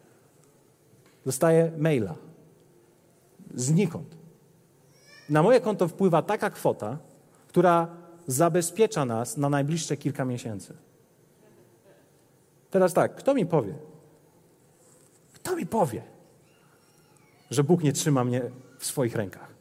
dostaję 1.24 1.72
maila. 1.78 2.14
Znikąd. 3.54 4.16
Na 5.30 5.42
moje 5.42 5.60
konto 5.60 5.88
wpływa 5.88 6.22
taka 6.22 6.50
kwota, 6.50 6.98
która 7.48 7.88
zabezpiecza 8.26 9.04
nas 9.04 9.36
na 9.36 9.48
najbliższe 9.48 9.96
kilka 9.96 10.24
miesięcy. 10.24 10.76
Teraz 12.70 12.92
tak, 12.94 13.14
kto 13.14 13.34
mi 13.34 13.46
powie? 13.46 13.74
Kto 15.32 15.56
mi 15.56 15.66
powie, 15.66 16.02
że 17.50 17.64
Bóg 17.64 17.82
nie 17.82 17.92
trzyma 17.92 18.24
mnie 18.24 18.42
w 18.78 18.86
swoich 18.86 19.16
rękach? 19.16 19.54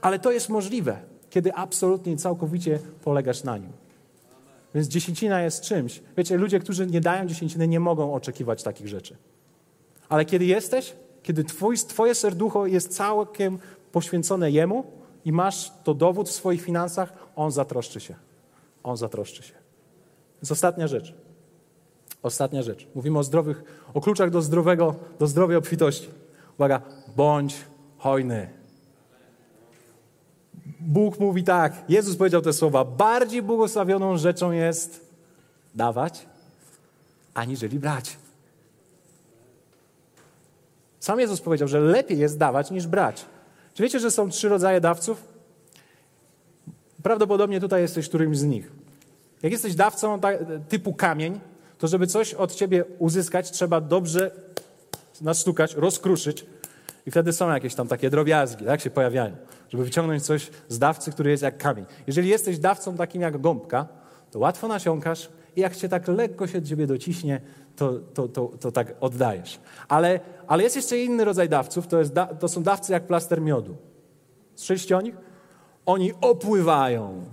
Ale 0.00 0.18
to 0.18 0.32
jest 0.32 0.48
możliwe, 0.48 1.07
kiedy 1.30 1.54
absolutnie 1.54 2.12
i 2.12 2.16
całkowicie 2.16 2.78
polegasz 3.04 3.44
na 3.44 3.56
nim. 3.56 3.72
Więc 4.74 4.88
dziesięcina 4.88 5.42
jest 5.42 5.62
czymś. 5.62 6.02
Wiecie, 6.16 6.36
ludzie, 6.36 6.58
którzy 6.58 6.86
nie 6.86 7.00
dają 7.00 7.26
dziesięciny, 7.26 7.68
nie 7.68 7.80
mogą 7.80 8.14
oczekiwać 8.14 8.62
takich 8.62 8.88
rzeczy. 8.88 9.16
Ale 10.08 10.24
kiedy 10.24 10.44
jesteś, 10.44 10.96
kiedy 11.22 11.44
twój, 11.44 11.76
twoje 11.76 12.14
serducho 12.14 12.66
jest 12.66 12.96
całkiem 12.96 13.58
poświęcone 13.92 14.50
Jemu 14.50 14.84
i 15.24 15.32
masz 15.32 15.72
to 15.84 15.94
dowód 15.94 16.28
w 16.28 16.32
swoich 16.32 16.62
finansach, 16.62 17.12
On 17.36 17.50
zatroszczy 17.50 18.00
się. 18.00 18.14
On 18.82 18.96
zatroszczy 18.96 19.42
się. 19.42 19.54
Więc 20.42 20.52
ostatnia 20.52 20.86
rzecz. 20.86 21.14
Ostatnia 22.22 22.62
rzecz. 22.62 22.86
Mówimy 22.94 23.18
o 23.18 23.22
zdrowych, 23.22 23.64
o 23.94 24.00
kluczach 24.00 24.30
do 24.30 24.42
zdrowego, 24.42 24.94
do 25.18 25.26
zdrowej 25.26 25.56
obfitości. 25.56 26.08
Uwaga, 26.58 26.82
bądź 27.16 27.56
hojny. 27.98 28.57
Bóg 30.80 31.20
mówi 31.20 31.44
tak, 31.44 31.72
Jezus 31.88 32.16
powiedział 32.16 32.42
te 32.42 32.52
słowa, 32.52 32.84
bardziej 32.84 33.42
błogosławioną 33.42 34.16
rzeczą 34.16 34.52
jest 34.52 35.06
dawać, 35.74 36.26
aniżeli 37.34 37.78
brać. 37.78 38.16
Sam 41.00 41.20
Jezus 41.20 41.40
powiedział, 41.40 41.68
że 41.68 41.80
lepiej 41.80 42.18
jest 42.18 42.38
dawać 42.38 42.70
niż 42.70 42.86
brać. 42.86 43.24
Czy 43.74 43.82
wiecie, 43.82 44.00
że 44.00 44.10
są 44.10 44.30
trzy 44.30 44.48
rodzaje 44.48 44.80
dawców? 44.80 45.24
Prawdopodobnie 47.02 47.60
tutaj 47.60 47.82
jesteś 47.82 48.08
którymś 48.08 48.38
z 48.38 48.44
nich. 48.44 48.72
Jak 49.42 49.52
jesteś 49.52 49.74
dawcą 49.74 50.20
typu 50.68 50.94
kamień, 50.94 51.40
to 51.78 51.88
żeby 51.88 52.06
coś 52.06 52.34
od 52.34 52.54
ciebie 52.54 52.84
uzyskać, 52.98 53.50
trzeba 53.50 53.80
dobrze 53.80 54.30
nastukać, 55.20 55.74
rozkruszyć 55.74 56.46
i 57.08 57.10
wtedy 57.10 57.32
są 57.32 57.50
jakieś 57.50 57.74
tam 57.74 57.88
takie 57.88 58.10
drobiazgi, 58.10 58.64
tak 58.64 58.80
się 58.80 58.90
pojawiają, 58.90 59.36
żeby 59.68 59.84
wyciągnąć 59.84 60.22
coś 60.22 60.50
z 60.68 60.78
dawcy, 60.78 61.12
który 61.12 61.30
jest 61.30 61.42
jak 61.42 61.58
kamień. 61.58 61.84
Jeżeli 62.06 62.28
jesteś 62.28 62.58
dawcą 62.58 62.96
takim 62.96 63.22
jak 63.22 63.40
gąbka, 63.40 63.88
to 64.30 64.38
łatwo 64.38 64.68
nasiąkasz 64.68 65.28
i 65.56 65.60
jak 65.60 65.76
cię 65.76 65.88
tak 65.88 66.08
lekko 66.08 66.46
się 66.46 66.62
ciebie 66.62 66.86
dociśnie, 66.86 67.40
to, 67.76 67.92
to, 68.14 68.28
to, 68.28 68.50
to 68.60 68.72
tak 68.72 68.94
oddajesz. 69.00 69.60
Ale, 69.88 70.20
ale 70.46 70.62
jest 70.62 70.76
jeszcze 70.76 70.98
inny 70.98 71.24
rodzaj 71.24 71.48
dawców, 71.48 71.86
to, 71.86 72.04
da, 72.04 72.26
to 72.26 72.48
są 72.48 72.62
dawcy 72.62 72.92
jak 72.92 73.06
plaster 73.06 73.40
miodu. 73.40 73.76
Słyszeliście 74.54 74.96
o 74.96 75.00
nich? 75.00 75.16
Oni 75.86 76.12
opływają. 76.20 77.24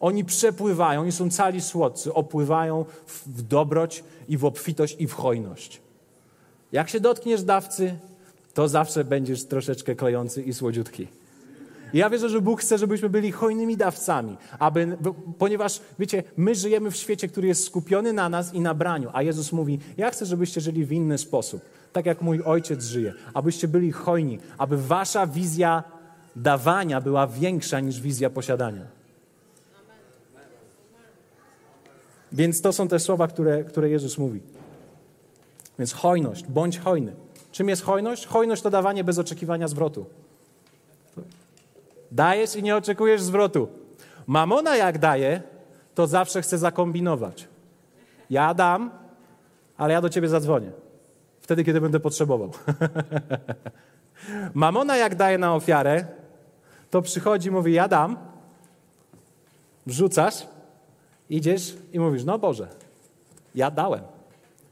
Oni 0.00 0.24
przepływają, 0.24 1.00
oni 1.00 1.12
są 1.12 1.30
cali 1.30 1.60
słodcy, 1.60 2.14
opływają 2.14 2.84
w, 3.06 3.28
w 3.28 3.42
dobroć 3.42 4.04
i 4.28 4.36
w 4.36 4.44
obfitość 4.44 4.96
i 4.98 5.06
w 5.06 5.12
hojność. 5.12 5.80
Jak 6.72 6.88
się 6.88 7.00
dotkniesz 7.00 7.42
dawcy, 7.42 7.98
to 8.56 8.68
zawsze 8.68 9.04
będziesz 9.04 9.44
troszeczkę 9.44 9.94
klejący 9.94 10.42
i 10.42 10.54
słodziutki. 10.54 11.06
Ja 11.94 12.10
wierzę, 12.10 12.28
że 12.28 12.40
Bóg 12.40 12.60
chce, 12.60 12.78
żebyśmy 12.78 13.08
byli 13.08 13.32
hojnymi 13.32 13.76
dawcami, 13.76 14.36
aby, 14.58 14.96
ponieważ, 15.38 15.80
wiecie, 15.98 16.22
my 16.36 16.54
żyjemy 16.54 16.90
w 16.90 16.96
świecie, 16.96 17.28
który 17.28 17.48
jest 17.48 17.64
skupiony 17.64 18.12
na 18.12 18.28
nas 18.28 18.54
i 18.54 18.60
na 18.60 18.74
braniu, 18.74 19.10
a 19.12 19.22
Jezus 19.22 19.52
mówi, 19.52 19.78
ja 19.96 20.10
chcę, 20.10 20.26
żebyście 20.26 20.60
żyli 20.60 20.84
w 20.84 20.92
inny 20.92 21.18
sposób, 21.18 21.62
tak 21.92 22.06
jak 22.06 22.22
mój 22.22 22.42
Ojciec 22.42 22.84
żyje, 22.84 23.14
abyście 23.34 23.68
byli 23.68 23.92
hojni, 23.92 24.38
aby 24.58 24.76
wasza 24.76 25.26
wizja 25.26 25.84
dawania 26.36 27.00
była 27.00 27.26
większa 27.26 27.80
niż 27.80 28.00
wizja 28.00 28.30
posiadania. 28.30 28.86
Więc 32.32 32.60
to 32.60 32.72
są 32.72 32.88
te 32.88 32.98
słowa, 32.98 33.28
które, 33.28 33.64
które 33.64 33.90
Jezus 33.90 34.18
mówi. 34.18 34.40
Więc 35.78 35.92
hojność, 35.92 36.46
bądź 36.46 36.78
hojny. 36.78 37.25
Czym 37.56 37.68
jest 37.68 37.82
hojność? 37.82 38.26
Hojność 38.26 38.62
to 38.62 38.70
dawanie 38.70 39.04
bez 39.04 39.18
oczekiwania 39.18 39.68
zwrotu. 39.68 40.06
Dajesz 42.12 42.56
i 42.56 42.62
nie 42.62 42.76
oczekujesz 42.76 43.22
zwrotu. 43.22 43.68
Mamona 44.26 44.76
jak 44.76 44.98
daje, 44.98 45.42
to 45.94 46.06
zawsze 46.06 46.42
chce 46.42 46.58
zakombinować. 46.58 47.48
Ja 48.30 48.54
dam, 48.54 48.90
ale 49.76 49.92
ja 49.92 50.00
do 50.00 50.08
ciebie 50.08 50.28
zadzwonię. 50.28 50.70
Wtedy, 51.40 51.64
kiedy 51.64 51.80
będę 51.80 52.00
potrzebował. 52.00 52.50
Mamona 54.54 54.96
jak 54.96 55.14
daje 55.14 55.38
na 55.38 55.54
ofiarę, 55.54 56.06
to 56.90 57.02
przychodzi 57.02 57.50
mówi, 57.50 57.72
ja 57.72 57.88
dam, 57.88 58.16
wrzucasz, 59.86 60.46
idziesz 61.30 61.76
i 61.92 62.00
mówisz, 62.00 62.24
no 62.24 62.38
Boże, 62.38 62.68
ja 63.54 63.70
dałem. 63.70 64.02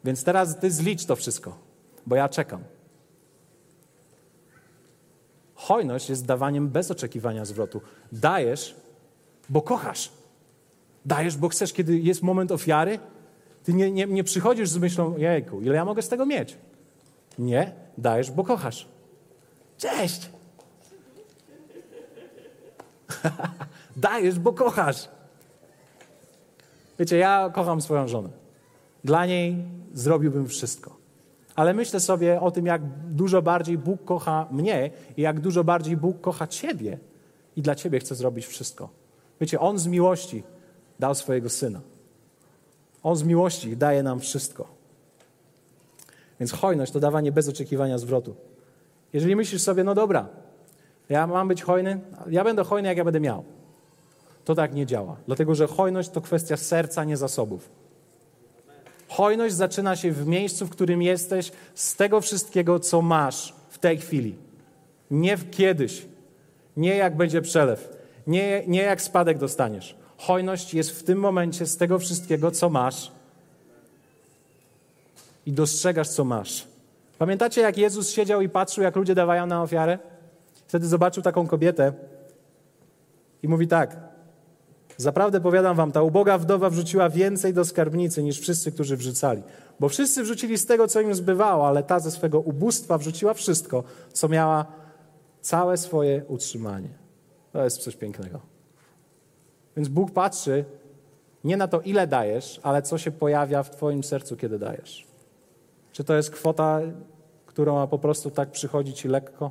Więc 0.04 0.24
teraz 0.24 0.58
ty 0.58 0.70
zlicz 0.70 1.04
to 1.04 1.16
wszystko, 1.16 1.56
bo 2.06 2.16
ja 2.16 2.28
czekam. 2.28 2.73
Hojność 5.64 6.08
jest 6.08 6.26
dawaniem 6.26 6.68
bez 6.68 6.90
oczekiwania 6.90 7.44
zwrotu. 7.44 7.80
Dajesz, 8.12 8.76
bo 9.48 9.62
kochasz. 9.62 10.12
Dajesz, 11.04 11.36
bo 11.36 11.48
chcesz, 11.48 11.72
kiedy 11.72 11.98
jest 11.98 12.22
moment 12.22 12.52
ofiary. 12.52 12.98
Ty 13.64 13.74
nie, 13.74 13.90
nie, 13.90 14.06
nie 14.06 14.24
przychodzisz 14.24 14.68
z 14.68 14.78
myślą, 14.78 15.16
jejku, 15.16 15.60
ile 15.60 15.74
ja 15.74 15.84
mogę 15.84 16.02
z 16.02 16.08
tego 16.08 16.26
mieć? 16.26 16.56
Nie, 17.38 17.72
dajesz, 17.98 18.30
bo 18.30 18.44
kochasz. 18.44 18.88
Cześć! 19.78 20.30
dajesz, 23.96 24.38
bo 24.38 24.52
kochasz. 24.52 25.08
Wiecie, 26.98 27.16
ja 27.16 27.50
kocham 27.54 27.80
swoją 27.80 28.08
żonę. 28.08 28.28
Dla 29.04 29.26
niej 29.26 29.64
zrobiłbym 29.94 30.48
wszystko 30.48 31.03
ale 31.54 31.74
myślę 31.74 32.00
sobie 32.00 32.40
o 32.40 32.50
tym, 32.50 32.66
jak 32.66 32.82
dużo 33.10 33.42
bardziej 33.42 33.78
Bóg 33.78 34.04
kocha 34.04 34.46
mnie 34.50 34.90
i 35.16 35.22
jak 35.22 35.40
dużo 35.40 35.64
bardziej 35.64 35.96
Bóg 35.96 36.20
kocha 36.20 36.46
Ciebie 36.46 36.98
i 37.56 37.62
dla 37.62 37.74
Ciebie 37.74 38.00
chce 38.00 38.14
zrobić 38.14 38.46
wszystko. 38.46 38.88
Wiecie, 39.40 39.60
On 39.60 39.78
z 39.78 39.86
miłości 39.86 40.42
dał 40.98 41.14
swojego 41.14 41.48
Syna. 41.48 41.80
On 43.02 43.16
z 43.16 43.22
miłości 43.22 43.76
daje 43.76 44.02
nam 44.02 44.20
wszystko. 44.20 44.68
Więc 46.40 46.52
hojność 46.52 46.92
to 46.92 47.00
dawanie 47.00 47.32
bez 47.32 47.48
oczekiwania 47.48 47.98
zwrotu. 47.98 48.34
Jeżeli 49.12 49.36
myślisz 49.36 49.62
sobie, 49.62 49.84
no 49.84 49.94
dobra, 49.94 50.28
ja 51.08 51.26
mam 51.26 51.48
być 51.48 51.62
hojny, 51.62 52.00
ja 52.30 52.44
będę 52.44 52.64
hojny, 52.64 52.88
jak 52.88 52.98
ja 52.98 53.04
będę 53.04 53.20
miał. 53.20 53.44
To 54.44 54.54
tak 54.54 54.74
nie 54.74 54.86
działa. 54.86 55.16
Dlatego, 55.26 55.54
że 55.54 55.66
hojność 55.66 56.08
to 56.08 56.20
kwestia 56.20 56.56
serca, 56.56 57.04
nie 57.04 57.16
zasobów. 57.16 57.70
Hojność 59.08 59.54
zaczyna 59.54 59.96
się 59.96 60.12
w 60.12 60.26
miejscu, 60.26 60.66
w 60.66 60.70
którym 60.70 61.02
jesteś, 61.02 61.52
z 61.74 61.96
tego 61.96 62.20
wszystkiego, 62.20 62.80
co 62.80 63.02
masz 63.02 63.54
w 63.68 63.78
tej 63.78 63.98
chwili. 63.98 64.34
Nie 65.10 65.36
w 65.36 65.50
kiedyś, 65.50 66.06
nie 66.76 66.96
jak 66.96 67.16
będzie 67.16 67.42
przelew, 67.42 67.88
nie, 68.26 68.62
nie 68.66 68.82
jak 68.82 69.02
spadek 69.02 69.38
dostaniesz. 69.38 69.96
Hojność 70.18 70.74
jest 70.74 70.90
w 70.90 71.02
tym 71.02 71.18
momencie 71.18 71.66
z 71.66 71.76
tego 71.76 71.98
wszystkiego, 71.98 72.50
co 72.50 72.70
masz 72.70 73.12
i 75.46 75.52
dostrzegasz, 75.52 76.08
co 76.08 76.24
masz. 76.24 76.66
Pamiętacie, 77.18 77.60
jak 77.60 77.78
Jezus 77.78 78.10
siedział 78.10 78.40
i 78.40 78.48
patrzył, 78.48 78.84
jak 78.84 78.96
ludzie 78.96 79.14
dawają 79.14 79.46
na 79.46 79.62
ofiarę? 79.62 79.98
Wtedy 80.66 80.86
zobaczył 80.86 81.22
taką 81.22 81.46
kobietę 81.46 81.92
i 83.42 83.48
mówi 83.48 83.68
tak: 83.68 83.96
Zaprawdę 84.96 85.40
powiadam 85.40 85.76
wam, 85.76 85.92
ta 85.92 86.02
uboga 86.02 86.38
wdowa 86.38 86.70
wrzuciła 86.70 87.10
więcej 87.10 87.54
do 87.54 87.64
skarbnicy 87.64 88.22
niż 88.22 88.40
wszyscy, 88.40 88.72
którzy 88.72 88.96
wrzucali. 88.96 89.42
Bo 89.80 89.88
wszyscy 89.88 90.22
wrzucili 90.22 90.58
z 90.58 90.66
tego, 90.66 90.88
co 90.88 91.00
im 91.00 91.14
zbywało, 91.14 91.68
ale 91.68 91.82
ta 91.82 92.00
ze 92.00 92.10
swego 92.10 92.40
ubóstwa 92.40 92.98
wrzuciła 92.98 93.34
wszystko, 93.34 93.84
co 94.12 94.28
miała 94.28 94.66
całe 95.40 95.76
swoje 95.76 96.24
utrzymanie. 96.28 96.88
To 97.52 97.64
jest 97.64 97.78
coś 97.78 97.96
pięknego. 97.96 98.40
Więc 99.76 99.88
Bóg 99.88 100.10
patrzy 100.10 100.64
nie 101.44 101.56
na 101.56 101.68
to, 101.68 101.80
ile 101.80 102.06
dajesz, 102.06 102.60
ale 102.62 102.82
co 102.82 102.98
się 102.98 103.10
pojawia 103.10 103.62
w 103.62 103.70
Twoim 103.70 104.04
sercu, 104.04 104.36
kiedy 104.36 104.58
dajesz. 104.58 105.06
Czy 105.92 106.04
to 106.04 106.14
jest 106.14 106.30
kwota, 106.30 106.80
którą 107.46 107.74
ma 107.74 107.86
po 107.86 107.98
prostu 107.98 108.30
tak 108.30 108.50
przychodzić 108.50 108.98
ci 108.98 109.08
lekko? 109.08 109.50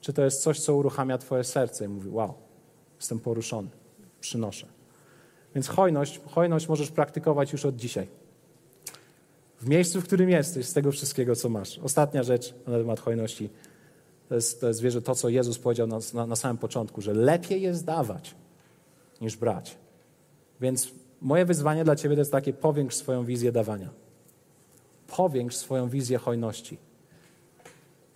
Czy 0.00 0.12
to 0.12 0.22
jest 0.22 0.42
coś, 0.42 0.60
co 0.60 0.74
uruchamia 0.74 1.18
Twoje 1.18 1.44
serce 1.44 1.84
i 1.84 1.88
mówi: 1.88 2.08
Wow, 2.08 2.34
jestem 2.98 3.18
poruszony 3.18 3.79
przynoszę. 4.20 4.66
Więc 5.54 5.68
hojność, 5.68 6.20
hojność 6.26 6.68
możesz 6.68 6.90
praktykować 6.90 7.52
już 7.52 7.64
od 7.64 7.76
dzisiaj. 7.76 8.08
W 9.60 9.68
miejscu, 9.68 10.00
w 10.00 10.04
którym 10.04 10.30
jesteś, 10.30 10.66
z 10.66 10.72
tego 10.72 10.92
wszystkiego, 10.92 11.36
co 11.36 11.48
masz. 11.48 11.78
Ostatnia 11.78 12.22
rzecz 12.22 12.54
na 12.66 12.78
temat 12.78 13.00
hojności 13.00 13.50
to 14.28 14.34
jest, 14.34 14.60
to 14.60 14.68
jest 14.68 14.80
wierzę, 14.80 15.02
to, 15.02 15.14
co 15.14 15.28
Jezus 15.28 15.58
powiedział 15.58 15.86
na, 15.86 15.98
na, 16.14 16.26
na 16.26 16.36
samym 16.36 16.58
początku, 16.58 17.00
że 17.00 17.14
lepiej 17.14 17.62
jest 17.62 17.84
dawać 17.84 18.34
niż 19.20 19.36
brać. 19.36 19.76
Więc 20.60 20.88
moje 21.20 21.44
wyzwanie 21.44 21.84
dla 21.84 21.96
Ciebie 21.96 22.14
to 22.14 22.20
jest 22.20 22.32
takie: 22.32 22.52
powiększ 22.52 22.94
swoją 22.94 23.24
wizję 23.24 23.52
dawania. 23.52 23.88
Powiększ 25.06 25.56
swoją 25.56 25.88
wizję 25.88 26.18
hojności. 26.18 26.78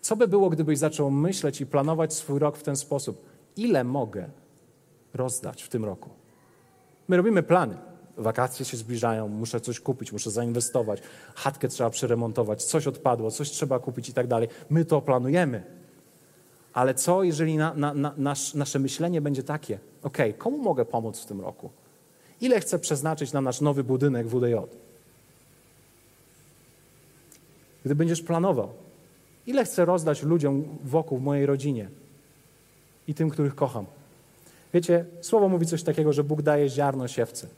Co 0.00 0.16
by 0.16 0.28
było, 0.28 0.50
gdybyś 0.50 0.78
zaczął 0.78 1.10
myśleć 1.10 1.60
i 1.60 1.66
planować 1.66 2.14
swój 2.14 2.38
rok 2.38 2.56
w 2.56 2.62
ten 2.62 2.76
sposób? 2.76 3.24
Ile 3.56 3.84
mogę 3.84 4.30
rozdać 5.14 5.62
w 5.62 5.68
tym 5.68 5.84
roku? 5.84 6.10
My 7.08 7.16
robimy 7.16 7.42
plany. 7.42 7.76
Wakacje 8.16 8.66
się 8.66 8.76
zbliżają, 8.76 9.28
muszę 9.28 9.60
coś 9.60 9.80
kupić, 9.80 10.12
muszę 10.12 10.30
zainwestować, 10.30 11.02
chatkę 11.34 11.68
trzeba 11.68 11.90
przeremontować, 11.90 12.64
coś 12.64 12.86
odpadło, 12.86 13.30
coś 13.30 13.50
trzeba 13.50 13.78
kupić 13.78 14.08
i 14.08 14.12
tak 14.12 14.26
dalej. 14.26 14.48
My 14.70 14.84
to 14.84 15.00
planujemy. 15.00 15.62
Ale 16.72 16.94
co, 16.94 17.22
jeżeli 17.22 17.56
na, 17.56 17.74
na, 17.74 17.94
na, 17.94 18.14
nasz, 18.16 18.54
nasze 18.54 18.78
myślenie 18.78 19.20
będzie 19.20 19.42
takie? 19.42 19.78
Ok, 20.02 20.18
komu 20.38 20.58
mogę 20.58 20.84
pomóc 20.84 21.20
w 21.20 21.26
tym 21.26 21.40
roku? 21.40 21.70
Ile 22.40 22.60
chcę 22.60 22.78
przeznaczyć 22.78 23.32
na 23.32 23.40
nasz 23.40 23.60
nowy 23.60 23.84
budynek 23.84 24.26
WDJ? 24.28 24.54
Gdy 27.84 27.94
będziesz 27.94 28.22
planował, 28.22 28.68
ile 29.46 29.64
chcę 29.64 29.84
rozdać 29.84 30.22
ludziom 30.22 30.64
wokół 30.84 31.18
w 31.18 31.22
mojej 31.22 31.46
rodzinie 31.46 31.88
i 33.08 33.14
tym, 33.14 33.30
których 33.30 33.54
kocham? 33.54 33.86
Wiecie, 34.74 35.04
słowo 35.20 35.48
mówi 35.48 35.66
coś 35.66 35.82
takiego, 35.82 36.12
że 36.12 36.24
Bóg 36.24 36.42
daje 36.42 36.68
ziarno 36.68 37.08
siewcy. 37.08 37.48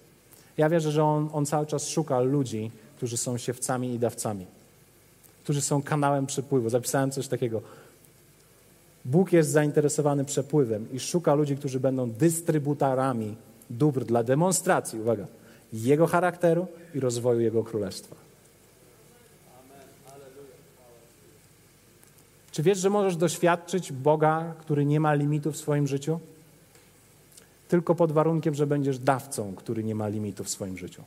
Ja 0.57 0.69
wierzę, 0.69 0.93
że 0.93 1.05
on, 1.05 1.29
on 1.33 1.47
cały 1.47 1.67
czas 1.67 1.89
szuka 1.89 2.21
ludzi, 2.21 2.71
którzy 2.97 3.17
są 3.17 3.39
siewcami 3.39 3.95
i 3.95 3.99
dawcami, 3.99 4.47
którzy 5.45 5.61
są 5.61 5.83
kanałem 5.83 6.27
przepływu. 6.27 6.71
Zapisałem 6.71 7.11
coś 7.11 7.29
takiego. 7.29 7.63
Bóg 9.05 9.33
jest 9.33 9.51
zainteresowany 9.51 10.25
przepływem 10.25 10.87
i 10.93 11.01
szuka 11.01 11.35
ludzi, 11.35 11.57
którzy 11.57 11.81
będą 11.81 12.11
dystrybutorami 12.11 13.37
dóbr 13.71 14.05
dla 14.05 14.23
demonstracji, 14.23 15.01
uwaga, 15.01 15.27
Jego 15.73 16.07
charakteru 16.07 16.67
i 16.95 17.01
rozwoju 17.01 17.41
Jego 17.41 17.65
królestwa. 17.65 18.17
Czy 22.51 22.63
wiesz, 22.63 22.79
że 22.79 22.91
możesz 22.91 23.17
doświadczyć 23.17 23.93
Boga, 23.93 24.55
który 24.59 24.85
nie 24.85 25.01
ma 25.01 25.15
limitu 25.15 25.53
w 25.53 25.57
swoim 25.57 25.87
życiu? 25.87 26.21
Tylko 27.69 27.95
pod 27.95 28.13
warunkiem, 28.13 28.55
że 28.55 28.67
będziesz 28.67 28.99
dawcą, 28.99 29.55
który 29.55 29.85
nie 29.85 29.95
ma 29.95 30.09
limitu 30.09 30.45
w 30.45 30.51
swoim 30.51 30.79
życiu. 30.79 31.03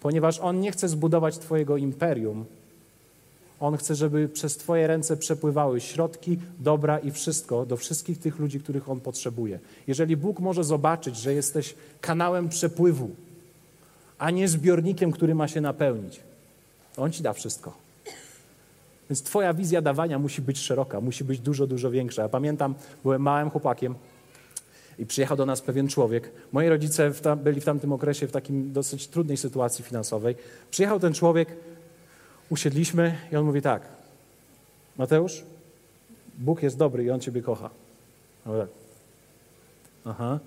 Ponieważ 0.00 0.38
On 0.38 0.60
nie 0.60 0.72
chce 0.72 0.88
zbudować 0.88 1.38
Twojego 1.38 1.76
imperium, 1.76 2.44
on 3.60 3.76
chce, 3.76 3.94
żeby 3.94 4.28
przez 4.28 4.56
Twoje 4.56 4.86
ręce 4.86 5.16
przepływały 5.16 5.80
środki, 5.80 6.38
dobra 6.58 6.98
i 6.98 7.10
wszystko 7.10 7.66
do 7.66 7.76
wszystkich 7.76 8.18
tych 8.18 8.38
ludzi, 8.38 8.60
których 8.60 8.88
On 8.88 9.00
potrzebuje. 9.00 9.58
Jeżeli 9.86 10.16
Bóg 10.16 10.40
może 10.40 10.64
zobaczyć, 10.64 11.16
że 11.16 11.34
jesteś 11.34 11.74
kanałem 12.00 12.48
przepływu, 12.48 13.10
a 14.18 14.30
nie 14.30 14.48
zbiornikiem, 14.48 15.12
który 15.12 15.34
ma 15.34 15.48
się 15.48 15.60
napełnić, 15.60 16.20
On 16.96 17.12
Ci 17.12 17.22
da 17.22 17.32
wszystko. 17.32 17.89
Więc 19.10 19.22
Twoja 19.22 19.54
wizja 19.54 19.82
dawania 19.82 20.18
musi 20.18 20.42
być 20.42 20.58
szeroka, 20.58 21.00
musi 21.00 21.24
być 21.24 21.40
dużo, 21.40 21.66
dużo 21.66 21.90
większa. 21.90 22.22
Ja 22.22 22.28
pamiętam, 22.28 22.74
byłem 23.02 23.22
małym 23.22 23.50
chłopakiem 23.50 23.94
i 24.98 25.06
przyjechał 25.06 25.36
do 25.36 25.46
nas 25.46 25.60
pewien 25.60 25.88
człowiek. 25.88 26.30
Moi 26.52 26.68
rodzice 26.68 27.10
w 27.10 27.20
byli 27.36 27.60
w 27.60 27.64
tamtym 27.64 27.92
okresie 27.92 28.26
w 28.26 28.32
takim 28.32 28.72
dosyć 28.72 29.08
trudnej 29.08 29.36
sytuacji 29.36 29.84
finansowej. 29.84 30.34
Przyjechał 30.70 31.00
ten 31.00 31.14
człowiek, 31.14 31.56
usiedliśmy 32.50 33.16
i 33.32 33.36
on 33.36 33.44
mówi 33.44 33.62
tak, 33.62 33.82
Mateusz, 34.98 35.42
Bóg 36.38 36.62
jest 36.62 36.76
dobry 36.76 37.04
i 37.04 37.10
On 37.10 37.20
Ciebie 37.20 37.42
kocha. 37.42 37.70
Tak. 38.44 38.68
Aha, 40.04 40.38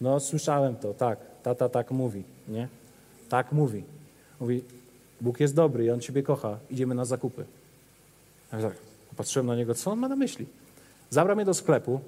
no 0.00 0.20
słyszałem 0.20 0.76
to, 0.76 0.94
tak, 0.94 1.18
tata 1.42 1.68
tak 1.68 1.90
mówi, 1.90 2.22
nie? 2.48 2.68
Tak 3.28 3.52
mówi. 3.52 3.84
Mówi, 4.40 4.62
Bóg 5.20 5.40
jest 5.40 5.54
dobry 5.54 5.84
i 5.84 5.90
On 5.90 6.00
Ciebie 6.00 6.22
kocha, 6.22 6.58
idziemy 6.70 6.94
na 6.94 7.04
zakupy. 7.04 7.44
Ja 8.54 8.68
tak, 8.68 8.76
patrzyłem 9.16 9.46
na 9.46 9.56
niego, 9.56 9.74
co 9.74 9.90
on 9.90 9.98
ma 9.98 10.08
na 10.08 10.16
myśli? 10.16 10.46
Zabrał 11.10 11.36
mnie 11.36 11.44
do 11.44 11.54
sklepu 11.54 12.00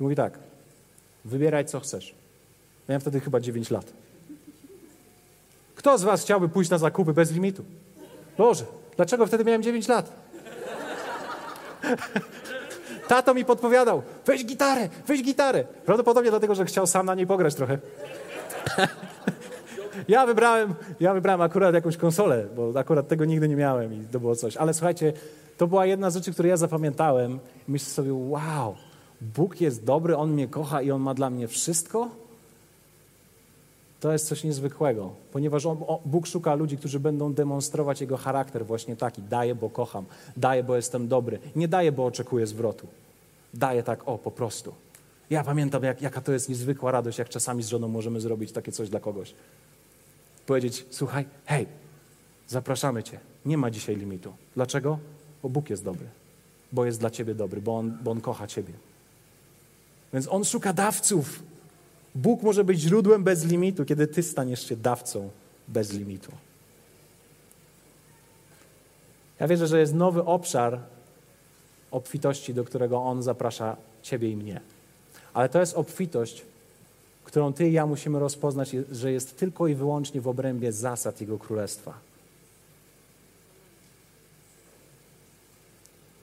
i 0.00 0.02
mówi 0.02 0.16
tak, 0.16 0.38
wybieraj 1.24 1.64
co 1.64 1.80
chcesz. 1.80 2.14
Miałem 2.88 3.00
wtedy 3.00 3.20
chyba 3.20 3.40
9 3.40 3.70
lat. 3.70 3.92
Kto 5.74 5.98
z 5.98 6.02
was 6.02 6.22
chciałby 6.22 6.48
pójść 6.48 6.70
na 6.70 6.78
zakupy 6.78 7.12
bez 7.12 7.32
limitu? 7.32 7.64
Boże, 8.38 8.64
dlaczego 8.96 9.26
wtedy 9.26 9.44
miałem 9.44 9.62
9 9.62 9.88
lat? 9.88 10.12
Tato 13.08 13.34
mi 13.34 13.44
podpowiadał, 13.44 14.02
weź 14.26 14.44
gitarę, 14.44 14.88
weź 15.06 15.22
gitarę. 15.22 15.64
Prawdopodobnie 15.64 16.30
dlatego, 16.30 16.54
że 16.54 16.64
chciał 16.64 16.86
sam 16.86 17.06
na 17.06 17.14
niej 17.14 17.26
pograć 17.26 17.54
trochę. 17.54 17.78
ja 20.08 20.26
wybrałem, 20.26 20.74
ja 21.00 21.14
wybrałem 21.14 21.40
akurat 21.40 21.74
jakąś 21.74 21.96
konsolę, 21.96 22.46
bo 22.56 22.78
akurat 22.78 23.08
tego 23.08 23.24
nigdy 23.24 23.48
nie 23.48 23.56
miałem 23.56 23.94
i 23.94 24.06
to 24.12 24.20
było 24.20 24.36
coś. 24.36 24.56
Ale 24.56 24.74
słuchajcie, 24.74 25.12
to 25.58 25.66
była 25.66 25.86
jedna 25.86 26.10
z 26.10 26.14
rzeczy, 26.14 26.32
które 26.32 26.48
ja 26.48 26.56
zapamiętałem. 26.56 27.38
Myślę 27.68 27.88
sobie, 27.88 28.14
wow, 28.14 28.74
Bóg 29.20 29.60
jest 29.60 29.84
dobry, 29.84 30.16
On 30.16 30.30
mnie 30.30 30.48
kocha 30.48 30.82
i 30.82 30.90
On 30.90 31.02
ma 31.02 31.14
dla 31.14 31.30
mnie 31.30 31.48
wszystko? 31.48 32.08
To 34.00 34.12
jest 34.12 34.28
coś 34.28 34.44
niezwykłego, 34.44 35.10
ponieważ 35.32 35.66
on, 35.66 35.78
Bóg 36.04 36.26
szuka 36.26 36.54
ludzi, 36.54 36.76
którzy 36.76 37.00
będą 37.00 37.32
demonstrować 37.32 38.00
Jego 38.00 38.16
charakter 38.16 38.66
właśnie 38.66 38.96
taki. 38.96 39.22
Daję, 39.22 39.54
bo 39.54 39.70
kocham, 39.70 40.04
daję, 40.36 40.64
bo 40.64 40.76
jestem 40.76 41.08
dobry. 41.08 41.38
Nie 41.56 41.68
daję, 41.68 41.92
bo 41.92 42.06
oczekuję 42.06 42.46
zwrotu. 42.46 42.86
Daję 43.54 43.82
tak, 43.82 44.08
o, 44.08 44.18
po 44.18 44.30
prostu. 44.30 44.74
Ja 45.30 45.44
pamiętam, 45.44 45.82
jak, 45.82 46.02
jaka 46.02 46.20
to 46.20 46.32
jest 46.32 46.48
niezwykła 46.48 46.90
radość, 46.90 47.18
jak 47.18 47.28
czasami 47.28 47.62
z 47.62 47.68
żoną 47.68 47.88
możemy 47.88 48.20
zrobić 48.20 48.52
takie 48.52 48.72
coś 48.72 48.88
dla 48.88 49.00
kogoś. 49.00 49.34
Powiedzieć, 50.46 50.86
słuchaj, 50.90 51.26
hej, 51.44 51.66
zapraszamy 52.48 53.02
Cię. 53.02 53.20
Nie 53.44 53.58
ma 53.58 53.70
dzisiaj 53.70 53.96
limitu. 53.96 54.32
Dlaczego? 54.54 54.98
Bo 55.42 55.48
Bóg 55.48 55.70
jest 55.70 55.84
dobry. 55.84 56.06
Bo 56.72 56.84
jest 56.84 57.00
dla 57.00 57.10
Ciebie 57.10 57.34
dobry, 57.34 57.60
bo 57.60 57.76
On, 57.76 57.98
bo 58.02 58.10
on 58.10 58.20
kocha 58.20 58.46
Ciebie. 58.46 58.72
Więc 60.12 60.28
On 60.28 60.44
szuka 60.44 60.72
dawców, 60.72 61.42
Bóg 62.14 62.42
może 62.42 62.64
być 62.64 62.80
źródłem 62.80 63.24
bez 63.24 63.44
limitu, 63.44 63.84
kiedy 63.84 64.06
ty 64.06 64.22
staniesz 64.22 64.68
się 64.68 64.76
dawcą 64.76 65.30
bez 65.68 65.92
limitu. 65.92 66.32
Ja 69.40 69.48
wierzę, 69.48 69.66
że 69.66 69.80
jest 69.80 69.94
nowy 69.94 70.24
obszar 70.24 70.80
obfitości, 71.90 72.54
do 72.54 72.64
którego 72.64 73.02
On 73.02 73.22
zaprasza 73.22 73.76
ciebie 74.02 74.30
i 74.30 74.36
mnie. 74.36 74.60
Ale 75.34 75.48
to 75.48 75.60
jest 75.60 75.76
obfitość, 75.76 76.44
którą 77.26 77.52
ty 77.52 77.68
i 77.68 77.72
ja 77.72 77.86
musimy 77.86 78.18
rozpoznać, 78.18 78.76
że 78.92 79.12
jest 79.12 79.36
tylko 79.36 79.68
i 79.68 79.74
wyłącznie 79.74 80.20
w 80.20 80.28
obrębie 80.28 80.72
zasad 80.72 81.20
Jego 81.20 81.38
Królestwa. 81.38 81.98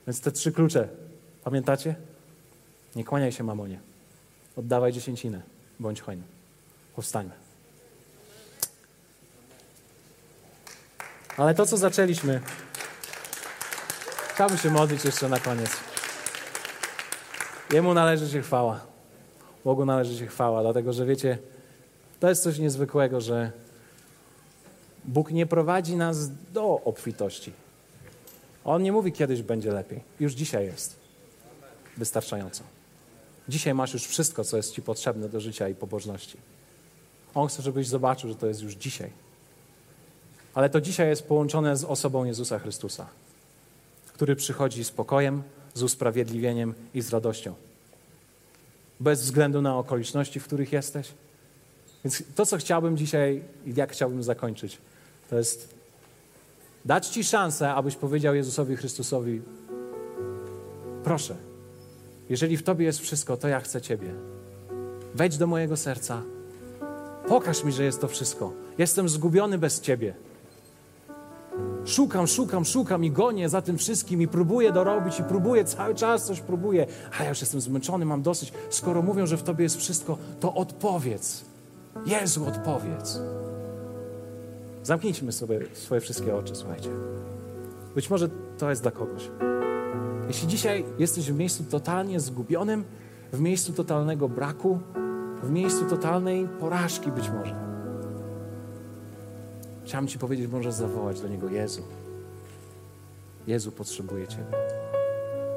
Więc 0.06 0.20
te 0.20 0.32
trzy 0.32 0.52
klucze, 0.52 0.88
pamiętacie? 1.44 1.94
Nie 2.96 3.04
kłaniaj 3.04 3.32
się 3.32 3.44
mamonie. 3.44 3.80
Oddawaj 4.56 4.92
dziesięcinę. 4.92 5.42
Bądź 5.80 6.00
hojny. 6.00 6.22
Powstańmy. 6.96 7.32
Ale 11.36 11.54
to, 11.54 11.66
co 11.66 11.76
zaczęliśmy, 11.76 12.40
chciałbym 14.34 14.58
się 14.58 14.70
modlić 14.70 15.04
jeszcze 15.04 15.28
na 15.28 15.40
koniec. 15.40 15.70
Jemu 17.72 17.94
należy 17.94 18.30
się 18.30 18.42
chwała. 18.42 18.93
Bogu 19.64 19.84
należy 19.84 20.18
się 20.18 20.26
chwała, 20.26 20.62
dlatego 20.62 20.92
że 20.92 21.06
wiecie, 21.06 21.38
to 22.20 22.28
jest 22.28 22.42
coś 22.42 22.58
niezwykłego, 22.58 23.20
że 23.20 23.52
Bóg 25.04 25.30
nie 25.30 25.46
prowadzi 25.46 25.96
nas 25.96 26.30
do 26.52 26.80
obfitości. 26.84 27.52
On 28.64 28.82
nie 28.82 28.92
mówi, 28.92 29.12
kiedyś 29.12 29.42
będzie 29.42 29.72
lepiej. 29.72 30.00
Już 30.20 30.32
dzisiaj 30.32 30.66
jest. 30.66 30.96
Wystarczająco. 31.96 32.62
Dzisiaj 33.48 33.74
masz 33.74 33.92
już 33.94 34.06
wszystko, 34.06 34.44
co 34.44 34.56
jest 34.56 34.72
Ci 34.72 34.82
potrzebne 34.82 35.28
do 35.28 35.40
życia 35.40 35.68
i 35.68 35.74
pobożności. 35.74 36.36
On 37.34 37.48
chce, 37.48 37.62
żebyś 37.62 37.88
zobaczył, 37.88 38.30
że 38.30 38.36
to 38.36 38.46
jest 38.46 38.62
już 38.62 38.74
dzisiaj. 38.74 39.10
Ale 40.54 40.70
to 40.70 40.80
dzisiaj 40.80 41.08
jest 41.08 41.22
połączone 41.22 41.76
z 41.76 41.84
osobą 41.84 42.24
Jezusa 42.24 42.58
Chrystusa, 42.58 43.06
który 44.12 44.36
przychodzi 44.36 44.84
z 44.84 44.90
pokojem, 44.90 45.42
z 45.74 45.82
usprawiedliwieniem 45.82 46.74
i 46.94 47.00
z 47.00 47.10
radością. 47.10 47.54
Bez 49.00 49.22
względu 49.22 49.62
na 49.62 49.78
okoliczności, 49.78 50.40
w 50.40 50.44
których 50.44 50.72
jesteś. 50.72 51.12
Więc 52.04 52.22
to, 52.34 52.46
co 52.46 52.56
chciałbym 52.56 52.96
dzisiaj 52.96 53.42
i 53.66 53.74
jak 53.74 53.92
chciałbym 53.92 54.22
zakończyć, 54.22 54.78
to 55.30 55.38
jest 55.38 55.74
dać 56.84 57.06
Ci 57.06 57.24
szansę, 57.24 57.74
abyś 57.74 57.96
powiedział 57.96 58.34
Jezusowi 58.34 58.76
Chrystusowi: 58.76 59.42
Proszę, 61.04 61.36
jeżeli 62.28 62.56
w 62.56 62.62
Tobie 62.62 62.86
jest 62.86 63.00
wszystko, 63.00 63.36
to 63.36 63.48
ja 63.48 63.60
chcę 63.60 63.80
Ciebie. 63.80 64.14
Wejdź 65.14 65.38
do 65.38 65.46
mojego 65.46 65.76
serca. 65.76 66.22
Pokaż 67.28 67.64
mi, 67.64 67.72
że 67.72 67.84
jest 67.84 68.00
to 68.00 68.08
wszystko. 68.08 68.52
Jestem 68.78 69.08
zgubiony 69.08 69.58
bez 69.58 69.80
Ciebie. 69.80 70.14
Szukam, 71.84 72.26
szukam, 72.26 72.64
szukam 72.64 73.04
i 73.04 73.10
gonię 73.10 73.48
za 73.48 73.62
tym 73.62 73.78
wszystkim 73.78 74.22
i 74.22 74.28
próbuję 74.28 74.72
dorobić 74.72 75.20
i 75.20 75.22
próbuję, 75.22 75.64
cały 75.64 75.94
czas 75.94 76.24
coś 76.24 76.40
próbuję, 76.40 76.86
a 77.18 77.22
ja 77.22 77.28
już 77.28 77.40
jestem 77.40 77.60
zmęczony, 77.60 78.04
mam 78.04 78.22
dosyć. 78.22 78.52
Skoro 78.70 79.02
mówią, 79.02 79.26
że 79.26 79.36
w 79.36 79.42
Tobie 79.42 79.62
jest 79.62 79.76
wszystko, 79.76 80.18
to 80.40 80.54
odpowiedz. 80.54 81.44
Jezu, 82.06 82.46
odpowiedz. 82.46 83.20
Zamknijmy 84.82 85.32
sobie 85.32 85.60
swoje 85.72 86.00
wszystkie 86.00 86.36
oczy, 86.36 86.54
słuchajcie. 86.54 86.88
Być 87.94 88.10
może 88.10 88.28
to 88.58 88.70
jest 88.70 88.82
dla 88.82 88.90
kogoś. 88.90 89.30
Jeśli 90.28 90.48
dzisiaj 90.48 90.84
jesteś 90.98 91.32
w 91.32 91.36
miejscu 91.36 91.64
totalnie 91.70 92.20
zgubionym, 92.20 92.84
w 93.32 93.40
miejscu 93.40 93.72
totalnego 93.72 94.28
braku, 94.28 94.78
w 95.42 95.50
miejscu 95.50 95.84
totalnej 95.84 96.48
porażki 96.60 97.12
być 97.12 97.30
może, 97.30 97.73
chciałem 99.84 100.08
Ci 100.08 100.18
powiedzieć, 100.18 100.50
możesz 100.50 100.74
zawołać 100.74 101.20
do 101.20 101.28
Niego 101.28 101.48
Jezu. 101.48 101.82
Jezu, 103.46 103.72
potrzebuję 103.72 104.28
Ciebie. 104.28 104.44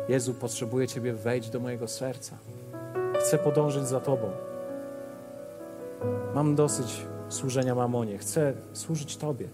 Jezu, 0.10 0.34
potrzebuję 0.34 0.88
Ciebie, 0.88 1.14
wejdź 1.14 1.50
do 1.50 1.60
mojego 1.60 1.88
serca. 1.88 2.38
Chcę 3.20 3.38
podążyć 3.38 3.88
za 3.88 4.00
Tobą. 4.00 4.32
Mam 6.36 6.56
dosyć 6.56 7.06
służenia 7.30 7.76
mamonie. 7.76 8.18
Chcę 8.18 8.54
służyć 8.74 9.18
Tobie. 9.18 9.48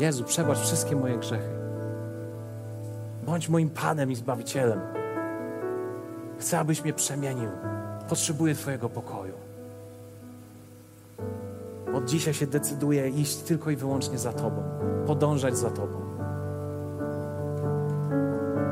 Jezu, 0.00 0.24
przebacz 0.24 0.58
wszystkie 0.58 0.96
moje 0.96 1.18
grzechy. 1.18 1.48
Bądź 3.26 3.48
moim 3.48 3.70
Panem 3.70 4.10
i 4.10 4.14
Zbawicielem. 4.14 4.80
Chcę, 6.38 6.58
abyś 6.58 6.84
mnie 6.84 6.92
przemienił. 6.92 7.50
Potrzebuję 8.08 8.54
Twojego 8.54 8.88
pokoju. 8.88 9.43
Od 12.04 12.10
dzisiaj 12.10 12.34
się 12.34 12.46
decyduję 12.46 13.08
iść 13.08 13.36
tylko 13.36 13.70
i 13.70 13.76
wyłącznie 13.76 14.18
za 14.18 14.32
Tobą, 14.32 14.62
podążać 15.06 15.56
za 15.58 15.70
Tobą. 15.70 15.98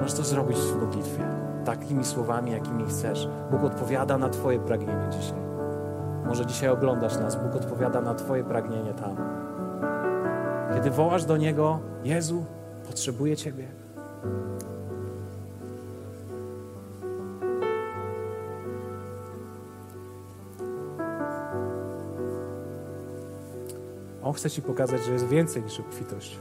Możesz 0.00 0.14
to 0.14 0.24
zrobić 0.24 0.58
w 0.58 0.80
modlitwie, 0.80 1.24
takimi 1.64 2.04
słowami, 2.04 2.52
jakimi 2.52 2.84
chcesz. 2.84 3.28
Bóg 3.50 3.64
odpowiada 3.64 4.18
na 4.18 4.28
Twoje 4.28 4.60
pragnienie 4.60 5.08
dzisiaj. 5.10 5.38
Może 6.26 6.46
dzisiaj 6.46 6.68
oglądasz 6.68 7.16
nas, 7.16 7.36
Bóg 7.36 7.56
odpowiada 7.56 8.00
na 8.00 8.14
Twoje 8.14 8.44
pragnienie 8.44 8.94
tam. 8.94 9.16
Kiedy 10.74 10.90
wołasz 10.90 11.24
do 11.24 11.36
Niego, 11.36 11.80
Jezu, 12.04 12.44
potrzebuję 12.86 13.36
Ciebie. 13.36 13.68
On 24.32 24.36
chce 24.36 24.50
Ci 24.50 24.62
pokazać, 24.62 25.04
że 25.04 25.12
jest 25.12 25.26
więcej 25.26 25.62
niż 25.62 25.80
obfitość. 25.80 26.38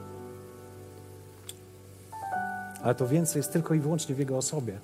Ale 2.83 2.95
to 2.95 3.07
więcej 3.07 3.39
jest 3.39 3.53
tylko 3.53 3.73
i 3.73 3.79
wyłącznie 3.79 4.15
w 4.15 4.19
Jego 4.19 4.37
osobie. 4.37 4.79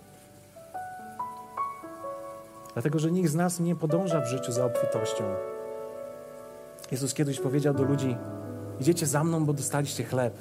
Dlatego, 2.74 3.00
że 3.00 3.12
nikt 3.12 3.30
z 3.30 3.36
nas 3.36 3.60
nie 3.60 3.76
podąża 3.76 4.22
w 4.22 4.28
życiu 4.28 4.52
za 4.52 4.66
obfitością. 4.66 5.24
Jezus 6.92 7.14
kiedyś 7.14 7.40
powiedział 7.40 7.74
do 7.74 7.84
ludzi: 7.84 8.18
Idziecie 8.80 9.06
za 9.06 9.24
mną, 9.24 9.46
bo 9.46 9.54
dostaliście 9.54 10.04
chleb. 10.04 10.34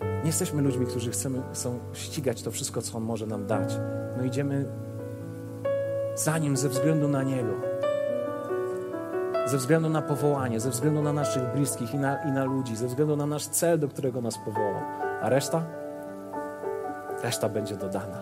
Nie 0.00 0.26
jesteśmy 0.26 0.62
ludźmi, 0.62 0.86
którzy 0.86 1.10
chcemy, 1.10 1.42
chcą 1.52 1.78
ścigać 1.92 2.42
to 2.42 2.50
wszystko, 2.50 2.82
co 2.82 2.96
On 2.96 3.04
może 3.04 3.26
nam 3.26 3.46
dać. 3.46 3.78
No 4.16 4.24
idziemy 4.24 4.64
za 6.14 6.38
Nim 6.38 6.56
ze 6.56 6.68
względu 6.68 7.08
na 7.08 7.22
Niego. 7.22 7.52
Ze 9.48 9.56
względu 9.56 9.88
na 9.88 10.02
powołanie, 10.02 10.60
ze 10.60 10.70
względu 10.70 11.02
na 11.02 11.12
naszych 11.12 11.52
bliskich 11.52 11.94
i 11.94 11.98
na, 11.98 12.22
i 12.22 12.32
na 12.32 12.44
ludzi, 12.44 12.76
ze 12.76 12.86
względu 12.86 13.16
na 13.16 13.26
nasz 13.26 13.46
cel, 13.46 13.78
do 13.78 13.88
którego 13.88 14.20
nas 14.20 14.38
powołał. 14.44 14.82
A 15.22 15.28
reszta? 15.28 15.62
Reszta 17.22 17.48
będzie 17.48 17.76
dodana. 17.76 18.18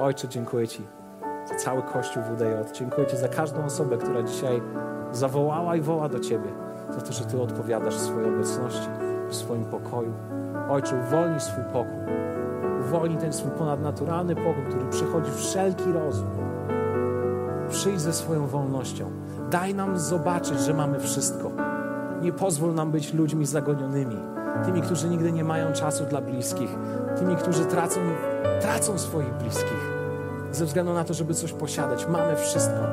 Ojcze, 0.00 0.28
dziękuję 0.28 0.68
Ci 0.68 0.86
za 1.48 1.54
cały 1.54 1.82
Kościół 1.82 2.22
WDJ. 2.22 2.72
Dziękuję 2.72 3.06
Ci 3.06 3.16
za 3.16 3.28
każdą 3.28 3.64
osobę, 3.64 3.98
która 3.98 4.22
dzisiaj 4.22 4.62
zawołała 5.12 5.76
i 5.76 5.80
woła 5.80 6.08
do 6.08 6.20
Ciebie. 6.20 6.50
Za 6.90 7.00
to, 7.00 7.12
że 7.12 7.24
Ty 7.24 7.42
odpowiadasz 7.42 7.94
w 7.94 8.00
swojej 8.00 8.34
obecności, 8.34 8.88
w 9.28 9.34
swoim 9.34 9.64
pokoju. 9.64 10.12
Ojcze, 10.70 10.96
uwolnij 11.06 11.40
swój 11.40 11.64
pokój. 11.64 12.00
Uwolnij 12.80 13.18
ten 13.18 13.32
swój 13.32 13.50
ponadnaturalny 13.50 14.36
pokój, 14.36 14.64
który 14.68 14.86
przechodzi 14.86 15.30
wszelki 15.32 15.92
rozum. 15.92 16.49
Przyjdź 17.70 18.00
ze 18.00 18.12
swoją 18.12 18.46
wolnością. 18.46 19.10
Daj 19.50 19.74
nam 19.74 19.98
zobaczyć, 19.98 20.60
że 20.60 20.74
mamy 20.74 21.00
wszystko. 21.00 21.50
Nie 22.22 22.32
pozwól 22.32 22.74
nam 22.74 22.90
być 22.90 23.14
ludźmi 23.14 23.46
zagonionymi, 23.46 24.16
tymi, 24.64 24.82
którzy 24.82 25.08
nigdy 25.08 25.32
nie 25.32 25.44
mają 25.44 25.72
czasu 25.72 26.04
dla 26.04 26.20
bliskich, 26.20 26.70
tymi, 27.18 27.36
którzy 27.36 27.64
tracą, 27.64 28.00
tracą 28.60 28.98
swoich 28.98 29.34
bliskich 29.34 30.00
ze 30.52 30.66
względu 30.66 30.92
na 30.94 31.04
to, 31.04 31.14
żeby 31.14 31.34
coś 31.34 31.52
posiadać. 31.52 32.06
Mamy 32.06 32.36
wszystko. 32.36 32.86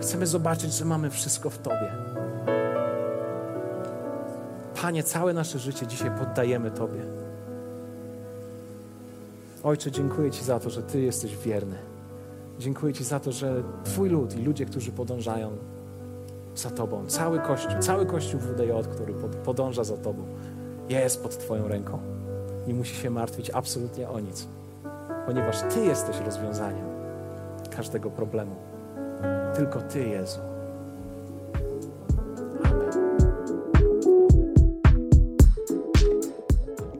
Chcemy 0.00 0.26
zobaczyć, 0.26 0.72
że 0.72 0.84
mamy 0.84 1.10
wszystko 1.10 1.50
w 1.50 1.58
Tobie. 1.58 1.92
Panie, 4.82 5.02
całe 5.02 5.32
nasze 5.32 5.58
życie 5.58 5.86
dzisiaj 5.86 6.10
poddajemy 6.18 6.70
Tobie. 6.70 7.00
Ojcze, 9.62 9.90
dziękuję 9.90 10.30
Ci 10.30 10.44
za 10.44 10.60
to, 10.60 10.70
że 10.70 10.82
Ty 10.82 11.00
jesteś 11.00 11.36
wierny. 11.36 11.93
Dziękuję 12.58 12.92
Ci 12.92 13.04
za 13.04 13.20
to, 13.20 13.32
że 13.32 13.62
Twój 13.84 14.08
lud 14.08 14.36
i 14.38 14.42
ludzie, 14.42 14.66
którzy 14.66 14.92
podążają 14.92 15.50
za 16.54 16.70
Tobą, 16.70 17.06
cały 17.06 17.38
Kościół, 17.38 17.70
cały 17.80 18.06
Kościół 18.06 18.40
WDJ, 18.40 18.70
który 18.92 19.14
podąża 19.44 19.84
za 19.84 19.96
Tobą, 19.96 20.24
jest 20.88 21.22
pod 21.22 21.38
Twoją 21.38 21.68
ręką. 21.68 21.98
Nie 22.66 22.74
musi 22.74 22.94
się 22.96 23.10
martwić 23.10 23.50
absolutnie 23.50 24.08
o 24.08 24.20
nic, 24.20 24.48
ponieważ 25.26 25.60
Ty 25.74 25.84
jesteś 25.84 26.16
rozwiązaniem 26.18 26.86
każdego 27.76 28.10
problemu. 28.10 28.56
Tylko 29.56 29.80
Ty, 29.80 30.08
Jezu. 30.08 30.40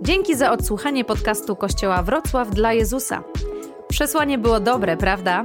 Dzięki 0.02 0.36
za 0.36 0.52
odsłuchanie 0.52 1.04
podcastu 1.04 1.56
Kościoła 1.56 2.02
Wrocław 2.02 2.50
dla 2.50 2.72
Jezusa. 2.72 3.22
Przesłanie 3.94 4.38
było 4.38 4.60
dobre, 4.60 4.96
prawda? 4.96 5.44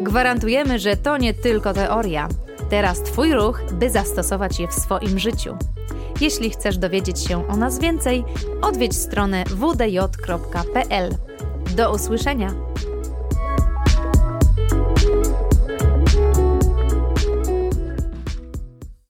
Gwarantujemy, 0.00 0.78
że 0.78 0.96
to 0.96 1.16
nie 1.16 1.34
tylko 1.34 1.72
teoria. 1.72 2.28
Teraz 2.70 3.02
Twój 3.02 3.34
ruch, 3.34 3.60
by 3.72 3.90
zastosować 3.90 4.60
je 4.60 4.68
w 4.68 4.74
swoim 4.74 5.18
życiu. 5.18 5.56
Jeśli 6.20 6.50
chcesz 6.50 6.78
dowiedzieć 6.78 7.20
się 7.20 7.48
o 7.48 7.56
nas 7.56 7.78
więcej, 7.78 8.24
odwiedź 8.62 8.96
stronę 8.96 9.44
wdj.pl. 9.44 11.10
Do 11.76 11.94
usłyszenia! 11.94 12.73